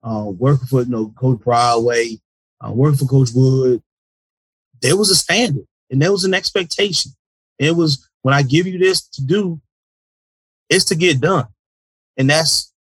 uh, 0.03 0.25
working 0.37 0.67
for 0.67 0.81
you 0.81 0.89
know 0.89 1.13
Coach 1.17 1.39
Broadway, 1.39 2.19
uh, 2.61 2.71
working 2.71 2.97
for 2.97 3.05
Coach 3.05 3.29
Wood, 3.33 3.81
there 4.81 4.97
was 4.97 5.09
a 5.09 5.15
standard 5.15 5.65
and 5.89 6.01
there 6.01 6.11
was 6.11 6.25
an 6.25 6.33
expectation. 6.33 7.11
It 7.59 7.75
was 7.75 8.07
when 8.21 8.33
I 8.33 8.43
give 8.43 8.67
you 8.67 8.77
this 8.77 9.07
to 9.09 9.23
do, 9.23 9.61
it's 10.69 10.85
to 10.85 10.95
get 10.95 11.21
done. 11.21 11.47
And 12.17 12.29
that's 12.29 12.73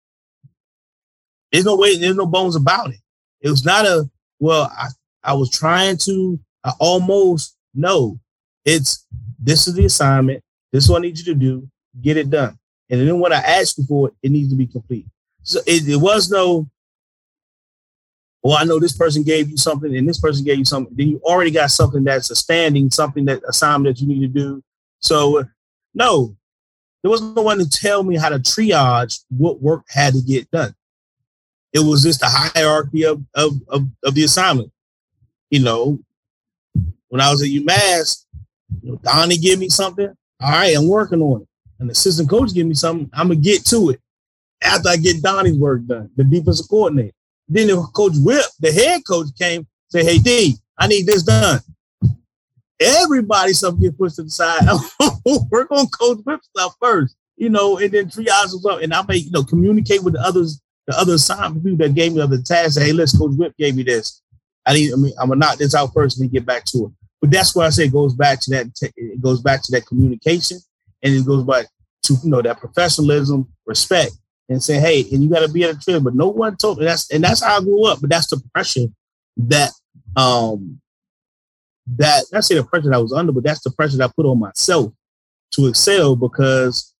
there's 1.52 1.64
no 1.64 1.76
way, 1.76 1.96
there's 1.96 2.16
no 2.16 2.26
bones 2.26 2.56
about 2.56 2.90
it. 2.90 3.00
It 3.40 3.50
was 3.50 3.64
not 3.64 3.86
a 3.86 4.08
well, 4.38 4.70
I, 4.76 4.88
I 5.22 5.34
was 5.34 5.50
trying 5.50 5.96
to 5.98 6.38
I 6.64 6.72
almost 6.80 7.56
no. 7.74 8.18
It's 8.64 9.06
this 9.38 9.66
is 9.68 9.74
the 9.74 9.84
assignment. 9.84 10.42
This 10.72 10.84
is 10.84 10.90
what 10.90 10.98
I 10.98 11.02
need 11.02 11.18
you 11.18 11.24
to 11.24 11.34
do. 11.34 11.68
Get 12.00 12.16
it 12.16 12.30
done. 12.30 12.58
And 12.90 13.00
then 13.00 13.18
when 13.18 13.32
I 13.32 13.38
ask 13.38 13.78
you 13.78 13.84
for 13.84 14.08
it, 14.08 14.14
it 14.22 14.30
needs 14.30 14.50
to 14.50 14.56
be 14.56 14.66
complete. 14.66 15.06
So 15.42 15.60
it, 15.66 15.88
it 15.88 15.96
was 15.96 16.30
no 16.30 16.68
well, 18.46 18.58
I 18.58 18.62
know 18.62 18.78
this 18.78 18.96
person 18.96 19.24
gave 19.24 19.48
you 19.48 19.56
something 19.56 19.96
and 19.96 20.08
this 20.08 20.20
person 20.20 20.44
gave 20.44 20.58
you 20.58 20.64
something. 20.64 20.94
Then 20.94 21.08
you 21.08 21.20
already 21.24 21.50
got 21.50 21.72
something 21.72 22.04
that's 22.04 22.30
a 22.30 22.36
standing, 22.36 22.92
something 22.92 23.24
that 23.24 23.42
assignment 23.48 23.96
that 23.96 24.00
you 24.00 24.06
need 24.06 24.20
to 24.20 24.28
do. 24.28 24.62
So, 25.00 25.44
no, 25.94 26.36
there 27.02 27.10
was 27.10 27.22
no 27.22 27.42
one 27.42 27.58
to 27.58 27.68
tell 27.68 28.04
me 28.04 28.16
how 28.16 28.28
to 28.28 28.38
triage 28.38 29.24
what 29.30 29.60
work 29.60 29.84
had 29.88 30.14
to 30.14 30.20
get 30.20 30.48
done. 30.52 30.76
It 31.72 31.80
was 31.80 32.04
just 32.04 32.20
the 32.20 32.26
hierarchy 32.28 33.04
of, 33.04 33.20
of, 33.34 33.54
of, 33.66 33.88
of 34.04 34.14
the 34.14 34.22
assignment. 34.22 34.70
You 35.50 35.64
know, 35.64 35.98
when 37.08 37.20
I 37.20 37.32
was 37.32 37.42
at 37.42 37.48
UMass, 37.48 38.25
you 38.82 38.92
know, 38.92 39.00
Donnie 39.02 39.36
give 39.36 39.58
me 39.58 39.68
something. 39.68 40.12
All 40.40 40.50
right, 40.50 40.76
I'm 40.76 40.88
working 40.88 41.22
on 41.22 41.42
it. 41.42 41.48
And 41.78 41.88
the 41.88 41.92
assistant 41.92 42.30
coach 42.30 42.54
give 42.54 42.66
me 42.66 42.74
something. 42.74 43.10
I'm 43.12 43.28
gonna 43.28 43.40
get 43.40 43.64
to 43.66 43.90
it 43.90 44.00
after 44.62 44.88
I 44.88 44.96
get 44.96 45.22
Donnie's 45.22 45.58
work 45.58 45.84
done, 45.86 46.10
the 46.16 46.24
defensive 46.24 46.68
coordinator. 46.68 47.12
Then 47.48 47.68
the 47.68 47.76
coach 47.94 48.14
Whip, 48.16 48.44
the 48.60 48.72
head 48.72 49.02
coach, 49.06 49.28
came 49.38 49.66
say, 49.88 50.04
"Hey 50.04 50.18
D, 50.18 50.56
I 50.78 50.86
need 50.88 51.06
this 51.06 51.22
done." 51.22 51.60
Everybody, 52.80 53.52
something 53.52 53.82
get 53.82 53.96
pushed 53.96 54.16
to 54.16 54.24
the 54.24 54.30
side. 54.30 54.62
Work 55.50 55.70
on 55.70 55.86
Coach 55.86 56.18
Whip 56.24 56.40
stuff 56.44 56.74
first, 56.80 57.16
you 57.36 57.48
know, 57.48 57.78
and 57.78 57.90
then 57.90 58.06
triage 58.06 58.48
stuff. 58.48 58.80
And 58.82 58.92
I 58.92 59.02
may, 59.08 59.16
you 59.16 59.30
know, 59.30 59.44
communicate 59.44 60.02
with 60.02 60.12
the 60.14 60.20
others, 60.20 60.60
the 60.86 60.98
other 60.98 61.14
assignment 61.14 61.64
people 61.64 61.78
that 61.78 61.94
gave 61.94 62.12
me 62.12 62.20
other 62.20 62.40
tasks. 62.40 62.76
Hey, 62.76 62.92
let's 62.92 63.16
Coach 63.16 63.32
Whip 63.36 63.54
gave 63.56 63.76
me 63.76 63.82
this. 63.82 64.22
I 64.66 64.74
need. 64.74 64.92
I 64.92 64.96
mean, 64.96 65.12
I'm 65.18 65.28
gonna 65.28 65.38
knock 65.38 65.58
this 65.58 65.74
out 65.74 65.94
first 65.94 66.20
and 66.20 66.30
get 66.30 66.44
back 66.44 66.64
to 66.66 66.86
it. 66.86 67.05
But 67.20 67.30
that's 67.30 67.54
why 67.54 67.66
I 67.66 67.70
say 67.70 67.84
it 67.84 67.92
goes 67.92 68.14
back 68.14 68.40
to 68.42 68.50
that. 68.50 68.66
It 68.96 69.20
goes 69.20 69.40
back 69.40 69.62
to 69.62 69.72
that 69.72 69.86
communication, 69.86 70.58
and 71.02 71.14
it 71.14 71.24
goes 71.24 71.44
back 71.44 71.66
to 72.04 72.14
you 72.22 72.30
know 72.30 72.42
that 72.42 72.58
professionalism, 72.58 73.48
respect, 73.64 74.12
and 74.48 74.62
say, 74.62 74.78
hey, 74.78 75.04
and 75.12 75.22
you 75.22 75.30
got 75.30 75.40
to 75.40 75.52
be 75.52 75.64
at 75.64 75.74
a 75.74 75.78
trip. 75.78 76.02
But 76.02 76.14
no 76.14 76.28
one 76.28 76.56
told 76.56 76.78
me 76.78 76.84
that's 76.84 77.10
and 77.10 77.24
that's 77.24 77.42
how 77.42 77.58
I 77.58 77.60
grew 77.60 77.86
up. 77.86 78.00
But 78.00 78.10
that's 78.10 78.28
the 78.28 78.42
pressure 78.52 78.86
that 79.38 79.70
um 80.16 80.80
that 81.96 82.20
I 82.20 82.22
that's 82.32 82.48
the 82.48 82.64
pressure 82.64 82.92
I 82.92 82.98
was 82.98 83.12
under, 83.12 83.32
but 83.32 83.44
that's 83.44 83.62
the 83.62 83.70
pressure 83.70 83.96
that 83.98 84.10
I 84.10 84.12
put 84.14 84.26
on 84.26 84.38
myself 84.38 84.92
to 85.52 85.66
excel 85.68 86.16
because 86.16 86.92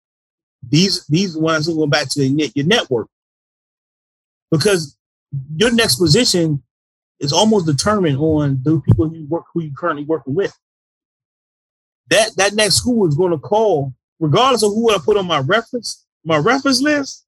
these 0.68 1.06
these 1.06 1.36
ones 1.36 1.66
who 1.66 1.74
go 1.74 1.86
back 1.86 2.08
to 2.10 2.20
the, 2.20 2.52
your 2.54 2.66
network 2.66 3.08
because 4.50 4.96
your 5.56 5.72
next 5.72 5.96
position 5.96 6.62
is 7.20 7.32
almost 7.32 7.66
determined 7.66 8.18
on 8.18 8.60
the 8.62 8.80
people 8.80 9.12
you 9.14 9.26
work 9.26 9.44
who 9.52 9.62
you 9.62 9.72
currently 9.76 10.04
working 10.04 10.34
with. 10.34 10.56
That 12.10 12.36
that 12.36 12.54
next 12.54 12.76
school 12.76 13.08
is 13.08 13.14
going 13.14 13.32
to 13.32 13.38
call, 13.38 13.94
regardless 14.20 14.62
of 14.62 14.70
who 14.70 14.90
I 14.90 14.98
put 14.98 15.16
on 15.16 15.26
my 15.26 15.40
reference, 15.40 16.04
my 16.24 16.36
reference 16.36 16.80
list. 16.80 17.24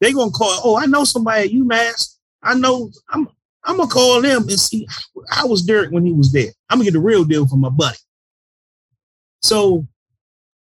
They're 0.00 0.12
gonna 0.12 0.32
call. 0.32 0.60
Oh, 0.64 0.76
I 0.76 0.86
know 0.86 1.04
somebody 1.04 1.44
at 1.44 1.54
UMass. 1.54 2.16
I 2.42 2.54
know. 2.54 2.90
I'm. 3.10 3.28
I'm 3.64 3.76
gonna 3.76 3.88
call 3.88 4.20
them 4.20 4.48
and 4.48 4.58
see 4.58 4.88
I 5.30 5.44
was 5.44 5.62
Derrick 5.62 5.92
when 5.92 6.04
he 6.04 6.12
was 6.12 6.32
there. 6.32 6.50
I'm 6.68 6.78
gonna 6.78 6.86
get 6.86 6.94
the 6.94 6.98
real 6.98 7.24
deal 7.24 7.46
from 7.46 7.60
my 7.60 7.68
buddy. 7.68 7.98
So, 9.40 9.86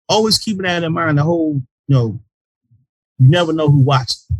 always 0.07 0.37
keeping 0.37 0.63
that 0.63 0.83
in 0.83 0.93
mind. 0.93 1.17
The 1.17 1.23
whole, 1.23 1.61
you 1.87 1.95
know, 1.95 2.19
you 3.19 3.29
never 3.29 3.51
know 3.51 3.69
who 3.69 3.79
watching, 3.79 4.37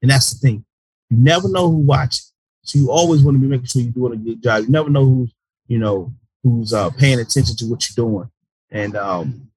and 0.00 0.10
that's 0.10 0.30
the 0.30 0.38
thing. 0.38 0.64
You 1.10 1.16
never 1.16 1.48
know 1.48 1.68
who 1.68 1.78
watching. 1.78 2.24
So 2.62 2.78
you 2.78 2.90
always 2.90 3.22
want 3.22 3.36
to 3.36 3.40
be 3.40 3.46
making 3.46 3.66
sure 3.66 3.82
you're 3.82 3.92
doing 3.92 4.12
a 4.12 4.16
good 4.16 4.42
job. 4.42 4.64
You 4.64 4.70
never 4.70 4.90
know 4.90 5.04
who's, 5.04 5.34
you 5.66 5.78
know, 5.78 6.12
who's 6.42 6.72
uh, 6.72 6.90
paying 6.90 7.20
attention 7.20 7.56
to 7.56 7.66
what 7.66 7.88
you're 7.88 8.06
doing. 8.06 8.30
And 8.70 8.96
um, 8.96 9.48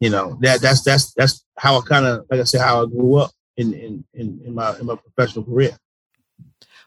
you 0.00 0.10
know, 0.10 0.36
that 0.40 0.60
that's 0.60 0.82
that's 0.82 1.12
that's 1.14 1.44
how 1.56 1.78
I 1.78 1.80
kind 1.82 2.06
of 2.06 2.26
like 2.30 2.40
I 2.40 2.44
said, 2.44 2.60
how 2.60 2.82
I 2.82 2.86
grew 2.86 3.16
up 3.16 3.30
in 3.56 3.72
in 3.74 4.04
in, 4.14 4.40
in 4.44 4.54
my 4.54 4.76
in 4.78 4.86
my 4.86 4.96
professional 4.96 5.44
career. 5.44 5.76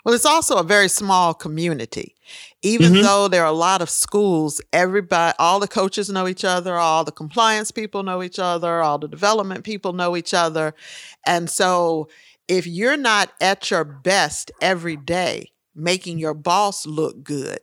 Well, 0.04 0.16
it's 0.16 0.26
also 0.26 0.58
a 0.58 0.64
very 0.64 0.88
small 0.88 1.34
community. 1.34 2.16
Even 2.62 2.94
mm-hmm. 2.94 3.02
though 3.02 3.28
there 3.28 3.44
are 3.44 3.50
a 3.50 3.52
lot 3.52 3.82
of 3.82 3.90
schools, 3.90 4.62
everybody, 4.72 5.36
all 5.38 5.60
the 5.60 5.68
coaches 5.68 6.10
know 6.10 6.30
each 6.30 6.46
other, 6.46 6.76
all 6.76 7.04
the 7.04 7.12
compliance 7.12 7.72
people 7.72 8.04
know 8.04 8.24
each 8.24 8.40
other, 8.40 8.82
all 8.82 8.98
the 8.98 9.10
development 9.10 9.66
people 9.66 9.92
know 9.92 10.16
each 10.16 10.34
other. 10.34 10.74
And 11.26 11.50
so 11.50 12.08
if 12.48 12.68
you're 12.68 12.98
not 12.98 13.32
at 13.42 13.70
your 13.72 13.84
best 13.84 14.52
every 14.62 14.96
day, 14.96 15.52
making 15.76 16.20
your 16.20 16.34
boss 16.34 16.86
look 16.86 17.24
good, 17.24 17.60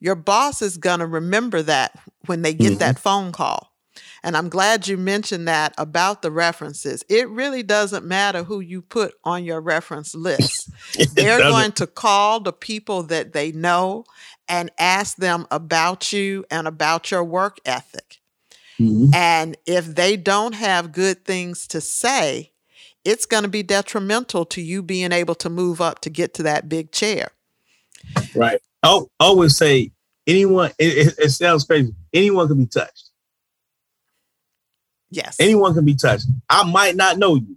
your 0.00 0.14
boss 0.14 0.62
is 0.62 0.76
going 0.76 1.00
to 1.00 1.06
remember 1.06 1.62
that 1.62 1.98
when 2.26 2.42
they 2.42 2.54
get 2.54 2.72
mm-hmm. 2.72 2.78
that 2.78 2.98
phone 2.98 3.32
call. 3.32 3.70
And 4.22 4.36
I'm 4.36 4.48
glad 4.48 4.88
you 4.88 4.96
mentioned 4.96 5.46
that 5.48 5.74
about 5.76 6.22
the 6.22 6.30
references. 6.30 7.04
It 7.08 7.28
really 7.28 7.62
doesn't 7.62 8.06
matter 8.06 8.42
who 8.42 8.60
you 8.60 8.80
put 8.80 9.14
on 9.22 9.44
your 9.44 9.60
reference 9.60 10.14
list. 10.14 10.70
They're 11.14 11.38
going 11.38 11.72
to 11.72 11.86
call 11.86 12.40
the 12.40 12.52
people 12.52 13.02
that 13.04 13.34
they 13.34 13.52
know 13.52 14.04
and 14.48 14.70
ask 14.78 15.16
them 15.16 15.46
about 15.50 16.12
you 16.12 16.44
and 16.50 16.66
about 16.66 17.10
your 17.10 17.22
work 17.22 17.58
ethic. 17.66 18.20
Mm-hmm. 18.80 19.14
And 19.14 19.56
if 19.66 19.86
they 19.86 20.16
don't 20.16 20.54
have 20.54 20.92
good 20.92 21.24
things 21.24 21.66
to 21.68 21.80
say, 21.80 22.53
it's 23.04 23.26
going 23.26 23.42
to 23.42 23.48
be 23.48 23.62
detrimental 23.62 24.44
to 24.46 24.60
you 24.62 24.82
being 24.82 25.12
able 25.12 25.34
to 25.36 25.50
move 25.50 25.80
up 25.80 26.00
to 26.00 26.10
get 26.10 26.34
to 26.34 26.42
that 26.44 26.68
big 26.68 26.90
chair. 26.92 27.28
Right. 28.34 28.60
I 28.82 29.00
always 29.20 29.56
say 29.56 29.92
anyone, 30.26 30.72
it, 30.78 31.08
it, 31.08 31.14
it 31.18 31.30
sounds 31.30 31.64
crazy. 31.64 31.94
Anyone 32.12 32.48
can 32.48 32.58
be 32.58 32.66
touched. 32.66 33.10
Yes. 35.10 35.36
Anyone 35.38 35.74
can 35.74 35.84
be 35.84 35.94
touched. 35.94 36.26
I 36.48 36.64
might 36.64 36.96
not 36.96 37.18
know 37.18 37.36
you, 37.36 37.56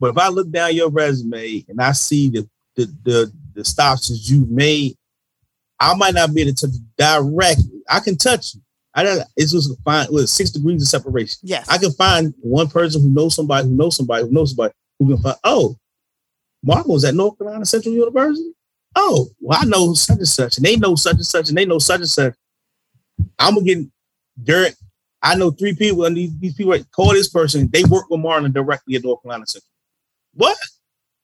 but 0.00 0.10
if 0.10 0.18
I 0.18 0.28
look 0.28 0.50
down 0.50 0.74
your 0.74 0.90
resume 0.90 1.64
and 1.68 1.80
I 1.80 1.92
see 1.92 2.28
the 2.30 2.48
the 2.74 2.86
the, 3.04 3.32
the 3.54 3.64
stops 3.64 4.08
that 4.08 4.28
you 4.28 4.44
made, 4.50 4.96
I 5.78 5.94
might 5.94 6.14
not 6.14 6.34
be 6.34 6.42
able 6.42 6.54
to 6.54 6.66
touch 6.66 6.74
you 6.74 6.86
directly. 6.96 7.82
I 7.88 8.00
can 8.00 8.16
touch 8.16 8.54
you. 8.54 8.60
I 8.98 9.04
don't. 9.04 9.22
It's 9.36 9.52
just 9.52 9.70
find 9.84 10.08
with 10.10 10.28
six 10.28 10.50
degrees 10.50 10.82
of 10.82 10.88
separation. 10.88 11.38
Yes, 11.44 11.68
I 11.68 11.78
can 11.78 11.92
find 11.92 12.34
one 12.40 12.66
person 12.66 13.00
who 13.00 13.10
knows 13.10 13.36
somebody 13.36 13.68
who 13.68 13.74
knows 13.76 13.94
somebody 13.94 14.24
who 14.24 14.32
knows 14.32 14.50
somebody 14.50 14.74
who 14.98 15.06
can 15.06 15.22
find. 15.22 15.36
Oh, 15.44 15.76
Mark 16.64 16.84
was 16.88 17.04
at 17.04 17.14
North 17.14 17.38
Carolina 17.38 17.64
Central 17.64 17.94
University. 17.94 18.50
Oh, 18.96 19.28
well, 19.38 19.56
I 19.62 19.66
know 19.66 19.94
such 19.94 20.16
and 20.16 20.26
such, 20.26 20.56
and 20.56 20.66
they 20.66 20.74
know 20.74 20.96
such 20.96 21.14
and 21.14 21.24
such, 21.26 21.48
and 21.48 21.56
they 21.56 21.64
know 21.64 21.78
such 21.78 22.00
and 22.00 22.08
such. 22.08 22.34
I'm 23.38 23.54
gonna 23.54 23.66
get 23.66 23.86
Derrick. 24.42 24.74
I 25.22 25.36
know 25.36 25.52
three 25.52 25.76
people, 25.76 26.04
and 26.04 26.16
these, 26.16 26.36
these 26.40 26.54
people 26.54 26.76
call 26.90 27.12
this 27.12 27.28
person. 27.28 27.70
They 27.72 27.84
work 27.84 28.10
with 28.10 28.18
Marlynn 28.18 28.52
directly 28.52 28.96
at 28.96 29.04
North 29.04 29.22
Carolina 29.22 29.46
Central. 29.46 29.70
What? 30.34 30.58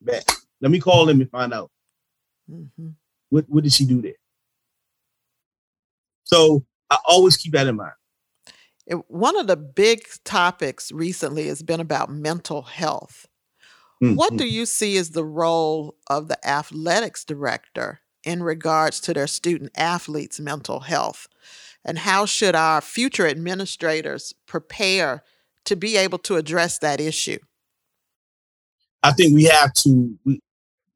Man, 0.00 0.22
let 0.60 0.70
me 0.70 0.78
call 0.78 1.06
them 1.06 1.20
and 1.20 1.30
find 1.30 1.52
out. 1.52 1.72
Mm-hmm. 2.48 2.90
What 3.30 3.46
What 3.48 3.64
did 3.64 3.72
she 3.72 3.84
do 3.84 4.00
there? 4.00 4.14
So 6.22 6.64
I 6.94 6.98
always 7.06 7.36
keep 7.36 7.52
that 7.52 7.66
in 7.66 7.76
mind. 7.76 7.92
One 9.08 9.36
of 9.38 9.46
the 9.46 9.56
big 9.56 10.04
topics 10.24 10.92
recently 10.92 11.48
has 11.48 11.62
been 11.62 11.80
about 11.80 12.10
mental 12.10 12.62
health. 12.62 13.26
Mm-hmm. 14.02 14.16
What 14.16 14.36
do 14.36 14.46
you 14.46 14.66
see 14.66 14.96
as 14.96 15.10
the 15.10 15.24
role 15.24 15.96
of 16.08 16.28
the 16.28 16.46
athletics 16.46 17.24
director 17.24 18.00
in 18.24 18.42
regards 18.42 19.00
to 19.00 19.14
their 19.14 19.26
student 19.26 19.70
athletes' 19.76 20.38
mental 20.38 20.80
health? 20.80 21.28
And 21.84 21.98
how 21.98 22.26
should 22.26 22.54
our 22.54 22.80
future 22.80 23.26
administrators 23.26 24.34
prepare 24.46 25.22
to 25.64 25.76
be 25.76 25.96
able 25.96 26.18
to 26.18 26.36
address 26.36 26.78
that 26.78 27.00
issue? 27.00 27.38
I 29.02 29.12
think 29.12 29.34
we 29.34 29.44
have 29.44 29.72
to 29.74 30.18
we, 30.24 30.40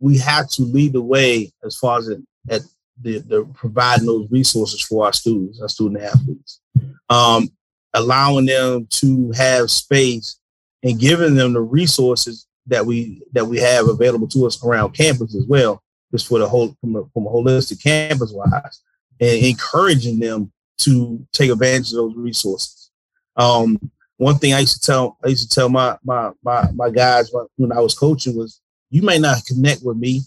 we 0.01 0.19
have 0.19 0.49
to 0.51 0.63
lead 0.63 0.93
the 0.93 1.03
way 1.03 1.53
as 1.65 1.77
far 1.77 1.99
as 1.99 2.09
it, 2.09 2.21
at 2.49 2.63
the, 3.01 3.19
the 3.19 3.45
providing 3.55 4.07
those 4.07 4.31
resources 4.31 4.81
for 4.83 5.07
our 5.07 5.13
students, 5.13 5.61
our 5.61 5.69
student 5.69 6.03
athletes, 6.03 6.61
um, 7.09 7.49
allowing 7.95 8.47
them 8.47 8.87
to 8.91 9.31
have 9.33 9.71
space 9.71 10.39
and 10.83 11.01
giving 11.01 11.35
them 11.35 11.53
the 11.53 11.61
resources 11.61 12.47
that 12.67 12.85
we 12.85 13.23
that 13.33 13.47
we 13.47 13.59
have 13.59 13.89
available 13.89 14.29
to 14.29 14.47
us 14.47 14.63
around 14.65 14.93
campus 14.93 15.35
as 15.35 15.47
well, 15.47 15.83
just 16.13 16.29
for 16.29 16.39
the 16.39 16.49
whole 16.49 16.77
from 16.81 16.97
a, 16.97 17.05
from 17.13 17.27
a 17.27 17.31
holistic 17.31 17.83
campus 17.83 18.33
wise, 18.33 18.83
and 19.21 19.45
encouraging 19.45 20.19
them 20.19 20.53
to 20.79 21.27
take 21.33 21.51
advantage 21.51 21.91
of 21.93 21.97
those 21.97 22.17
resources. 22.17 22.91
Um, 23.37 23.79
one 24.17 24.37
thing 24.37 24.53
I 24.53 24.61
used 24.61 24.81
to 24.83 24.87
tell 24.87 25.17
I 25.25 25.29
used 25.29 25.49
to 25.49 25.55
tell 25.55 25.69
my 25.69 25.97
my 26.05 26.31
my, 26.43 26.71
my 26.75 26.91
guys 26.91 27.33
when 27.57 27.73
I 27.73 27.81
was 27.81 27.95
coaching 27.95 28.37
was, 28.37 28.61
you 28.91 29.03
may 29.03 29.19
not 29.19 29.45
connect 29.47 29.83
with 29.83 29.97
me 29.97 30.23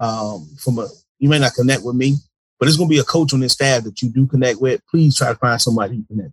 um, 0.00 0.48
from 0.58 0.78
a 0.78 0.88
you 1.18 1.28
may 1.28 1.38
not 1.38 1.54
connect 1.54 1.82
with 1.82 1.96
me, 1.96 2.16
but 2.58 2.66
there's 2.66 2.76
going 2.76 2.88
to 2.88 2.94
be 2.94 3.00
a 3.00 3.04
coach 3.04 3.32
on 3.32 3.40
this 3.40 3.52
staff 3.52 3.84
that 3.84 4.00
you 4.02 4.10
do 4.10 4.26
connect 4.26 4.60
with. 4.60 4.80
Please 4.90 5.16
try 5.16 5.28
to 5.28 5.34
find 5.36 5.60
somebody 5.60 5.96
you 5.96 6.04
connect. 6.08 6.32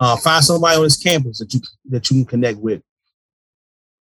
Uh, 0.00 0.16
find 0.16 0.44
somebody 0.44 0.76
on 0.76 0.82
this 0.82 1.00
campus 1.00 1.38
that 1.38 1.54
you 1.54 1.60
that 1.88 2.10
you 2.10 2.16
can 2.16 2.26
connect 2.26 2.58
with, 2.58 2.82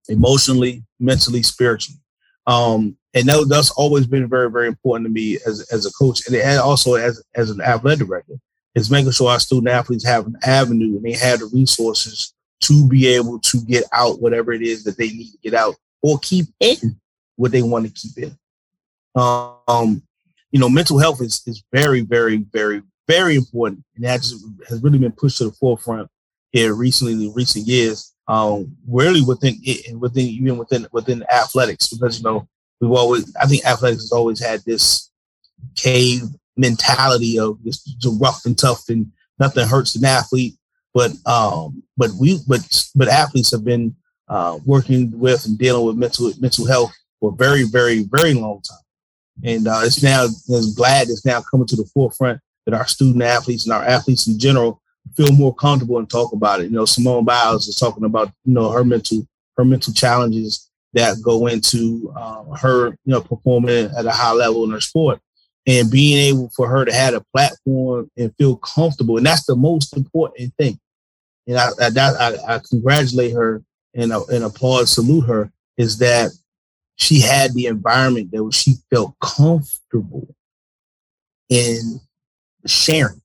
emotionally, 0.09 0.83
mentally, 0.99 1.43
spiritually. 1.43 2.01
Um, 2.47 2.97
and 3.13 3.29
that, 3.29 3.47
that's 3.49 3.71
always 3.73 4.07
been 4.07 4.29
very, 4.29 4.51
very 4.51 4.67
important 4.67 5.07
to 5.07 5.13
me 5.13 5.39
as, 5.47 5.67
as 5.73 5.85
a 5.85 5.93
coach, 5.93 6.27
and 6.27 6.59
also 6.61 6.95
as 6.95 7.23
as 7.35 7.51
an 7.51 7.61
athletic 7.61 8.07
director, 8.07 8.35
is 8.75 8.91
making 8.91 9.13
sure 9.13 9.31
our 9.31 9.41
student 9.41 9.69
athletes 9.69 10.07
have 10.07 10.27
an 10.27 10.37
avenue 10.45 10.97
and 10.97 11.05
they 11.05 11.13
have 11.13 11.41
the 11.41 11.47
resources 11.47 12.33
to 12.63 12.87
be 12.87 13.07
able 13.09 13.39
to 13.41 13.61
get 13.63 13.85
out 13.93 14.21
whatever 14.21 14.53
it 14.53 14.63
is 14.63 14.85
that 14.85 14.97
they 14.97 15.09
need 15.09 15.31
to 15.33 15.39
get 15.43 15.55
out 15.55 15.75
or 16.03 16.19
keep 16.19 16.47
in 16.61 16.99
what 17.37 17.53
they 17.53 17.63
want 17.63 17.87
to 17.87 17.93
keep 17.93 18.17
in. 18.23 18.37
Um, 19.15 20.03
you 20.51 20.59
know, 20.59 20.69
mental 20.69 20.99
health 20.99 21.21
is 21.21 21.43
is 21.47 21.63
very, 21.73 22.01
very, 22.01 22.39
very, 22.53 22.83
very 23.09 23.37
important, 23.37 23.85
and 23.97 24.05
that 24.05 24.21
has 24.69 24.83
really 24.83 24.99
been 24.99 25.13
pushed 25.13 25.39
to 25.39 25.45
the 25.45 25.53
forefront 25.53 26.09
here 26.53 26.75
recently 26.75 27.13
in 27.13 27.33
recent 27.35 27.67
years. 27.67 28.13
Um, 28.29 28.77
really 28.89 29.23
within 29.23 29.57
it, 29.63 29.99
within 29.99 30.27
even 30.27 30.57
within 30.57 30.87
within 30.93 31.25
athletics, 31.33 31.89
because 31.89 32.19
you 32.19 32.25
know 32.25 32.49
we've 32.81 32.91
always 32.91 33.35
I 33.41 33.47
think 33.47 33.65
athletics 33.65 34.03
has 34.03 34.13
always 34.13 34.41
had 34.41 34.63
this 34.65 35.11
cave 35.77 36.23
mentality 36.57 37.39
of 37.39 37.63
just 37.65 37.89
rough 38.21 38.45
and 38.45 38.57
tough 38.57 38.89
and 38.89 39.11
nothing 39.39 39.67
hurts 39.67 39.97
an 39.97 40.05
athlete. 40.05 40.55
But 40.93 41.13
um, 41.27 41.83
but 41.97 42.11
we 42.21 42.41
but 42.47 42.61
but 42.95 43.09
athletes 43.09 43.53
have 43.53 43.65
been 43.65 43.95
uh, 44.29 44.59
working 44.65 45.17
with 45.19 45.47
and 45.47 45.59
dealing 45.59 45.87
with 45.87 45.97
mental 45.97 46.33
mental 46.41 46.67
health 46.67 46.93
for 47.21 47.33
a 47.33 47.37
very 47.37 47.65
very 47.65 48.05
very 48.05 48.35
long 48.35 48.61
time. 48.63 48.79
And 49.45 49.67
uh, 49.67 49.81
it's 49.83 50.03
now 50.03 50.25
it's 50.25 50.75
glad 50.75 51.09
it's 51.09 51.25
now 51.25 51.41
coming 51.41 51.67
to 51.69 51.77
the 51.77 51.89
forefront 51.95 52.41
that 52.67 52.75
our 52.75 52.87
student 52.87 53.23
athletes 53.23 53.65
and 53.65 53.73
our 53.73 53.83
athletes 53.83 54.27
in 54.27 54.39
general 54.39 54.81
feel 55.17 55.33
more 55.33 55.55
comfortable 55.55 55.99
and 55.99 56.09
talk 56.09 56.33
about 56.33 56.61
it. 56.61 56.65
You 56.65 56.77
know, 56.77 56.85
Simone 56.85 57.25
Biles 57.25 57.69
is 57.69 57.77
talking 57.77 58.05
about 58.05 58.33
you 58.45 58.55
know 58.55 58.71
her 58.71 58.85
mental 58.85 59.27
her 59.57 59.65
mental 59.65 59.93
challenges 59.93 60.69
that 60.93 61.23
go 61.23 61.47
into 61.47 62.13
uh, 62.17 62.45
her 62.57 62.89
you 62.89 63.13
know 63.13 63.21
performing 63.21 63.91
at 63.97 64.07
a 64.07 64.11
high 64.11 64.33
level 64.33 64.65
in 64.65 64.71
her 64.71 64.81
sport 64.81 65.21
and 65.67 65.91
being 65.91 66.19
able 66.19 66.51
for 66.57 66.69
her 66.69 66.85
to 66.85 66.93
have 66.93 67.15
a 67.15 67.25
platform 67.35 68.11
and 68.17 68.35
feel 68.37 68.57
comfortable 68.57 69.17
and 69.17 69.27
that's 69.27 69.45
the 69.45 69.55
most 69.55 69.97
important 69.97 70.53
thing 70.59 70.81
and 71.47 71.59
I 71.59 71.69
I, 71.81 71.91
I, 71.99 72.55
I 72.55 72.61
congratulate 72.69 73.33
her 73.35 73.63
and 73.95 74.13
uh, 74.13 74.25
and 74.33 74.45
applaud, 74.45 74.89
salute 74.89 75.27
her, 75.27 75.51
is 75.77 75.99
that 75.99 76.31
she 77.01 77.21
had 77.21 77.55
the 77.55 77.67
environment 77.67 78.31
that 78.31 78.51
she 78.53 78.75
felt 78.91 79.15
comfortable 79.21 80.35
in 81.49 81.99
sharing 82.67 83.23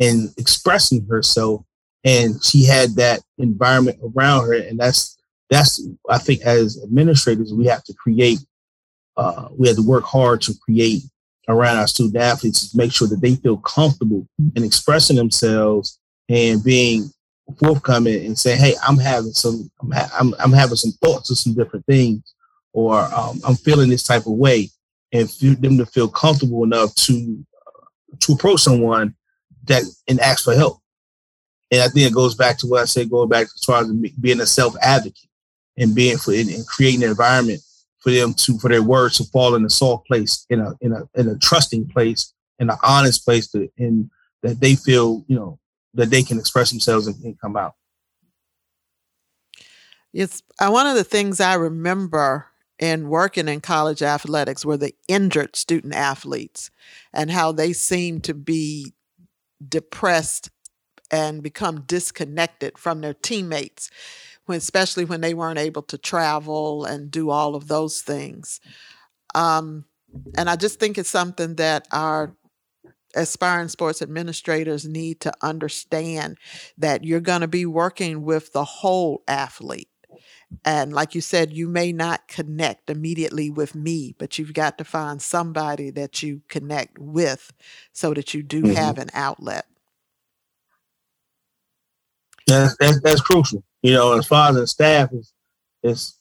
and 0.00 0.30
expressing 0.36 1.06
herself, 1.06 1.62
and 2.04 2.42
she 2.44 2.64
had 2.64 2.96
that 2.96 3.20
environment 3.38 3.98
around 4.02 4.46
her, 4.46 4.54
and 4.54 4.78
that's 4.78 5.16
that's 5.48 5.80
I 6.10 6.18
think 6.18 6.42
as 6.42 6.82
administrators 6.82 7.54
we 7.54 7.66
have 7.66 7.84
to 7.84 7.94
create, 7.94 8.40
uh, 9.16 9.48
we 9.56 9.68
have 9.68 9.76
to 9.76 9.86
work 9.86 10.04
hard 10.04 10.42
to 10.42 10.54
create 10.60 11.02
around 11.48 11.78
our 11.78 11.86
student 11.86 12.16
athletes 12.16 12.70
to 12.70 12.76
make 12.76 12.92
sure 12.92 13.08
that 13.08 13.20
they 13.20 13.36
feel 13.36 13.58
comfortable 13.58 14.26
in 14.56 14.64
expressing 14.64 15.16
themselves 15.16 15.98
and 16.28 16.62
being 16.62 17.10
forthcoming 17.60 18.26
and 18.26 18.36
say, 18.36 18.56
"Hey, 18.56 18.74
I'm 18.86 18.98
having 18.98 19.32
some, 19.32 19.70
I'm, 19.80 19.90
ha- 19.92 20.10
I'm, 20.18 20.34
I'm, 20.40 20.52
having 20.52 20.76
some 20.76 20.92
thoughts 21.02 21.30
of 21.30 21.38
some 21.38 21.54
different 21.54 21.86
things, 21.86 22.34
or 22.78 23.00
um, 23.14 23.40
I'm 23.44 23.56
feeling 23.56 23.90
this 23.90 24.02
type 24.02 24.26
of 24.26 24.32
way," 24.32 24.70
and 25.12 25.30
for 25.30 25.46
them 25.46 25.78
to 25.78 25.86
feel 25.86 26.08
comfortable 26.08 26.62
enough 26.64 26.94
to 26.94 27.44
uh, 27.66 28.16
to 28.20 28.32
approach 28.32 28.60
someone 28.60 29.14
that 29.64 29.82
and 30.06 30.20
ask 30.20 30.44
for 30.44 30.54
help. 30.54 30.80
And 31.70 31.82
I 31.82 31.88
think 31.88 32.08
it 32.08 32.14
goes 32.14 32.34
back 32.34 32.58
to 32.58 32.66
what 32.66 32.82
I 32.82 32.84
said, 32.86 33.10
going 33.10 33.28
back 33.28 33.46
as 33.54 33.64
far 33.64 33.82
as 33.82 33.92
being 34.20 34.40
a 34.40 34.46
self 34.46 34.74
advocate 34.80 35.28
and 35.76 35.94
being 35.94 36.18
for 36.18 36.32
and 36.32 36.66
creating 36.66 37.02
an 37.02 37.10
environment 37.10 37.60
for 37.98 38.10
them 38.12 38.32
to 38.34 38.58
for 38.58 38.68
their 38.68 38.82
words 38.82 39.16
to 39.18 39.24
fall 39.24 39.54
in 39.54 39.64
a 39.64 39.70
soft 39.70 40.06
place, 40.06 40.46
in 40.48 40.60
a 40.60 40.74
in 40.80 40.92
a 40.92 41.08
in 41.14 41.28
a 41.28 41.38
trusting 41.38 41.88
place, 41.88 42.32
in 42.58 42.70
an 42.70 42.76
honest 42.82 43.24
place, 43.24 43.48
to 43.48 43.68
in 43.76 44.10
that 44.42 44.60
they 44.60 44.76
feel 44.76 45.24
you 45.26 45.36
know 45.36 45.58
that 45.94 46.10
they 46.10 46.22
can 46.22 46.38
express 46.38 46.70
themselves 46.70 47.06
and, 47.06 47.16
and 47.24 47.40
come 47.40 47.56
out. 47.56 47.74
It's 50.12 50.42
uh, 50.58 50.70
one 50.70 50.86
of 50.86 50.96
the 50.96 51.04
things 51.04 51.40
I 51.40 51.54
remember 51.54 52.46
in 52.78 53.08
working 53.08 53.48
in 53.48 53.60
college 53.60 54.02
athletics 54.02 54.64
were 54.64 54.76
the 54.76 54.94
injured 55.08 55.56
student 55.56 55.94
athletes 55.94 56.70
and 57.12 57.30
how 57.30 57.52
they 57.52 57.72
seemed 57.72 58.24
to 58.24 58.34
be 58.34 58.94
depressed 59.66 60.50
and 61.10 61.42
become 61.42 61.82
disconnected 61.82 62.78
from 62.78 63.00
their 63.00 63.14
teammates 63.14 63.90
when, 64.46 64.58
especially 64.58 65.04
when 65.04 65.20
they 65.20 65.34
weren't 65.34 65.58
able 65.58 65.82
to 65.82 65.98
travel 65.98 66.84
and 66.84 67.10
do 67.10 67.30
all 67.30 67.54
of 67.54 67.68
those 67.68 68.00
things 68.02 68.60
um, 69.34 69.84
and 70.36 70.48
i 70.48 70.54
just 70.54 70.78
think 70.78 70.96
it's 70.96 71.10
something 71.10 71.56
that 71.56 71.88
our 71.90 72.36
aspiring 73.14 73.68
sports 73.68 74.02
administrators 74.02 74.86
need 74.86 75.20
to 75.20 75.32
understand 75.42 76.38
that 76.76 77.04
you're 77.04 77.20
going 77.20 77.40
to 77.40 77.48
be 77.48 77.66
working 77.66 78.22
with 78.22 78.52
the 78.52 78.64
whole 78.64 79.22
athlete. 79.26 79.88
And 80.64 80.92
like 80.92 81.14
you 81.14 81.20
said, 81.20 81.52
you 81.52 81.68
may 81.68 81.92
not 81.92 82.26
connect 82.26 82.88
immediately 82.88 83.50
with 83.50 83.74
me, 83.74 84.14
but 84.18 84.38
you've 84.38 84.54
got 84.54 84.78
to 84.78 84.84
find 84.84 85.20
somebody 85.20 85.90
that 85.90 86.22
you 86.22 86.40
connect 86.48 86.98
with 86.98 87.52
so 87.92 88.14
that 88.14 88.32
you 88.32 88.42
do 88.42 88.62
mm-hmm. 88.62 88.74
have 88.74 88.98
an 88.98 89.10
outlet. 89.12 89.66
That's, 92.46 92.76
that's, 92.78 93.00
that's 93.02 93.20
crucial. 93.20 93.62
You 93.82 93.92
know, 93.92 94.18
as 94.18 94.26
far 94.26 94.50
as 94.50 94.56
the 94.56 94.66
staff 94.66 95.12
is, 95.12 95.32
is 95.82 96.18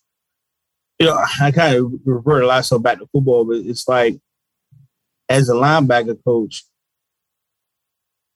you 1.00 1.08
know, 1.08 1.24
I 1.42 1.52
kind 1.52 1.76
of 1.76 1.92
revert 2.06 2.44
a 2.44 2.48
lot 2.48 2.66
so 2.66 2.80
back 2.80 3.00
to 3.00 3.08
football, 3.08 3.46
but 3.46 3.58
it's 3.58 3.88
like 3.88 4.20
as 5.30 5.50
a 5.50 5.54
linebacker 5.54 6.18
coach, 6.24 6.66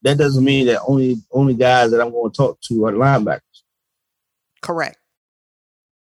that 0.03 0.17
doesn't 0.17 0.43
mean 0.43 0.67
that 0.67 0.81
only 0.87 1.17
only 1.31 1.53
guys 1.53 1.91
that 1.91 2.01
I'm 2.01 2.11
going 2.11 2.31
to 2.31 2.37
talk 2.37 2.59
to 2.61 2.85
are 2.85 2.91
linebackers. 2.91 3.41
Correct. 4.61 4.97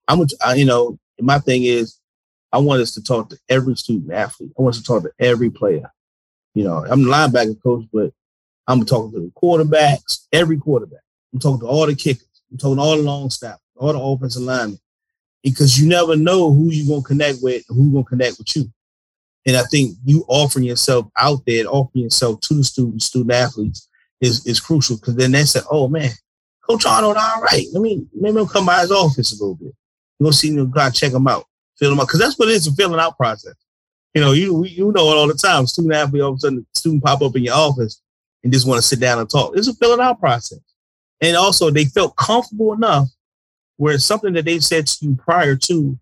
I'm, 0.09 0.27
I, 0.45 0.55
you 0.55 0.65
know, 0.65 0.99
my 1.21 1.39
thing 1.39 1.65
is, 1.65 1.99
I 2.53 2.59
want 2.59 2.81
us 2.81 2.93
to 2.95 3.03
talk 3.03 3.29
to 3.31 3.39
every 3.49 3.77
student 3.77 4.13
athlete. 4.13 4.53
I 4.59 4.63
want 4.63 4.75
us 4.75 4.81
to 4.81 4.87
talk 4.87 5.03
to 5.03 5.13
every 5.19 5.51
player. 5.51 5.91
You 6.55 6.65
know, 6.65 6.85
I'm 6.89 7.05
the 7.05 7.11
linebacker 7.11 7.63
coach, 7.63 7.85
but 7.93 8.13
I'm 8.67 8.85
talking 8.85 9.13
to 9.13 9.21
the 9.21 9.33
quarterbacks, 9.41 10.27
every 10.33 10.57
quarterback. 10.57 11.03
I'm 11.33 11.41
talking 11.41 11.61
to 11.61 11.67
all 11.67 11.87
the 11.87 11.95
kickers. 11.95 12.27
I'm 12.51 12.59
talking 12.59 12.77
to 12.77 12.83
all 12.83 12.97
the 12.97 13.03
long 13.03 13.31
staff, 13.31 13.59
all 13.77 13.93
the 13.93 14.01
offensive 14.01 14.43
linemen, 14.43 14.79
because 15.43 15.79
you 15.79 15.87
never 15.87 16.17
know 16.17 16.53
who 16.53 16.71
you're 16.71 16.87
gonna 16.87 17.07
connect 17.07 17.39
with, 17.43 17.65
who's 17.69 17.93
gonna 17.93 18.05
connect 18.05 18.39
with 18.39 18.57
you. 18.57 18.73
And 19.47 19.57
I 19.57 19.63
think 19.65 19.97
you 20.05 20.25
offering 20.29 20.65
yourself 20.65 21.07
out 21.19 21.41
there 21.47 21.61
and 21.61 21.69
offering 21.69 22.05
yourself 22.05 22.41
to 22.43 22.55
the 22.55 22.65
students, 22.65 23.07
student 23.07 23.33
athletes 23.33 23.89
is, 24.21 24.47
is 24.47 24.61
crucial 24.61 24.97
because 24.97 25.17
then 25.17 25.33
they 25.33 25.45
say, 25.45 25.61
oh 25.71 25.89
man, 25.89 26.11
Coach 26.69 26.87
Arnold, 26.87 27.17
all 27.17 27.41
right. 27.43 27.67
Let 27.73 27.81
me 27.81 28.07
maybe 28.15 28.39
I'll 28.39 28.47
come 28.47 28.67
by 28.67 28.81
his 28.81 28.91
office 28.91 29.33
a 29.33 29.43
little 29.43 29.55
bit. 29.55 29.75
Go 30.23 30.31
see 30.31 30.49
him, 30.49 30.71
go 30.71 30.91
check 30.91 31.12
them 31.12 31.29
out, 31.29 31.45
fill 31.79 31.91
them 31.91 32.01
out. 32.01 32.09
Because 32.09 32.21
that's 32.21 32.39
what 32.39 32.49
it 32.49 32.53
is 32.53 32.66
a 32.66 32.75
filling 32.75 33.01
out 33.01 33.16
process. 33.16 33.55
You 34.14 34.21
know, 34.21 34.33
you 34.33 34.64
you 34.64 34.91
know 34.93 35.11
it 35.12 35.16
all 35.16 35.29
the 35.29 35.35
time. 35.35 35.66
Student 35.66 35.95
athlete, 35.95 36.23
all 36.23 36.31
of 36.31 36.37
a 36.37 36.41
sudden, 36.41 36.66
student 36.75 37.05
pop 37.05 37.23
up 37.23 37.37
in 37.37 37.45
your 37.45 37.55
office 37.55 38.03
and 38.43 38.53
just 38.53 38.66
want 38.66 38.81
to 38.81 38.87
sit 38.87 39.01
down 39.01 39.19
and 39.19 39.31
talk. 39.31 39.57
It's 39.57 39.69
a 39.69 39.75
filling 39.75 40.01
out 40.01 40.19
process. 40.19 40.61
And 41.21 41.37
also, 41.37 41.71
they 41.71 41.85
felt 41.85 42.16
comfortable 42.16 42.73
enough 42.73 43.09
where 43.77 43.99
something 43.99 44.33
that 44.33 44.45
they 44.45 44.59
said 44.61 44.87
to 44.87 45.07
you 45.07 45.16
prior 45.16 45.57
to 45.57 45.99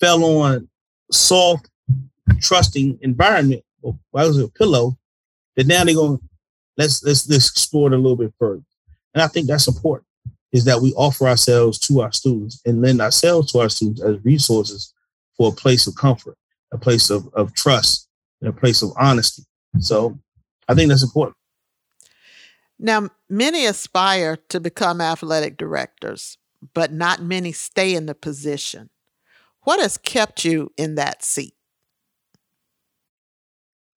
fell 0.00 0.24
on 0.24 0.68
soft 1.12 1.68
trusting 2.40 2.98
environment, 3.02 3.62
or 3.82 3.98
why 4.10 4.24
was 4.24 4.38
a 4.38 4.48
pillow, 4.48 4.96
that 5.56 5.66
now 5.66 5.84
they're 5.84 5.94
going, 5.94 6.18
let's, 6.76 7.04
let's, 7.04 7.28
let's 7.28 7.50
explore 7.50 7.92
it 7.92 7.94
a 7.94 7.96
little 7.96 8.16
bit 8.16 8.32
further. 8.38 8.62
And 9.12 9.22
I 9.22 9.28
think 9.28 9.46
that's 9.46 9.68
important 9.68 10.06
is 10.54 10.64
that 10.64 10.80
we 10.80 10.92
offer 10.92 11.26
ourselves 11.26 11.80
to 11.80 12.00
our 12.00 12.12
students 12.12 12.62
and 12.64 12.80
lend 12.80 13.00
ourselves 13.00 13.50
to 13.50 13.58
our 13.58 13.68
students 13.68 14.00
as 14.00 14.24
resources 14.24 14.94
for 15.36 15.50
a 15.50 15.54
place 15.54 15.88
of 15.88 15.96
comfort, 15.96 16.38
a 16.72 16.78
place 16.78 17.10
of, 17.10 17.28
of 17.34 17.52
trust, 17.54 18.08
and 18.40 18.48
a 18.48 18.52
place 18.52 18.80
of 18.80 18.92
honesty. 18.96 19.42
So 19.80 20.16
I 20.68 20.74
think 20.74 20.88
that's 20.88 21.02
important. 21.02 21.36
Now, 22.78 23.08
many 23.28 23.66
aspire 23.66 24.36
to 24.50 24.60
become 24.60 25.00
athletic 25.00 25.56
directors, 25.56 26.38
but 26.72 26.92
not 26.92 27.20
many 27.20 27.50
stay 27.50 27.96
in 27.96 28.06
the 28.06 28.14
position. 28.14 28.90
What 29.62 29.80
has 29.80 29.98
kept 29.98 30.44
you 30.44 30.70
in 30.76 30.94
that 30.94 31.24
seat? 31.24 31.54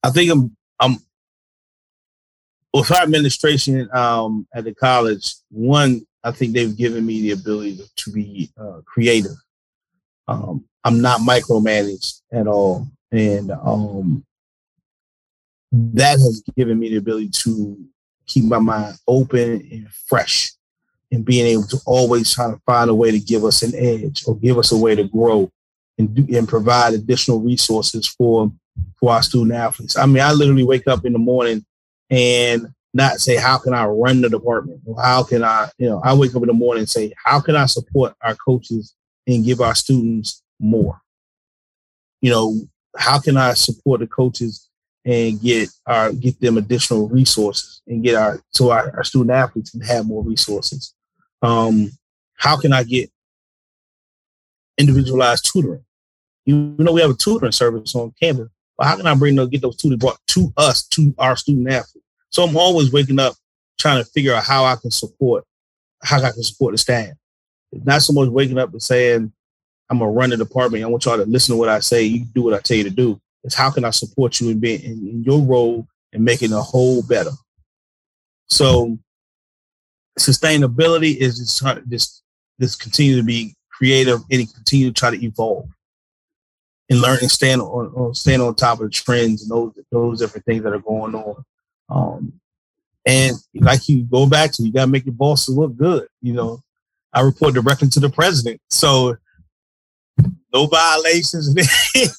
I 0.01 0.10
think 0.10 0.32
I'm 0.32 0.55
I'm 0.80 0.97
with 2.74 2.91
our 2.91 3.03
administration 3.03 3.89
um, 3.93 4.47
at 4.55 4.64
the 4.64 4.74
college. 4.74 5.36
One, 5.49 6.07
I 6.24 6.32
think 6.32 6.53
they've 6.53 6.76
given 6.76 7.05
me 7.05 7.22
the 7.22 7.32
ability 7.32 7.80
to, 7.95 8.11
be 8.11 8.51
uh, 8.59 8.82
creative. 8.86 9.38
Um, 10.28 10.65
I'm 10.84 11.01
not 11.01 11.22
micromanaged 11.22 12.22
at 12.32 12.47
all, 12.47 12.88
and 13.11 13.51
um, 13.51 14.26
that 15.72 16.20
has 16.20 16.43
given 16.55 16.80
me 16.80 16.89
the 16.89 16.97
ability 16.97 17.30
to 17.30 17.78
keep 18.26 18.45
my 18.45 18.59
mind 18.59 18.97
open 19.07 19.68
and 19.72 19.89
fresh, 20.07 20.51
and 21.11 21.24
being 21.24 21.45
able 21.45 21.68
to 21.68 21.78
always 21.86 22.34
try 22.34 22.51
to 22.51 22.59
find 22.65 22.89
a 22.89 22.95
way 22.95 23.11
to 23.11 23.20
give 23.20 23.45
us 23.45 23.61
an 23.61 23.74
edge 23.76 24.24
or 24.28 24.38
give 24.38 24.57
us 24.57 24.72
a 24.72 24.78
way 24.78 24.95
to 24.95 25.05
grow 25.05 25.49
and 25.97 26.13
do, 26.13 26.38
and 26.38 26.47
provide 26.47 26.93
additional 26.93 27.39
resources 27.39 28.07
for 28.07 28.51
for 28.99 29.11
our 29.11 29.24
student 29.24 29.53
athletes. 29.53 29.97
I 29.97 30.05
mean, 30.05 30.22
I 30.22 30.32
literally 30.32 30.63
wake 30.63 30.88
up 30.88 31.05
in 31.05 31.13
the 31.13 31.20
morning 31.20 31.65
and 32.09 32.68
not 32.98 33.20
say, 33.20 33.38
how 33.38 33.58
can 33.58 33.74
I 33.74 33.86
run 33.86 34.22
the 34.22 34.30
department? 34.30 34.82
How 35.02 35.24
can 35.24 35.43
I, 35.43 35.70
you 35.78 35.88
know, 35.88 36.02
I 36.04 36.14
wake 36.14 36.36
up 36.36 36.41
in 36.41 36.48
the 36.48 36.54
morning 36.54 36.82
and 36.82 36.89
say, 36.89 37.14
how 37.24 37.39
can 37.39 37.56
I 37.56 37.66
support 37.66 38.14
our 38.22 38.36
coaches 38.36 38.93
and 39.26 39.45
give 39.45 39.62
our 39.62 39.76
students 39.76 40.43
more? 40.60 41.00
You 42.22 42.32
know, 42.32 42.60
how 42.98 43.20
can 43.20 43.38
I 43.38 43.54
support 43.54 44.00
the 44.00 44.08
coaches 44.08 44.68
and 45.06 45.39
get 45.39 45.70
our 45.86 46.12
get 46.12 46.41
them 46.41 46.58
additional 46.58 47.08
resources 47.08 47.82
and 47.88 48.04
get 48.04 48.16
our 48.16 48.41
so 48.50 48.72
our, 48.72 48.91
our 48.98 49.04
student 49.04 49.32
athletes 49.32 49.70
can 49.70 49.82
have 49.82 50.06
more 50.06 50.24
resources? 50.24 50.93
Um, 51.41 51.91
how 52.36 52.58
can 52.58 52.74
I 52.74 52.84
get 52.84 53.12
individualized 54.78 55.50
tutoring? 55.52 55.86
You 56.45 56.76
know, 56.80 56.93
we 56.93 57.02
have 57.02 57.12
a 57.12 57.16
tutoring 57.16 57.52
service 57.52 57.93
on 57.95 58.14
campus, 58.22 58.50
but 58.78 58.88
how 58.88 58.95
can 58.95 59.06
I 59.06 59.16
bring 59.16 59.36
those, 59.36 59.50
get 59.50 59.62
those 59.62 59.78
students 59.78 60.02
brought 60.04 60.20
to 60.30 60.52
us, 60.58 60.88
to 60.89 61.14
our 61.18 61.36
student 61.36 61.70
athletes? 61.70 62.07
So 62.30 62.43
I'm 62.43 62.57
always 62.57 62.91
waking 62.91 63.19
up 63.19 63.36
trying 63.80 64.03
to 64.03 64.09
figure 64.09 64.34
out 64.34 64.43
how 64.43 64.65
I 64.65 64.75
can 64.75 64.91
support, 64.91 65.43
how 66.03 66.17
I 66.17 66.32
can 66.32 66.43
support 66.43 66.73
the 66.73 66.78
staff. 66.78 67.09
It's 67.71 67.86
not 67.86 68.01
so 68.01 68.13
much 68.13 68.30
waking 68.30 68.57
up 68.57 68.71
and 68.71 68.82
saying, 68.82 69.32
I'm 69.89 69.99
gonna 69.99 70.11
run 70.11 70.30
the 70.30 70.38
department. 70.38 70.84
I 70.84 70.88
want 70.88 71.05
y'all 71.05 71.17
to 71.17 71.25
listen 71.25 71.53
to 71.53 71.59
what 71.59 71.69
I 71.69 71.80
say. 71.80 72.03
You 72.03 72.25
do 72.34 72.43
what 72.43 72.53
I 72.53 72.59
tell 72.59 72.78
you 72.78 72.84
to 72.84 72.89
do. 72.89 73.19
It's 73.43 73.55
how 73.55 73.71
can 73.71 73.86
I 73.86 73.91
support 73.91 74.39
you 74.39 74.49
in 74.49 74.59
being 74.59 74.82
in, 74.82 75.07
in 75.07 75.23
your 75.23 75.41
role 75.41 75.88
and 76.11 76.25
making 76.25 76.49
the 76.49 76.61
whole 76.61 77.01
better. 77.03 77.32
So 78.47 78.97
sustainability 80.19 81.15
is 81.15 81.38
just 81.38 81.63
just 81.89 82.23
just 82.59 82.82
continue 82.82 83.15
to 83.17 83.23
be 83.23 83.55
creative 83.71 84.19
and 84.32 84.53
continue 84.53 84.88
to 84.88 84.93
try 84.93 85.11
to 85.11 85.25
evolve 85.25 85.69
and 86.89 87.01
learn 87.01 87.19
and 87.21 87.30
stand 87.30 87.61
on, 87.61 87.88
on 87.95 88.15
stand 88.15 88.41
on 88.41 88.55
top 88.55 88.80
of 88.80 88.86
the 88.86 88.89
trends 88.89 89.43
and 89.43 89.51
those 89.51 89.80
those 89.91 90.19
different 90.19 90.45
things 90.45 90.63
that 90.63 90.73
are 90.73 90.80
going 90.80 91.15
on. 91.15 91.43
Um, 91.89 92.39
And 93.05 93.38
like 93.55 93.88
you 93.88 94.03
go 94.03 94.27
back 94.27 94.51
to, 94.51 94.63
you 94.63 94.73
got 94.73 94.85
to 94.85 94.91
make 94.91 95.05
your 95.05 95.13
bosses 95.13 95.57
look 95.57 95.77
good. 95.77 96.07
You 96.21 96.33
know, 96.33 96.61
I 97.13 97.21
report 97.21 97.53
directly 97.53 97.88
to 97.89 98.01
the 98.01 98.09
president. 98.09 98.59
So 98.69 99.15
no 100.53 100.67
violations 100.67 101.55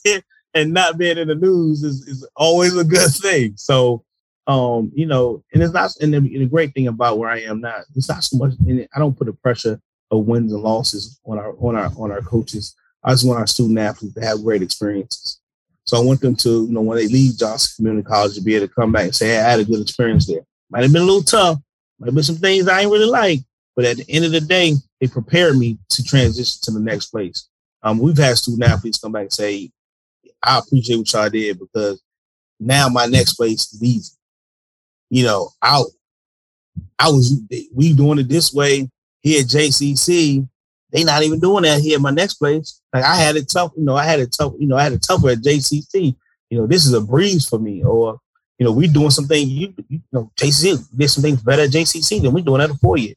and 0.54 0.72
not 0.72 0.96
being 0.96 1.18
in 1.18 1.28
the 1.28 1.34
news 1.34 1.82
is, 1.82 2.08
is 2.08 2.26
always 2.36 2.74
a 2.76 2.84
good 2.84 3.10
thing. 3.10 3.52
So, 3.56 4.02
um, 4.46 4.90
you 4.94 5.04
know, 5.04 5.44
and 5.52 5.62
it's 5.62 5.74
not, 5.74 5.90
and 6.00 6.14
the, 6.14 6.16
and 6.16 6.40
the 6.40 6.46
great 6.46 6.72
thing 6.72 6.86
about 6.86 7.18
where 7.18 7.28
I 7.28 7.40
am 7.40 7.60
now, 7.60 7.80
it's 7.94 8.08
not 8.08 8.24
so 8.24 8.38
much, 8.38 8.54
and 8.66 8.88
I 8.94 8.98
don't 8.98 9.16
put 9.16 9.26
the 9.26 9.34
pressure 9.34 9.78
of 10.10 10.24
wins 10.24 10.54
and 10.54 10.62
losses 10.62 11.20
on 11.26 11.38
our, 11.38 11.52
on 11.60 11.76
our, 11.76 11.90
on 11.98 12.10
our 12.10 12.22
coaches. 12.22 12.74
I 13.04 13.10
just 13.10 13.26
want 13.26 13.40
our 13.40 13.46
student 13.46 13.78
athletes 13.78 14.14
to 14.14 14.24
have 14.24 14.42
great 14.42 14.62
experiences. 14.62 15.38
So 15.89 15.97
I 15.97 16.05
want 16.05 16.20
them 16.20 16.36
to, 16.36 16.66
you 16.66 16.72
know, 16.72 16.82
when 16.82 16.99
they 16.99 17.09
leave 17.09 17.39
Johnston 17.39 17.82
Community 17.82 18.07
College, 18.07 18.34
to 18.34 18.43
be 18.43 18.55
able 18.55 18.68
to 18.68 18.74
come 18.74 18.93
back 18.93 19.05
and 19.05 19.14
say, 19.16 19.28
hey, 19.28 19.39
I 19.39 19.51
had 19.51 19.61
a 19.61 19.64
good 19.64 19.80
experience 19.80 20.26
there. 20.26 20.43
Might 20.70 20.82
have 20.82 20.93
been 20.93 21.01
a 21.01 21.07
little 21.07 21.22
tough, 21.22 21.59
might 21.99 22.09
have 22.09 22.14
been 22.14 22.24
some 22.24 22.36
things 22.36 22.68
I 22.68 22.82
ain't 22.82 22.93
really 22.93 23.07
like, 23.07 23.41
but 23.74 23.86
at 23.86 23.97
the 23.97 24.05
end 24.07 24.26
of 24.26 24.32
the 24.32 24.43
day, 24.43 24.74
they 25.01 25.07
prepared 25.07 25.57
me 25.57 25.78
to 25.89 26.05
transition 26.05 26.61
to 26.64 26.72
the 26.72 26.80
next 26.80 27.07
place. 27.07 27.49
Um, 27.82 27.99
we've 27.99 28.18
had 28.18 28.36
student 28.36 28.70
athletes 28.70 28.99
come 28.99 29.12
back 29.12 29.22
and 29.22 29.32
say, 29.32 29.70
I 30.43 30.59
appreciate 30.59 30.97
what 30.97 31.11
y'all 31.11 31.30
did 31.30 31.59
because 31.59 32.03
now 32.61 32.91
my 32.91 33.07
next 33.07 33.34
place 33.34 33.72
is 33.72 33.82
easy. 33.82 34.12
You 35.09 35.24
know, 35.24 35.51
I 35.62 35.82
I 36.99 37.09
was 37.09 37.41
we 37.74 37.95
doing 37.95 38.18
it 38.18 38.28
this 38.28 38.53
way 38.53 38.91
here 39.22 39.41
at 39.41 39.47
JCC. 39.47 40.47
They 40.91 41.05
not 41.05 41.22
even 41.22 41.41
doing 41.41 41.64
that 41.64 41.80
here 41.80 41.97
at 41.97 42.03
my 42.03 42.11
next 42.11 42.34
place. 42.34 42.80
Like 42.93 43.05
I 43.05 43.16
had 43.16 43.36
it 43.36 43.49
tough, 43.51 43.72
you 43.76 43.84
know, 43.84 43.97
I 43.97 44.05
had 44.05 44.20
it 44.20 44.32
tough, 44.32 44.55
you 44.59 44.66
know, 44.66 44.76
I 44.76 44.84
had 44.84 44.93
it 44.93 45.03
tougher 45.03 45.30
at 45.30 45.39
JCC. 45.39 46.16
You 46.51 46.59
know, 46.59 46.66
this 46.66 46.86
is 46.86 46.95
a 46.95 47.01
breeze 47.01 47.47
for 47.47 47.59
me. 47.59 47.84
Or, 47.84 48.18
you 48.59 48.64
know, 48.64 48.72
we 48.72 48.89
doing 48.89 49.11
something, 49.11 49.49
you, 49.49 49.74
you 49.89 50.01
know, 50.12 50.30
JCC 50.36 50.82
did 50.97 51.09
some 51.09 51.22
things 51.22 51.43
better 51.43 51.62
at 51.62 51.70
JCC 51.70 52.22
than 52.22 52.32
we 52.32 52.41
doing 52.41 52.62
at 52.62 52.70
a 52.70 52.74
four 52.74 52.97
year. 52.97 53.14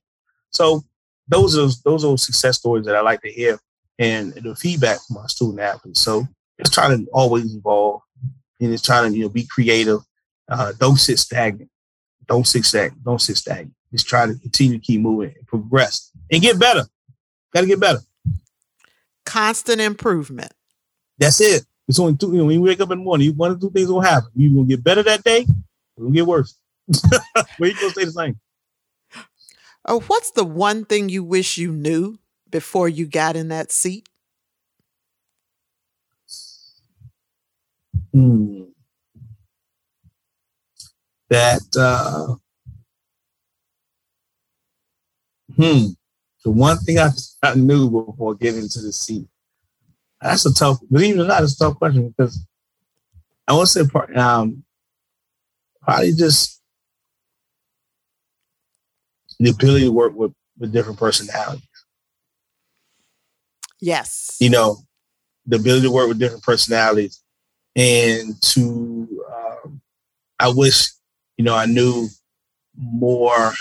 So 0.50 0.84
those 1.28 1.58
are 1.58 1.70
those 1.86 2.04
are 2.04 2.18
success 2.18 2.58
stories 2.58 2.86
that 2.86 2.96
I 2.96 3.02
like 3.02 3.22
to 3.22 3.32
hear 3.32 3.58
and 3.98 4.34
the 4.34 4.56
feedback 4.56 5.00
from 5.08 5.18
my 5.18 5.28
student 5.28 5.62
athletes. 5.62 6.02
So 6.02 6.28
it's 6.58 6.70
trying 6.70 6.98
to 6.98 7.12
always 7.12 7.56
evolve 7.56 8.02
and 8.60 8.74
it's 8.74 8.82
trying 8.82 9.12
to 9.12 9.18
you 9.18 9.24
know 9.24 9.30
be 9.30 9.46
creative. 9.46 10.00
Uh, 10.50 10.74
don't 10.78 10.98
sit 10.98 11.20
stagnant. 11.20 11.70
Don't 12.28 12.46
sit 12.46 12.66
stagnant. 12.66 13.04
Don't 13.04 13.22
sit 13.22 13.38
stagnant. 13.38 13.74
Just 13.92 14.08
try 14.08 14.26
to 14.26 14.36
continue 14.36 14.78
to 14.78 14.84
keep 14.84 15.02
moving 15.02 15.34
and 15.36 15.48
progress 15.48 16.12
and 16.32 16.42
get 16.42 16.60
better. 16.60 16.86
Got 17.54 17.62
to 17.62 17.68
get 17.68 17.80
better. 17.80 18.00
Constant 19.26 19.82
improvement. 19.82 20.52
That's 21.18 21.40
it. 21.42 21.66
It's 21.88 22.00
only 22.00 22.16
two. 22.16 22.32
You 22.32 22.40
know, 22.40 22.46
when 22.46 22.56
you 22.56 22.62
wake 22.62 22.80
up 22.80 22.92
in 22.92 23.00
the 23.00 23.04
morning, 23.04 23.36
one 23.36 23.52
or 23.52 23.58
two 23.58 23.70
things 23.70 23.90
will 23.90 24.02
happen. 24.02 24.30
You're 24.36 24.54
gonna 24.54 24.68
get 24.68 24.84
better 24.84 25.04
that 25.04 25.24
day. 25.24 25.42
It's 25.42 25.52
gonna 26.00 26.12
get 26.12 26.26
worse. 26.26 26.56
but 26.88 27.02
you 27.60 27.74
gonna 27.74 27.90
stay 27.90 28.06
the 28.06 28.12
same. 28.12 28.40
Oh, 29.86 30.00
what's 30.02 30.32
the 30.32 30.44
one 30.44 30.86
thing 30.86 31.10
you 31.10 31.24
wish 31.24 31.58
you 31.58 31.72
knew 31.72 32.20
before 32.50 32.88
you 32.88 33.08
got 33.08 33.36
in 33.36 33.50
that 33.50 33.72
seat? 33.72 34.08
Hmm. 38.14 38.64
That 41.30 41.62
uh, 41.78 42.36
hmm. 45.56 45.94
The 46.44 46.52
one 46.52 46.78
thing 46.80 46.98
I, 47.00 47.10
I 47.44 47.56
knew 47.56 47.90
before 47.90 48.36
getting 48.36 48.62
into 48.62 48.82
the 48.82 48.92
seat. 48.92 49.28
That's 50.22 50.46
a 50.46 50.54
tough, 50.54 50.80
believe 50.92 51.18
it 51.18 51.22
or 51.22 51.28
not, 51.28 51.44
it's 51.44 51.56
a 51.56 51.60
tough 51.60 51.78
question 51.78 52.10
because 52.10 52.46
I 53.48 53.54
want 53.54 53.68
to 53.68 53.74
say 53.74 53.90
part 53.90 54.16
um, 54.16 54.64
probably 55.82 56.14
just 56.14 56.62
the 59.40 59.50
ability 59.50 59.86
to 59.86 59.92
work 59.92 60.14
with, 60.16 60.34
with 60.58 60.72
different 60.72 61.00
personalities. 61.00 61.64
Yes. 63.80 64.38
You 64.40 64.52
know, 64.52 64.78
the 65.48 65.56
ability 65.58 65.88
to 65.88 65.92
work 65.92 66.08
with 66.08 66.20
different 66.20 66.44
personalities 66.44 67.24
and 67.76 68.40
to, 68.42 69.26
um, 69.34 69.82
I 70.40 70.50
wish, 70.50 70.90
you 71.38 71.46
know, 71.46 71.56
I 71.56 71.66
knew 71.66 72.08
more. 72.78 73.54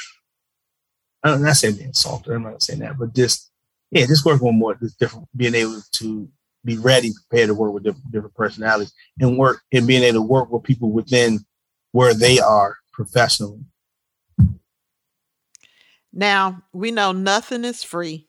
I'm 1.22 1.42
not 1.42 1.56
saying 1.56 1.76
being 1.76 1.92
softer, 1.92 2.34
I'm 2.34 2.42
not 2.42 2.62
saying 2.62 2.80
that, 2.80 2.98
but 2.98 3.14
just, 3.14 3.50
yeah, 3.90 4.06
just 4.06 4.24
working 4.24 4.46
with 4.46 4.54
more, 4.54 4.74
just 4.74 4.98
different, 4.98 5.28
being 5.36 5.54
able 5.54 5.80
to 5.92 6.28
be 6.64 6.78
ready, 6.78 7.12
prepared 7.28 7.48
to 7.48 7.54
work 7.54 7.72
with 7.72 7.84
different, 7.84 8.10
different 8.10 8.34
personalities 8.34 8.92
and 9.18 9.38
work 9.38 9.62
and 9.72 9.86
being 9.86 10.02
able 10.02 10.20
to 10.20 10.22
work 10.22 10.50
with 10.50 10.62
people 10.62 10.90
within 10.90 11.40
where 11.92 12.14
they 12.14 12.38
are 12.38 12.76
professionally. 12.92 13.60
Now, 16.12 16.62
we 16.72 16.90
know 16.90 17.12
nothing 17.12 17.64
is 17.64 17.82
free. 17.82 18.28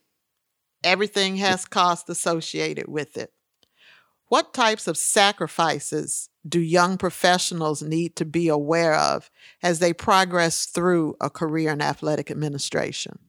Everything 0.84 1.38
has 1.38 1.66
cost 1.66 2.10
associated 2.10 2.88
with 2.88 3.18
it. 3.18 3.32
What 4.28 4.54
types 4.54 4.88
of 4.88 4.98
sacrifices 4.98 6.30
do 6.48 6.60
young 6.60 6.98
professionals 6.98 7.82
need 7.82 8.16
to 8.16 8.26
be 8.26 8.48
aware 8.48 8.96
of 8.96 9.30
as 9.62 9.80
they 9.80 9.94
progress 9.94 10.66
through 10.66 11.16
a 11.22 11.30
career 11.30 11.72
in 11.72 11.82
athletic 11.82 12.32
administration? 12.32 13.20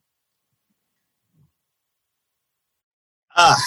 Ah, 3.37 3.61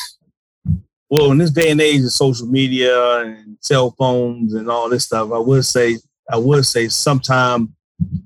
well, 1.10 1.32
in 1.32 1.38
this 1.38 1.52
day 1.52 1.72
and 1.72 1.82
age 1.82 2.04
of 2.04 2.12
social 2.12 2.48
media 2.48 3.20
and 3.20 3.58
cell 3.62 3.92
phones 3.98 4.54
and 4.54 4.70
all 4.70 4.90
this 4.90 5.06
stuff, 5.06 5.32
I 5.32 5.40
would 5.40 5.66
say 5.66 5.98
I 6.30 6.38
would 6.38 6.66
say 6.66 6.88
sometime 6.88 7.76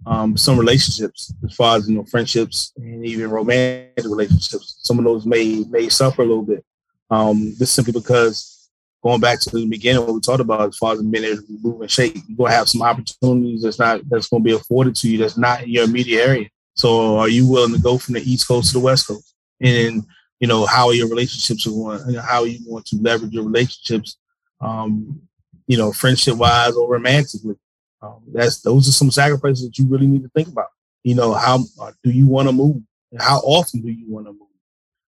um, 0.05 0.37
some 0.37 0.57
relationships, 0.57 1.33
as 1.45 1.53
far 1.53 1.77
as 1.77 1.89
you 1.89 1.95
know, 1.95 2.05
friendships 2.05 2.73
and 2.77 3.05
even 3.05 3.29
romantic 3.29 4.05
relationships, 4.05 4.79
some 4.81 4.97
of 4.97 5.05
those 5.05 5.25
may 5.25 5.63
may 5.69 5.89
suffer 5.89 6.21
a 6.21 6.25
little 6.25 6.43
bit. 6.43 6.63
Um, 7.11 7.53
just 7.57 7.73
simply 7.73 7.93
because 7.93 8.58
going 9.01 9.21
back 9.21 9.39
to 9.39 9.49
the 9.49 9.65
beginning, 9.65 10.01
what 10.01 10.13
we 10.13 10.19
talked 10.19 10.41
about 10.41 10.69
as 10.69 10.77
far 10.77 10.93
as 10.93 11.01
being 11.01 11.23
able 11.23 11.41
to 11.41 11.57
move 11.61 11.81
and 11.81 11.91
shake, 11.91 12.15
you're 12.27 12.37
gonna 12.37 12.51
have 12.51 12.69
some 12.69 12.81
opportunities 12.81 13.63
that's 13.63 13.79
not 13.79 14.01
that's 14.09 14.27
gonna 14.27 14.43
be 14.43 14.53
afforded 14.53 14.95
to 14.97 15.09
you 15.09 15.17
that's 15.17 15.37
not 15.37 15.63
in 15.63 15.69
your 15.69 15.85
immediate 15.85 16.25
area. 16.25 16.49
So, 16.75 17.17
are 17.17 17.29
you 17.29 17.47
willing 17.47 17.73
to 17.73 17.81
go 17.81 17.97
from 17.97 18.13
the 18.15 18.21
East 18.21 18.47
Coast 18.47 18.69
to 18.69 18.73
the 18.73 18.83
West 18.83 19.07
Coast? 19.07 19.35
And 19.61 20.03
you 20.39 20.47
know, 20.47 20.65
how 20.65 20.87
are 20.87 20.93
your 20.93 21.09
relationships 21.09 21.67
are 21.67 21.71
going? 21.71 22.15
How 22.15 22.41
are 22.41 22.47
you 22.47 22.65
going 22.65 22.83
to 22.83 22.95
leverage 23.01 23.33
your 23.33 23.43
relationships? 23.43 24.17
Um, 24.61 25.21
you 25.67 25.77
know, 25.77 25.91
friendship 25.91 26.35
wise 26.35 26.75
or 26.75 26.89
romantically. 26.89 27.55
Um, 28.01 28.23
that's 28.33 28.61
those 28.61 28.87
are 28.87 28.93
some 28.93 29.11
sacrifices 29.11 29.65
that 29.65 29.77
you 29.77 29.87
really 29.87 30.07
need 30.07 30.23
to 30.23 30.29
think 30.29 30.47
about. 30.47 30.67
You 31.03 31.15
know, 31.15 31.33
how 31.33 31.59
uh, 31.81 31.91
do 32.03 32.11
you 32.11 32.27
want 32.27 32.47
to 32.47 32.53
move? 32.53 32.81
How 33.19 33.39
often 33.39 33.81
do 33.81 33.89
you 33.89 34.05
want 34.07 34.27
to 34.27 34.33
move? 34.33 34.41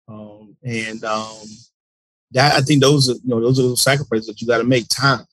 Um, 0.08 0.56
and 0.62 1.04
um, 1.04 1.42
that 2.36 2.54
I 2.54 2.60
think 2.60 2.82
those 2.82 3.08
are 3.08 3.14
you 3.14 3.20
know 3.24 3.40
those 3.40 3.58
are 3.58 3.68
the 3.68 3.76
sacrifices 3.76 4.26
that 4.26 4.40
you 4.40 4.46
got 4.46 4.58
to 4.58 4.64
make. 4.64 4.86
Time, 4.88 5.26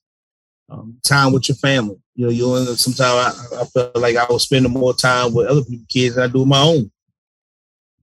um, 0.70 0.98
time 1.04 1.34
with 1.34 1.50
your 1.50 1.58
family. 1.58 1.98
You 2.16 2.26
know, 2.26 2.32
you 2.32 2.76
sometimes 2.76 3.52
I, 3.52 3.62
I 3.62 3.66
feel 3.66 3.92
like 3.96 4.16
I 4.16 4.26
was 4.30 4.44
spending 4.44 4.72
more 4.72 4.94
time 4.94 5.34
with 5.34 5.48
other 5.48 5.64
people's 5.64 5.88
kids 5.90 6.16
than 6.16 6.24
I 6.24 6.32
do 6.32 6.46
my 6.46 6.62
own. 6.62 6.90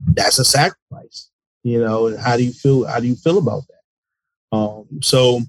That's 0.01 0.39
a 0.39 0.45
sacrifice. 0.45 1.31
You 1.63 1.81
know, 1.81 2.09
and 2.09 2.19
how 2.19 2.37
do 2.37 2.45
you 2.45 2.53
feel? 2.53 2.87
How 2.87 3.01
do 3.01 3.07
you 3.07 3.17
feel 3.17 3.39
about 3.39 3.63
that? 3.69 4.57
Um, 4.57 4.87
so 5.01 5.41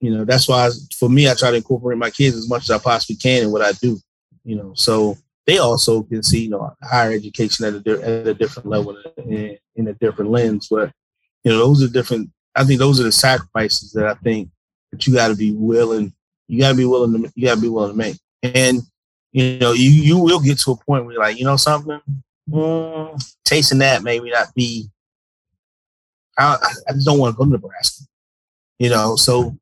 you 0.00 0.10
know, 0.10 0.24
that's 0.24 0.48
why 0.48 0.66
I, 0.66 0.70
for 0.98 1.08
me, 1.08 1.30
I 1.30 1.34
try 1.34 1.50
to 1.50 1.56
incorporate 1.56 1.98
my 1.98 2.10
kids 2.10 2.36
as 2.36 2.48
much 2.48 2.64
as 2.64 2.70
I 2.70 2.78
possibly 2.78 3.16
can 3.16 3.44
in 3.44 3.52
what 3.52 3.62
I 3.62 3.72
do. 3.72 3.98
You 4.44 4.56
know, 4.56 4.72
so 4.74 5.16
they 5.46 5.58
also 5.58 6.02
can 6.04 6.22
see, 6.22 6.44
you 6.44 6.50
know, 6.50 6.74
higher 6.82 7.12
education 7.12 7.66
at 7.66 7.86
a, 7.86 8.02
at 8.02 8.26
a 8.28 8.34
different 8.34 8.68
level 8.68 8.96
in, 9.18 9.58
in 9.76 9.88
a 9.88 9.94
different 9.94 10.30
lens. 10.30 10.68
But 10.70 10.90
you 11.42 11.52
know, 11.52 11.58
those 11.58 11.82
are 11.82 11.92
different. 11.92 12.30
I 12.54 12.64
think 12.64 12.78
those 12.78 13.00
are 13.00 13.04
the 13.04 13.12
sacrifices 13.12 13.92
that 13.92 14.06
I 14.06 14.14
think 14.14 14.50
that 14.92 15.06
you 15.06 15.14
got 15.14 15.28
to 15.28 15.34
be 15.34 15.52
willing. 15.52 16.12
You 16.48 16.60
got 16.60 16.70
to 16.70 16.76
be 16.76 16.84
willing 16.84 17.22
to. 17.22 17.32
You 17.34 17.46
got 17.46 17.56
to 17.56 17.60
be 17.60 17.68
willing 17.68 17.92
to 17.92 17.96
make. 17.96 18.16
And 18.42 18.82
you 19.32 19.58
know, 19.58 19.72
you 19.72 19.90
you 19.90 20.18
will 20.18 20.40
get 20.40 20.58
to 20.60 20.72
a 20.72 20.76
point 20.76 21.04
where 21.04 21.14
you're 21.14 21.22
like, 21.22 21.38
you 21.38 21.44
know, 21.44 21.56
something. 21.56 22.00
Mm, 22.50 23.34
tasting 23.44 23.78
that 23.78 24.02
maybe 24.02 24.30
not 24.30 24.54
be. 24.54 24.90
I, 26.36 26.58
I 26.88 26.92
just 26.92 27.06
don't 27.06 27.18
want 27.18 27.34
to 27.34 27.38
go 27.38 27.44
to 27.44 27.50
Nebraska. 27.50 28.04
You 28.78 28.90
know, 28.90 29.16
so 29.16 29.56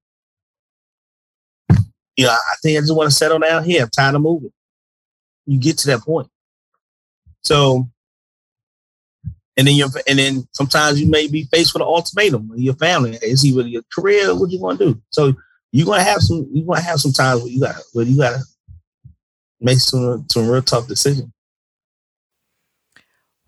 you 2.16 2.26
know, 2.26 2.32
I 2.32 2.55
think 2.62 2.78
I 2.78 2.80
just 2.80 2.95
want 2.95 3.11
to 3.11 3.16
settle 3.16 3.38
down 3.38 3.64
here. 3.64 3.82
I'm 3.82 3.90
tired 3.90 4.14
of 4.14 4.22
moving. 4.22 4.53
You 5.47 5.59
get 5.59 5.78
to 5.78 5.86
that 5.88 6.01
point. 6.01 6.28
So, 7.43 7.88
and 9.57 9.66
then 9.66 9.74
you 9.74 9.86
and 10.09 10.18
then 10.18 10.48
sometimes 10.53 11.00
you 11.00 11.09
may 11.09 11.28
be 11.28 11.44
faced 11.44 11.74
with 11.74 11.82
an 11.82 11.88
ultimatum 11.88 12.48
with 12.48 12.59
your 12.59 12.74
family. 12.74 13.18
It's 13.20 13.44
either 13.44 13.62
your 13.62 13.82
career, 13.92 14.34
what 14.34 14.50
you 14.50 14.61
want 14.61 14.78
to 14.78 14.94
do. 14.94 15.03
So 15.11 15.34
you're 15.72 15.86
gonna 15.86 16.03
have 16.03 16.20
some 16.20 16.48
you're 16.53 16.66
gonna 16.66 16.80
have 16.80 17.00
some 17.00 17.12
times 17.12 17.42
where 17.42 17.50
you 17.50 17.61
got 17.61 17.76
where 17.92 18.07
you 18.07 18.16
gotta 18.16 18.42
make 19.61 19.78
some 19.78 20.26
some 20.30 20.48
real 20.48 20.62
tough 20.62 20.88
decisions. 20.88 21.30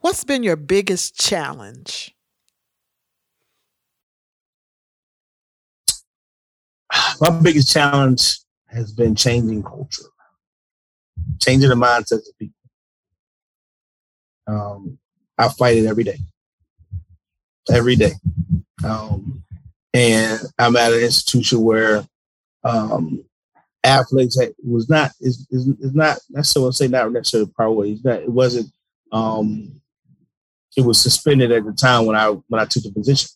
What's 0.00 0.24
been 0.24 0.42
your 0.42 0.56
biggest 0.56 1.18
challenge? 1.18 2.14
My 7.20 7.30
biggest 7.30 7.72
challenge 7.72 8.38
has 8.66 8.92
been 8.92 9.14
changing 9.14 9.62
culture, 9.62 10.02
changing 11.40 11.70
the 11.70 11.74
mindsets 11.74 12.28
of 12.28 12.38
people. 12.38 12.54
Um, 14.46 14.98
I 15.38 15.48
fight 15.48 15.78
it 15.78 15.86
every 15.86 16.04
day, 16.04 16.18
every 17.70 17.96
day. 17.96 18.12
Um, 18.84 19.42
and 19.92 20.40
I'm 20.58 20.76
at 20.76 20.92
an 20.92 21.00
institution 21.00 21.62
where 21.62 22.04
um, 22.64 23.24
athletics 23.84 24.36
was 24.64 24.88
not 24.88 25.12
is, 25.20 25.46
is, 25.50 25.68
is 25.68 25.94
not 25.94 26.18
necessarily 26.30 26.72
say 26.72 26.88
not 26.88 27.12
necessarily 27.12 27.50
priority. 27.54 27.92
It's 27.92 28.04
it 28.04 28.28
wasn't. 28.28 28.72
Um, 29.12 29.80
it 30.76 30.84
was 30.84 31.00
suspended 31.00 31.52
at 31.52 31.64
the 31.64 31.72
time 31.72 32.06
when 32.06 32.16
I 32.16 32.30
when 32.30 32.60
I 32.60 32.64
took 32.64 32.82
the 32.82 32.90
position, 32.90 33.30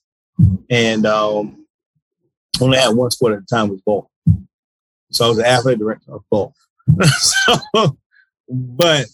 and 0.68 1.06
um, 1.06 1.66
only 2.60 2.78
had 2.78 2.96
one 2.96 3.10
sport 3.10 3.34
at 3.34 3.40
the 3.40 3.56
time 3.56 3.68
was 3.68 3.80
golf. 3.82 4.06
So 5.10 5.26
I 5.26 5.28
was 5.28 5.38
an 5.38 5.46
athlete 5.46 5.78
director 5.78 6.14
of 6.14 6.24
golf. 6.30 6.54
so, 7.10 7.96
but 8.48 9.06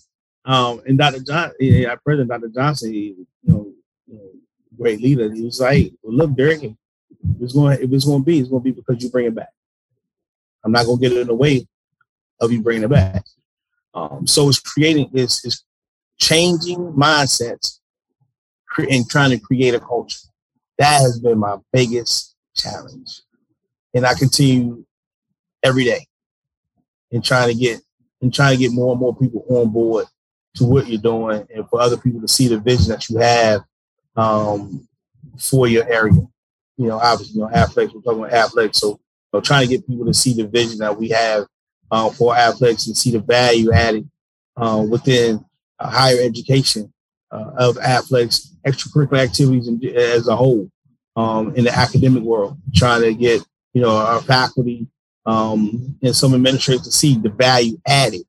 um, 0.45 0.83
and 0.87 0.99
Dr. 0.99 1.21
John, 1.21 1.53
yeah, 1.59 1.95
President 1.97 2.29
Dr. 2.29 2.49
Johnson, 2.49 2.93
he, 2.93 3.01
you 3.01 3.27
know, 3.45 3.73
you 4.07 4.15
know, 4.15 4.31
great 4.79 5.01
leader. 5.01 5.33
He 5.33 5.43
was 5.43 5.61
like, 5.61 5.93
well, 6.03 6.17
"Look, 6.17 6.37
Derrick, 6.37 6.63
it's 7.41 7.55
going, 7.55 7.81
if 7.81 7.91
it's 7.91 8.05
going 8.05 8.21
to 8.21 8.25
be, 8.25 8.41
it's 8.41 8.49
going 8.51 8.63
to 8.63 8.65
be 8.65 8.73
because 8.73 9.03
you 9.03 9.11
bring 9.11 9.27
it 9.27 9.35
back. 9.35 9.49
I'm 10.65 10.73
not 10.73 10.87
going 10.87 11.01
to 11.01 11.09
get 11.09 11.17
in 11.17 11.27
the 11.27 11.35
way 11.35 11.67
of 12.41 12.53
you 12.53 12.61
bringing 12.61 12.85
it 12.85 12.91
back." 12.91 13.25
Um, 13.95 14.27
so 14.27 14.49
it's 14.49 14.61
creating, 14.61 15.11
it's, 15.15 15.45
it's 15.45 15.65
changing 16.19 16.79
mindsets 16.93 17.79
and 18.77 19.09
trying 19.09 19.31
to 19.31 19.39
create 19.39 19.75
a 19.75 19.81
culture. 19.81 20.19
That 20.79 21.01
has 21.01 21.21
been 21.21 21.39
my 21.39 21.57
biggest 21.73 22.35
challenge, 22.55 23.23
and 23.95 24.05
I 24.05 24.13
continue 24.13 24.85
every 25.63 25.85
day 25.85 26.07
in 27.13 27.23
trying 27.23 27.49
to 27.49 27.55
get 27.55 27.81
and 28.21 28.35
trying 28.35 28.57
to 28.57 28.63
get 28.63 28.73
more 28.73 28.93
and 28.93 29.01
more 29.01 29.17
people 29.17 29.45
on 29.49 29.71
board 29.71 30.07
to 30.55 30.65
what 30.65 30.87
you're 30.87 31.01
doing, 31.01 31.47
and 31.55 31.69
for 31.69 31.81
other 31.81 31.97
people 31.97 32.21
to 32.21 32.29
see 32.29 32.49
the 32.49 32.59
vision 32.59 32.89
that 32.89 33.09
you 33.09 33.19
have 33.19 33.63
um, 34.17 34.87
for 35.39 35.67
your 35.67 35.89
area. 35.91 36.27
You 36.77 36.89
know, 36.89 36.99
obviously, 36.99 37.35
you 37.35 37.41
know. 37.41 37.47
We're 37.49 37.67
talking 37.67 38.03
about 38.05 38.33
athletics, 38.33 38.79
so 38.79 38.89
you 38.89 38.99
know, 39.33 39.41
trying 39.41 39.69
to 39.69 39.77
get 39.77 39.87
people 39.87 40.07
to 40.07 40.15
see 40.15 40.35
the 40.35 40.47
vision 40.47 40.79
that 40.79 40.97
we 40.97 41.09
have 41.09 41.47
um, 41.91 42.13
for 42.13 42.37
athletics 42.37 42.87
and 42.87 42.97
see 42.97 43.11
the 43.11 43.21
value 43.21 43.73
added 43.73 44.09
uh, 44.57 44.85
within 44.89 45.45
higher 45.81 46.21
education 46.21 46.93
uh, 47.31 47.51
of 47.57 47.79
athletics, 47.79 48.55
extracurricular 48.67 49.19
activities 49.19 49.69
in, 49.69 49.81
as 49.97 50.29
a 50.29 50.37
whole 50.37 50.71
um, 51.17 51.55
in 51.57 51.65
the 51.65 51.77
academic 51.77 52.23
world. 52.23 52.59
Trying 52.75 53.03
to 53.03 53.15
get 53.15 53.43
you 53.73 53.83
know 53.83 53.97
our 53.97 54.21
faculty 54.23 54.87
um, 55.27 55.99
and 56.03 56.15
some 56.15 56.35
administrators 56.35 56.83
to 56.83 56.93
see 56.93 57.19
the 57.19 57.31
value 57.31 57.79
added 57.87 58.23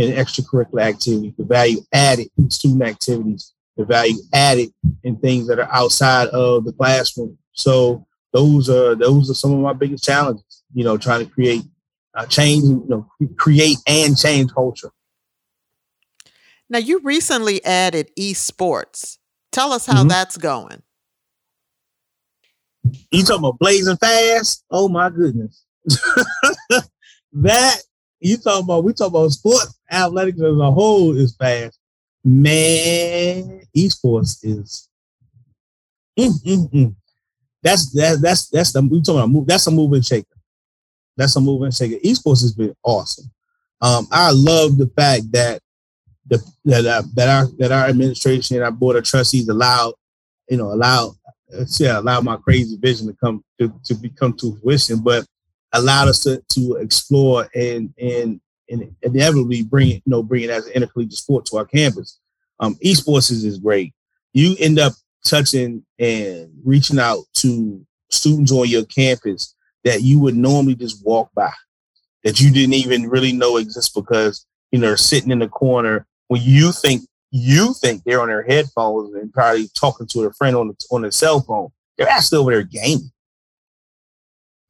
in 0.00 0.12
extracurricular 0.12 0.82
activities, 0.82 1.34
the 1.36 1.44
value 1.44 1.80
added 1.92 2.28
in 2.38 2.50
student 2.50 2.82
activities, 2.82 3.52
the 3.76 3.84
value 3.84 4.16
added 4.32 4.70
in 5.04 5.16
things 5.18 5.46
that 5.48 5.58
are 5.58 5.68
outside 5.70 6.28
of 6.28 6.64
the 6.64 6.72
classroom. 6.72 7.36
So 7.52 8.06
those 8.32 8.70
are 8.70 8.94
those 8.94 9.30
are 9.30 9.34
some 9.34 9.52
of 9.52 9.58
my 9.58 9.74
biggest 9.74 10.02
challenges. 10.02 10.62
You 10.72 10.84
know, 10.84 10.96
trying 10.96 11.26
to 11.26 11.30
create 11.30 11.64
uh, 12.14 12.24
change, 12.26 12.64
you 12.64 12.84
know, 12.88 13.06
create 13.36 13.76
and 13.86 14.16
change 14.16 14.52
culture. 14.54 14.90
Now, 16.70 16.78
you 16.78 17.00
recently 17.00 17.62
added 17.64 18.10
esports. 18.18 19.18
Tell 19.52 19.72
us 19.72 19.84
how 19.84 19.98
mm-hmm. 19.98 20.08
that's 20.08 20.36
going. 20.36 20.82
You 23.10 23.24
talking 23.24 23.40
about 23.40 23.58
blazing 23.58 23.96
fast? 23.96 24.64
Oh 24.70 24.88
my 24.88 25.10
goodness. 25.10 25.64
that 27.32 27.82
you 28.20 28.36
talking 28.36 28.64
about 28.64 28.84
we 28.84 28.92
talk 28.92 29.08
about 29.08 29.30
sports 29.30 29.78
athletics 29.90 30.40
as 30.40 30.56
a 30.56 30.70
whole 30.70 31.16
is 31.16 31.34
fast. 31.36 31.78
Man, 32.22 33.62
esports 33.76 34.38
is 34.42 34.88
mm, 36.18 36.30
mm, 36.44 36.70
mm. 36.70 36.94
that's 37.62 37.90
that, 37.92 38.20
that's 38.20 38.48
that's 38.48 38.72
the 38.72 38.82
we 38.82 39.00
talking 39.00 39.30
about 39.30 39.46
that's 39.46 39.66
a 39.66 39.70
moving 39.70 40.02
shaker. 40.02 40.26
That's 41.16 41.36
a 41.36 41.40
moving 41.40 41.70
shaker. 41.70 41.96
Esports 41.96 42.42
has 42.42 42.52
been 42.52 42.74
awesome. 42.82 43.30
Um, 43.80 44.06
I 44.12 44.30
love 44.32 44.76
the 44.76 44.90
fact 44.94 45.32
that 45.32 45.62
the 46.26 46.42
that 46.66 46.84
uh, 46.84 47.02
that 47.14 47.28
our 47.28 47.46
that 47.58 47.72
our 47.72 47.86
administration 47.86 48.56
and 48.56 48.64
our 48.64 48.70
board 48.70 48.96
of 48.96 49.04
trustees 49.04 49.48
allowed, 49.48 49.94
you 50.48 50.58
know, 50.58 50.72
allowed 50.72 51.14
yeah, 51.78 51.98
allow 51.98 52.20
my 52.20 52.36
crazy 52.36 52.76
vision 52.76 53.06
to 53.08 53.14
come 53.14 53.44
to, 53.58 53.72
to 53.84 53.94
become 53.94 54.32
to 54.34 54.56
fruition, 54.56 55.00
but 55.02 55.26
allowed 55.72 56.08
us 56.08 56.20
to, 56.20 56.42
to 56.52 56.76
explore 56.76 57.48
and 57.54 57.92
and 58.00 58.40
and 58.68 58.94
inevitably 59.02 59.62
bring 59.62 59.88
it, 59.88 60.02
you 60.04 60.10
know, 60.10 60.22
bring 60.22 60.44
it 60.44 60.50
as 60.50 60.66
an 60.66 60.72
intercollegiate 60.74 61.18
sport 61.18 61.44
to 61.46 61.56
our 61.56 61.64
campus. 61.64 62.18
Um, 62.60 62.76
esports 62.76 63.30
is, 63.30 63.44
is 63.44 63.58
great. 63.58 63.92
You 64.32 64.54
end 64.60 64.78
up 64.78 64.92
touching 65.26 65.84
and 65.98 66.50
reaching 66.64 66.98
out 66.98 67.24
to 67.34 67.84
students 68.10 68.52
on 68.52 68.68
your 68.68 68.84
campus 68.84 69.54
that 69.84 70.02
you 70.02 70.20
would 70.20 70.36
normally 70.36 70.74
just 70.74 71.04
walk 71.04 71.30
by, 71.34 71.52
that 72.22 72.40
you 72.40 72.50
didn't 72.52 72.74
even 72.74 73.08
really 73.08 73.32
know 73.32 73.56
exist 73.56 73.94
because 73.94 74.46
you 74.70 74.78
know 74.78 74.94
sitting 74.94 75.30
in 75.30 75.40
the 75.40 75.48
corner 75.48 76.06
when 76.28 76.42
you 76.42 76.70
think 76.70 77.02
you 77.30 77.74
think 77.74 78.02
they're 78.04 78.20
on 78.20 78.28
their 78.28 78.42
headphones 78.42 79.14
and 79.14 79.32
probably 79.32 79.68
talking 79.74 80.06
to 80.08 80.22
a 80.22 80.32
friend 80.32 80.56
on 80.56 80.68
the, 80.68 80.74
on 80.90 81.02
their 81.02 81.10
cell 81.10 81.40
phone. 81.40 81.68
They're 81.96 82.08
actually 82.08 82.38
over 82.38 82.50
there 82.50 82.62
gaming. 82.62 83.10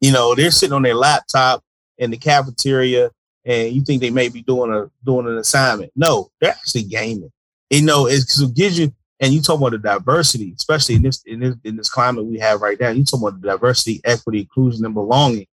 You 0.01 0.11
know, 0.11 0.35
they're 0.35 0.51
sitting 0.51 0.73
on 0.73 0.81
their 0.81 0.95
laptop 0.95 1.63
in 1.97 2.11
the 2.11 2.17
cafeteria, 2.17 3.11
and 3.45 3.71
you 3.71 3.83
think 3.83 4.01
they 4.01 4.09
may 4.09 4.29
be 4.29 4.41
doing 4.41 4.73
a 4.73 4.89
doing 5.05 5.27
an 5.27 5.37
assignment. 5.37 5.91
No, 5.95 6.29
they're 6.39 6.51
actually 6.51 6.83
gaming. 6.83 7.31
You 7.69 7.83
know, 7.83 8.07
it 8.07 8.25
gives 8.55 8.77
you. 8.77 8.91
And 9.19 9.31
you 9.31 9.39
talk 9.39 9.59
about 9.59 9.73
the 9.73 9.77
diversity, 9.77 10.51
especially 10.57 10.95
in 10.95 11.03
this 11.03 11.21
in 11.27 11.39
this 11.39 11.55
in 11.63 11.75
this 11.75 11.89
climate 11.89 12.25
we 12.25 12.39
have 12.39 12.61
right 12.61 12.79
now. 12.79 12.89
You 12.89 13.05
talk 13.05 13.21
about 13.21 13.39
the 13.39 13.47
diversity, 13.47 14.01
equity, 14.03 14.39
inclusion, 14.39 14.83
and 14.83 14.95
belonging. 14.95 15.45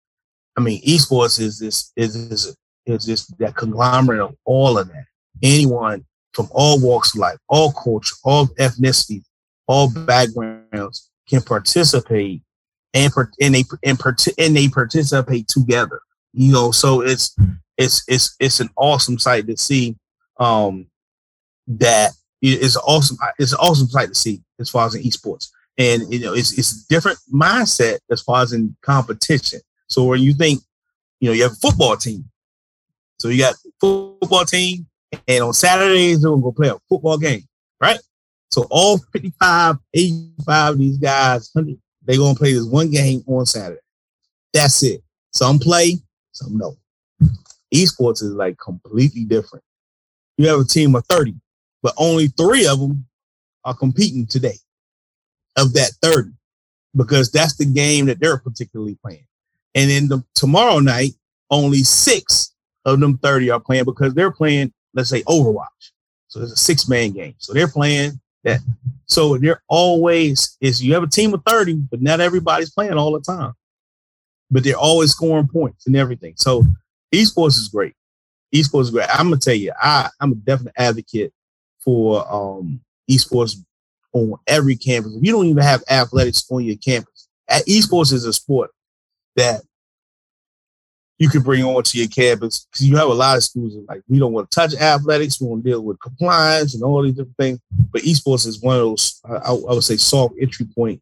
I 0.57 0.61
mean, 0.61 0.81
esports 0.83 1.41
is 1.41 1.59
this 1.59 1.93
is 1.97 2.15
is 2.15 2.57
is 2.87 3.07
this 3.07 3.27
that 3.39 3.57
conglomerate 3.57 4.21
of 4.21 4.37
all 4.45 4.79
of 4.79 4.87
that. 4.89 5.07
Anyone 5.43 6.05
from 6.33 6.49
all 6.53 6.81
walks 6.81 7.15
of 7.15 7.21
life, 7.21 7.39
all 7.49 7.73
culture, 7.73 8.15
all 8.23 8.47
ethnicities, 8.59 9.25
all 9.67 9.91
backgrounds 9.91 11.11
can 11.29 11.43
participate 11.43 12.43
and 12.97 13.13
and 13.41 13.55
they 13.55 13.65
and, 13.85 14.01
and 14.39 14.57
they 14.57 14.69
participate 14.69 15.49
together. 15.49 16.01
You 16.33 16.53
know, 16.53 16.71
so 16.71 17.03
it's 17.03 17.37
it's 17.77 18.03
it's 18.09 18.35
it's 18.41 18.61
an 18.61 18.71
awesome 18.77 19.19
sight 19.19 19.47
to 19.47 19.57
see. 19.57 19.97
Um, 20.39 20.87
that 21.67 22.13
it's 22.43 22.77
awesome. 22.77 23.19
It's 23.39 23.53
an 23.53 23.59
awesome 23.61 23.89
sight 23.89 24.09
to 24.09 24.15
see 24.15 24.43
as 24.59 24.71
far 24.71 24.87
as 24.87 24.95
in 24.95 25.03
esports, 25.03 25.51
and 25.79 26.13
you 26.13 26.21
know, 26.21 26.35
it's 26.35 26.57
it's 26.59 26.85
different 26.87 27.19
mindset 27.33 27.99
as 28.11 28.23
far 28.23 28.43
as 28.43 28.53
in 28.53 28.75
competition. 28.83 29.61
So 29.89 30.05
when 30.05 30.21
you 30.21 30.33
think, 30.33 30.63
you 31.21 31.29
know, 31.29 31.35
you 31.35 31.45
have 31.45 31.53
a 31.53 31.57
football 31.57 31.97
team, 31.97 32.25
so 33.19 33.29
you 33.29 33.43
got 33.43 33.57
football 33.81 34.45
team, 34.45 34.87
and 35.27 35.45
on 35.45 35.53
Saturdays 35.53 36.23
they're 36.23 36.31
gonna 36.31 36.43
go 36.43 36.53
play 36.53 36.69
a 36.69 36.77
football 36.89 37.19
game, 37.19 37.45
right? 37.81 37.99
So 38.51 38.67
all 38.71 38.99
55, 39.13 39.77
85 39.93 40.73
of 40.73 40.79
these 40.79 40.99
guys, 40.99 41.51
100, 41.53 41.79
they're 42.07 42.19
gonna 42.19 42.39
play 42.39 42.53
this 42.53 42.67
one 42.67 42.91
game 42.91 43.23
on 43.27 43.47
Saturday. 43.47 43.81
That's 44.53 44.83
it. 44.83 45.03
Some 45.33 45.59
play, 45.59 45.99
some 46.33 46.57
no. 46.57 46.77
Esports 47.75 48.23
is 48.23 48.33
like 48.33 48.57
completely 48.59 49.25
different. 49.25 49.65
You 50.39 50.49
have 50.49 50.61
a 50.61 50.65
team 50.65 50.95
of 50.95 51.05
30, 51.07 51.35
but 51.83 51.95
only 51.97 52.29
three 52.29 52.67
of 52.67 52.79
them 52.79 53.07
are 53.65 53.75
competing 53.75 54.27
today 54.27 54.57
of 55.57 55.73
that 55.73 55.91
30 56.03 56.31
because 56.95 57.31
that's 57.31 57.57
the 57.57 57.65
game 57.65 58.07
that 58.07 58.21
they're 58.21 58.39
particularly 58.39 58.99
playing. 59.03 59.27
And 59.75 59.91
then 59.91 60.09
the, 60.09 60.25
tomorrow 60.35 60.79
night, 60.79 61.13
only 61.51 61.83
six 61.83 62.55
of 62.85 63.01
them 63.01 63.19
30 63.19 63.51
are 63.51 63.61
playing 63.61 63.85
because 63.85 64.15
they're 64.15 64.31
playing, 64.31 64.73
let's 64.95 65.11
say, 65.11 65.23
Overwatch. 65.23 65.93
So 66.29 66.43
it's 66.43 66.53
a 66.53 66.57
six 66.57 66.89
man 66.89 67.13
game. 67.13 67.35
So 67.39 67.53
they're 67.53 67.69
playing 67.69 68.21
that. 68.47 68.61
So 69.07 69.37
they're 69.37 69.63
always 69.69 70.57
is 70.61 70.83
you 70.83 70.95
have 70.95 71.03
a 71.03 71.09
team 71.09 71.35
of 71.35 71.43
30, 71.47 71.75
but 71.91 72.03
not 72.03 72.21
everybody's 72.21 72.71
playing 72.71 72.95
all 72.95 73.13
the 73.13 73.21
time. 73.21 73.53
But 74.51 74.65
they're 74.65 74.77
always 74.77 75.11
scoring 75.11 75.49
points 75.49 75.87
and 75.87 75.97
everything. 75.97 76.35
So 76.37 76.65
esports 77.15 77.59
is 77.59 77.69
great. 77.69 77.95
Esports 78.55 78.83
is 78.83 78.91
great. 78.91 79.09
I'm 79.13 79.27
gonna 79.27 79.39
tell 79.39 79.55
you, 79.55 79.73
I, 79.81 80.09
I'm 80.21 80.33
a 80.33 80.37
definite 80.37 80.75
advocate 80.77 81.33
for 81.81 82.25
um, 82.33 82.81
esports 83.11 83.57
on 84.13 84.35
every 84.47 84.77
campus. 84.77 85.15
If 85.15 85.23
you 85.23 85.33
don't 85.33 85.47
even 85.47 85.63
have 85.63 85.83
athletics 85.91 86.45
on 86.51 86.65
your 86.65 86.77
campus, 86.77 87.29
esports 87.51 88.13
is 88.13 88.25
a 88.25 88.33
sport 88.33 88.71
that 89.37 89.63
you 91.19 91.29
can 91.29 91.43
bring 91.43 91.65
on 91.65 91.83
to 91.83 91.99
your 91.99 92.09
campus 92.09 92.67
because 92.67 92.87
you 92.87 92.97
have 92.97 93.09
a 93.09 93.15
lot 93.15 93.37
of 93.37 93.45
schools 93.45 93.75
that 93.75 93.87
like 93.89 94.03
we 94.09 94.19
don't 94.19 94.33
want 94.33 94.51
to 94.51 94.55
touch 94.55 94.75
athletics, 94.75 95.41
we 95.41 95.47
want 95.47 95.65
to 95.65 95.71
deal 95.71 95.81
with 95.83 96.01
compliance 96.01 96.75
and 96.75 96.83
all 96.83 97.03
these 97.03 97.15
different 97.15 97.37
things. 97.39 97.59
But 97.93 98.03
esports 98.03 98.47
is 98.47 98.61
one 98.61 98.77
of 98.77 98.83
those 98.83 99.21
I, 99.25 99.37
I 99.49 99.53
would 99.53 99.85
say 99.85 99.97
soft 99.97 100.35
entry 100.41 100.67
point 100.75 101.01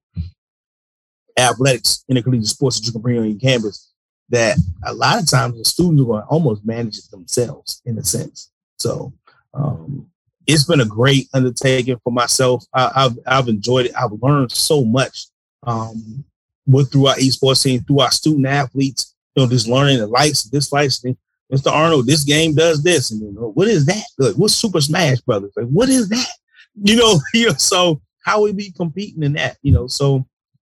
athletics 1.36 2.04
intercollegiate 2.08 2.46
sports 2.46 2.78
that 2.78 2.86
you 2.86 2.92
can 2.92 3.00
bring 3.00 3.18
on 3.18 3.28
your 3.28 3.40
campus 3.40 3.92
that 4.30 4.56
a 4.84 4.94
lot 4.94 5.20
of 5.20 5.28
times 5.28 5.58
the 5.58 5.64
students 5.64 6.00
are 6.02 6.06
going 6.06 6.22
to 6.22 6.28
almost 6.28 6.64
manage 6.64 6.98
it 6.98 7.10
themselves 7.10 7.82
in 7.84 7.98
a 7.98 8.04
sense. 8.04 8.50
So 8.78 9.12
um, 9.52 10.10
it's 10.46 10.64
been 10.64 10.80
a 10.80 10.86
great 10.86 11.28
undertaking 11.34 11.98
for 12.02 12.12
myself. 12.12 12.64
I, 12.72 12.90
have 13.02 13.18
I've 13.26 13.48
enjoyed 13.48 13.86
it. 13.86 13.92
I've 13.96 14.12
learned 14.22 14.52
so 14.52 14.84
much 14.84 15.26
um, 15.62 16.24
with 16.66 16.92
through 16.92 17.06
our 17.06 17.16
esports 17.16 17.62
team, 17.62 17.82
through 17.82 18.00
our 18.00 18.10
student 18.10 18.46
athletes. 18.46 19.13
You 19.34 19.42
know, 19.42 19.48
just 19.48 19.68
learning 19.68 19.98
the 19.98 20.06
likes, 20.06 20.44
dislikes. 20.44 21.04
Mr. 21.52 21.70
Arnold, 21.70 22.06
this 22.06 22.24
game 22.24 22.54
does 22.54 22.82
this, 22.82 23.10
and 23.10 23.20
you 23.20 23.32
know, 23.32 23.50
what 23.52 23.68
is 23.68 23.86
that? 23.86 24.04
Like, 24.18 24.34
what's 24.34 24.54
Super 24.54 24.80
Smash 24.80 25.20
Brothers? 25.20 25.52
Like, 25.56 25.66
what 25.66 25.88
is 25.88 26.08
that? 26.08 26.28
You 26.76 26.96
know, 26.96 27.20
you 27.34 27.46
know. 27.46 27.54
So 27.54 28.02
how 28.24 28.42
we 28.42 28.52
be 28.52 28.72
competing 28.72 29.22
in 29.22 29.34
that? 29.34 29.58
You 29.62 29.70
know, 29.70 29.86
so 29.86 30.26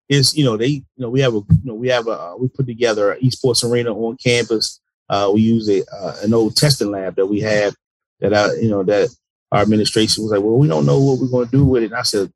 it's 0.08 0.36
you 0.36 0.44
know 0.44 0.56
they 0.56 0.66
you 0.66 0.84
know 0.96 1.10
we 1.10 1.20
have 1.20 1.32
a 1.32 1.36
you 1.36 1.60
know 1.62 1.74
we 1.74 1.86
have 1.90 2.08
a 2.08 2.20
uh, 2.20 2.34
we 2.36 2.48
put 2.48 2.66
together 2.66 3.12
an 3.12 3.20
esports 3.20 3.62
arena 3.62 3.94
on 3.94 4.16
campus. 4.16 4.80
Uh, 5.08 5.30
we 5.32 5.42
use 5.42 5.68
a 5.68 5.84
uh, 5.94 6.16
an 6.24 6.34
old 6.34 6.56
testing 6.56 6.90
lab 6.90 7.14
that 7.14 7.26
we 7.26 7.38
have 7.38 7.76
that 8.18 8.34
I 8.34 8.52
you 8.54 8.68
know 8.68 8.82
that 8.82 9.10
our 9.52 9.60
administration 9.62 10.24
was 10.24 10.32
like, 10.32 10.42
well, 10.42 10.58
we 10.58 10.66
don't 10.66 10.86
know 10.86 10.98
what 10.98 11.20
we're 11.20 11.28
going 11.28 11.46
to 11.46 11.56
do 11.56 11.64
with 11.64 11.84
it. 11.84 11.92
And 11.92 11.94
I 11.94 12.02
said, 12.02 12.32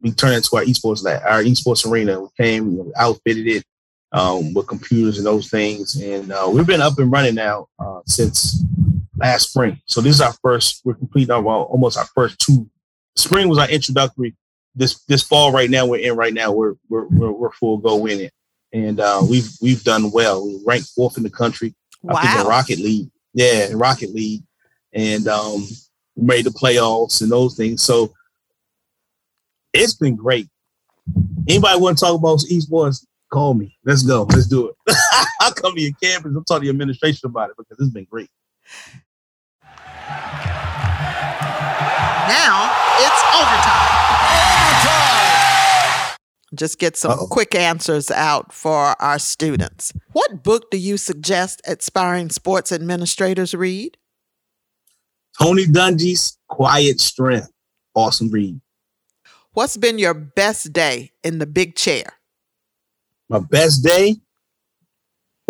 we 0.00 0.12
turn 0.12 0.34
it 0.34 0.44
to 0.44 0.56
our 0.56 0.62
esports 0.62 1.02
lab, 1.02 1.22
our 1.26 1.42
esports 1.42 1.90
arena. 1.90 2.20
We 2.20 2.28
came, 2.38 2.92
outfitted 2.96 3.48
it 3.48 3.64
um, 4.12 4.52
with 4.54 4.66
computers 4.66 5.18
and 5.18 5.26
those 5.26 5.48
things, 5.48 5.96
and 5.96 6.32
uh, 6.32 6.48
we've 6.52 6.66
been 6.66 6.82
up 6.82 6.98
and 6.98 7.10
running 7.10 7.34
now 7.34 7.66
uh, 7.78 8.00
since 8.06 8.62
last 9.16 9.50
spring. 9.50 9.80
So 9.86 10.00
this 10.00 10.14
is 10.14 10.20
our 10.20 10.34
first. 10.42 10.82
We're 10.84 10.94
completing 10.94 11.30
our 11.30 11.44
almost 11.44 11.98
our 11.98 12.06
first 12.14 12.38
two. 12.38 12.68
Spring 13.16 13.48
was 13.48 13.58
our 13.58 13.70
introductory. 13.70 14.36
This 14.74 15.02
this 15.04 15.22
fall 15.22 15.52
right 15.52 15.70
now 15.70 15.86
we're 15.86 16.00
in 16.00 16.16
right 16.16 16.32
now 16.32 16.50
we're 16.52 16.74
we're 16.88 17.06
we're, 17.06 17.32
we're 17.32 17.52
full 17.52 17.78
go 17.78 18.06
in 18.06 18.20
it, 18.20 18.32
and 18.72 19.00
uh, 19.00 19.22
we've 19.28 19.50
we've 19.60 19.82
done 19.84 20.10
well. 20.10 20.44
We 20.44 20.60
ranked 20.64 20.90
fourth 20.94 21.16
in 21.16 21.22
the 21.22 21.30
country. 21.30 21.74
Wow. 22.02 22.16
I 22.16 22.22
think 22.22 22.40
in 22.40 22.46
Rocket 22.46 22.78
League. 22.78 23.10
Yeah, 23.34 23.66
in 23.66 23.78
Rocket 23.78 24.14
League, 24.14 24.42
and 24.92 25.26
um, 25.28 25.66
made 26.16 26.44
the 26.44 26.50
playoffs 26.50 27.22
and 27.22 27.30
those 27.30 27.56
things. 27.56 27.82
So 27.82 28.12
it's 29.72 29.94
been 29.94 30.16
great. 30.16 30.48
Anybody 31.48 31.80
want 31.80 31.98
to 31.98 32.04
talk 32.04 32.18
about 32.18 32.40
esports? 32.40 33.06
Call 33.32 33.54
me. 33.54 33.78
Let's 33.84 34.02
go. 34.02 34.24
Let's 34.24 34.46
do 34.46 34.68
it. 34.68 34.76
I'll 35.40 35.54
come 35.54 35.74
to 35.74 35.80
your 35.80 35.92
campus. 36.02 36.32
I'll 36.36 36.44
talk 36.44 36.58
to 36.58 36.64
the 36.64 36.68
administration 36.68 37.28
about 37.30 37.48
it 37.48 37.56
because 37.56 37.78
it's 37.80 37.90
been 37.90 38.04
great. 38.04 38.28
Now 42.28 42.70
it's 42.98 43.22
overtime. 43.34 43.88
Overtime. 44.68 46.16
Just 46.54 46.78
get 46.78 46.96
some 46.98 47.12
Uh-oh. 47.12 47.26
quick 47.28 47.54
answers 47.54 48.10
out 48.10 48.52
for 48.52 49.00
our 49.00 49.18
students. 49.18 49.94
What 50.12 50.42
book 50.44 50.70
do 50.70 50.76
you 50.76 50.98
suggest 50.98 51.62
aspiring 51.66 52.28
sports 52.28 52.70
administrators 52.70 53.54
read? 53.54 53.96
Tony 55.40 55.64
Dungy's 55.64 56.36
Quiet 56.48 57.00
Strength. 57.00 57.50
Awesome 57.94 58.28
read. 58.28 58.60
What's 59.54 59.78
been 59.78 59.98
your 59.98 60.12
best 60.12 60.74
day 60.74 61.12
in 61.24 61.38
the 61.38 61.46
big 61.46 61.74
chair? 61.76 62.18
My 63.32 63.38
best 63.38 63.82
day? 63.82 64.16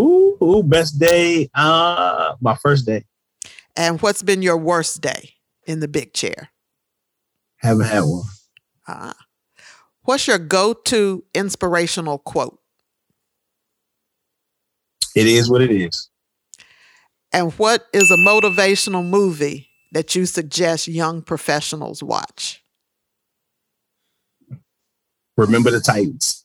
Ooh, 0.01 0.39
ooh 0.41 0.63
best 0.63 1.01
day. 1.01 1.51
Uh 1.53 2.37
my 2.41 2.55
first 2.55 2.87
day. 2.87 3.05
And 3.75 4.01
what's 4.01 4.23
been 4.23 4.41
your 4.41 4.57
worst 4.57 5.01
day 5.01 5.31
in 5.67 5.81
the 5.81 5.89
big 5.89 6.15
chair? 6.15 6.51
Haven't 7.57 7.87
had 7.87 8.03
one. 8.03 8.23
Uh, 8.87 9.15
what's 10.03 10.29
your 10.29 10.39
go-to 10.39 11.25
inspirational 11.35 12.19
quote? 12.19 12.61
It 15.17 15.27
is 15.27 15.51
what 15.51 15.61
it 15.61 15.73
is. 15.73 16.09
And 17.33 17.53
what 17.55 17.87
is 17.93 18.13
a 18.13 18.17
motivational 18.17 19.05
movie 19.05 19.71
that 19.91 20.15
you 20.15 20.27
suggest 20.27 20.87
young 20.87 21.21
professionals 21.21 22.01
watch? 22.01 22.63
Remember 25.37 25.73
the 25.73 25.81
Titans. 25.81 26.42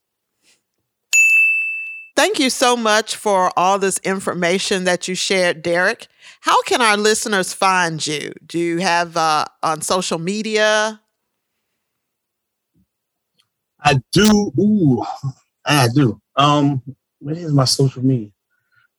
Thank 2.18 2.40
you 2.40 2.50
so 2.50 2.76
much 2.76 3.16
for 3.16 3.52
all 3.56 3.80
this 3.80 4.00
information 4.00 4.86
that 4.86 5.08
you 5.08 5.16
shared, 5.16 5.62
Derrick. 5.62 6.08
How 6.42 6.62
can 6.64 6.82
our 6.82 6.98
listeners 6.98 7.54
find 7.54 8.06
you? 8.06 8.34
Do 8.46 8.60
you 8.60 8.80
have 8.80 9.16
uh, 9.16 9.46
on 9.64 9.82
social 9.82 10.18
media? 10.20 11.00
I 13.80 14.02
do. 14.12 14.52
Ooh, 14.60 15.06
I 15.66 15.90
do. 15.94 16.20
Um, 16.36 16.82
what 17.20 17.38
is 17.38 17.54
my 17.54 17.66
social 17.66 18.04
media? 18.04 18.32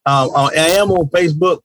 Um, 0.06 0.30
I 0.34 0.50
am 0.78 0.92
on 0.92 1.08
Facebook 1.10 1.60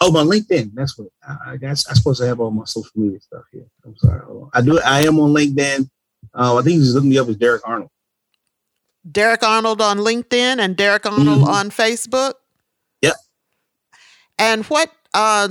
Oh, 0.00 0.12
my 0.12 0.22
LinkedIn. 0.22 0.72
That's 0.74 0.98
what 0.98 1.08
I 1.46 1.56
guess 1.56 1.88
I'm 1.88 1.96
supposed 1.96 2.20
to 2.20 2.26
have 2.26 2.40
all 2.40 2.50
my 2.50 2.64
social 2.64 2.92
media 2.96 3.20
stuff 3.20 3.44
here. 3.52 3.66
I'm 3.84 3.96
sorry. 3.96 4.22
I 4.52 4.60
do. 4.60 4.78
I 4.80 5.00
am 5.02 5.18
on 5.18 5.32
LinkedIn. 5.32 5.88
Uh, 6.34 6.56
I 6.56 6.62
think 6.62 6.78
he's 6.78 6.94
looking 6.94 7.10
me 7.10 7.18
up 7.18 7.28
as 7.28 7.36
Derrick 7.36 7.62
Arnold. 7.66 7.90
Derrick 9.10 9.42
Arnold 9.42 9.80
on 9.80 9.98
LinkedIn 9.98 10.58
and 10.58 10.76
Derrick 10.76 11.06
Arnold 11.06 11.42
mm-hmm. 11.42 11.48
on 11.48 11.70
Facebook. 11.70 12.34
Yep. 13.02 13.14
And 14.38 14.64
what 14.66 14.90
uh, 15.14 15.48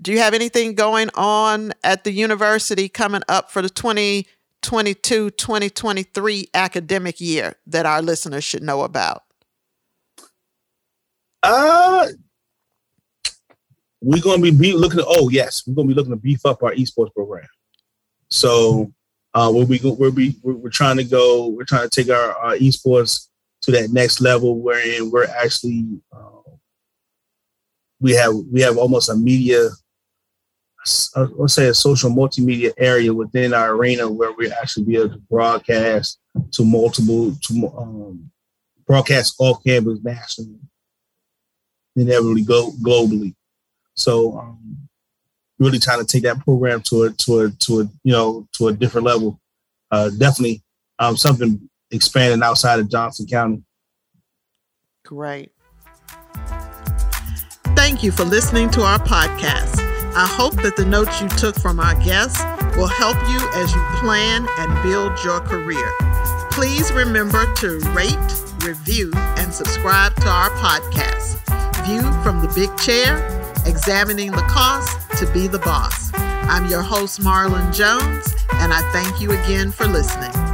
do 0.00 0.12
you 0.12 0.18
have 0.18 0.34
anything 0.34 0.74
going 0.74 1.10
on 1.14 1.72
at 1.82 2.04
the 2.04 2.12
university 2.12 2.88
coming 2.88 3.22
up 3.28 3.50
for 3.50 3.62
the 3.62 3.70
2022 3.70 5.30
2023 5.30 6.48
academic 6.54 7.20
year 7.20 7.54
that 7.66 7.86
our 7.86 8.02
listeners 8.02 8.44
should 8.44 8.62
know 8.62 8.82
about? 8.82 9.22
Uh, 11.42 12.08
we're 14.00 14.22
going 14.22 14.42
to 14.42 14.52
be, 14.52 14.72
looking 14.72 15.00
at, 15.00 15.06
oh, 15.08 15.28
yes, 15.28 15.64
we're 15.66 15.74
going 15.74 15.88
to 15.88 15.94
be 15.94 15.96
looking 15.96 16.12
to 16.12 16.16
beef 16.16 16.44
up 16.44 16.62
our 16.62 16.72
esports 16.74 17.12
program. 17.14 17.46
So 18.28 18.92
uh, 19.34 19.50
we'll 19.52 19.66
be, 19.66 19.80
we'll 19.82 20.12
be, 20.12 20.36
we're, 20.42 20.54
we're 20.54 20.70
trying 20.70 20.96
to 20.96 21.04
go, 21.04 21.48
we're 21.48 21.64
trying 21.64 21.88
to 21.88 22.02
take 22.02 22.14
our, 22.14 22.36
our 22.36 22.56
esports 22.56 23.28
to 23.62 23.70
that 23.70 23.90
next 23.90 24.20
level 24.20 24.58
wherein 24.58 25.10
we're 25.10 25.26
actually, 25.26 25.86
uh, 26.12 26.50
we 28.00 28.12
have, 28.12 28.34
we 28.50 28.60
have 28.60 28.76
almost 28.76 29.08
a 29.08 29.14
media, 29.14 29.68
let's 31.14 31.54
say 31.54 31.68
a 31.68 31.74
social 31.74 32.10
multimedia 32.10 32.72
area 32.76 33.14
within 33.14 33.54
our 33.54 33.70
arena 33.76 34.10
where 34.10 34.32
we 34.32 34.50
actually 34.52 34.84
be 34.84 34.96
able 34.96 35.10
to 35.10 35.22
broadcast 35.30 36.18
to 36.50 36.64
multiple, 36.64 37.34
to 37.40 37.68
um, 37.78 38.30
broadcast 38.86 39.36
off 39.38 39.62
campus 39.64 40.00
nationally, 40.02 40.58
inevitably 41.94 42.42
go 42.42 42.72
globally. 42.82 43.34
So 43.94 44.38
um, 44.38 44.81
really 45.62 45.78
trying 45.78 46.00
to 46.00 46.04
take 46.04 46.24
that 46.24 46.40
program 46.40 46.82
to 46.82 47.04
a 47.04 47.10
to 47.10 47.40
a 47.40 47.50
to 47.50 47.80
a 47.80 47.84
you 48.04 48.12
know 48.12 48.46
to 48.52 48.68
a 48.68 48.72
different 48.72 49.06
level. 49.06 49.38
Uh, 49.90 50.10
definitely 50.10 50.62
um, 50.98 51.16
something 51.16 51.68
expanding 51.90 52.42
outside 52.42 52.80
of 52.80 52.90
Johnston 52.90 53.26
County. 53.26 53.62
Great. 55.04 55.52
Thank 57.76 58.02
you 58.02 58.12
for 58.12 58.24
listening 58.24 58.70
to 58.70 58.82
our 58.82 58.98
podcast. 58.98 59.78
I 60.14 60.26
hope 60.26 60.54
that 60.62 60.76
the 60.76 60.84
notes 60.84 61.20
you 61.20 61.28
took 61.28 61.56
from 61.56 61.80
our 61.80 61.94
guests 62.04 62.42
will 62.76 62.86
help 62.86 63.16
you 63.28 63.38
as 63.54 63.74
you 63.74 63.82
plan 64.00 64.46
and 64.58 64.82
build 64.82 65.12
your 65.24 65.40
career. 65.40 65.92
Please 66.50 66.92
remember 66.92 67.52
to 67.56 67.78
rate, 67.90 68.16
review, 68.62 69.10
and 69.14 69.52
subscribe 69.52 70.14
to 70.16 70.28
our 70.28 70.50
podcast. 70.50 71.40
View 71.86 72.02
from 72.22 72.40
the 72.40 72.52
Big 72.54 72.76
Chair 72.78 73.41
examining 73.66 74.30
the 74.30 74.42
cost 74.42 74.98
to 75.18 75.26
be 75.32 75.46
the 75.46 75.58
boss. 75.58 76.10
I'm 76.14 76.66
your 76.66 76.82
host, 76.82 77.20
Marlynn 77.20 77.72
Jones, 77.74 78.34
and 78.54 78.72
I 78.72 78.80
thank 78.92 79.20
you 79.20 79.32
again 79.32 79.70
for 79.70 79.86
listening. 79.86 80.51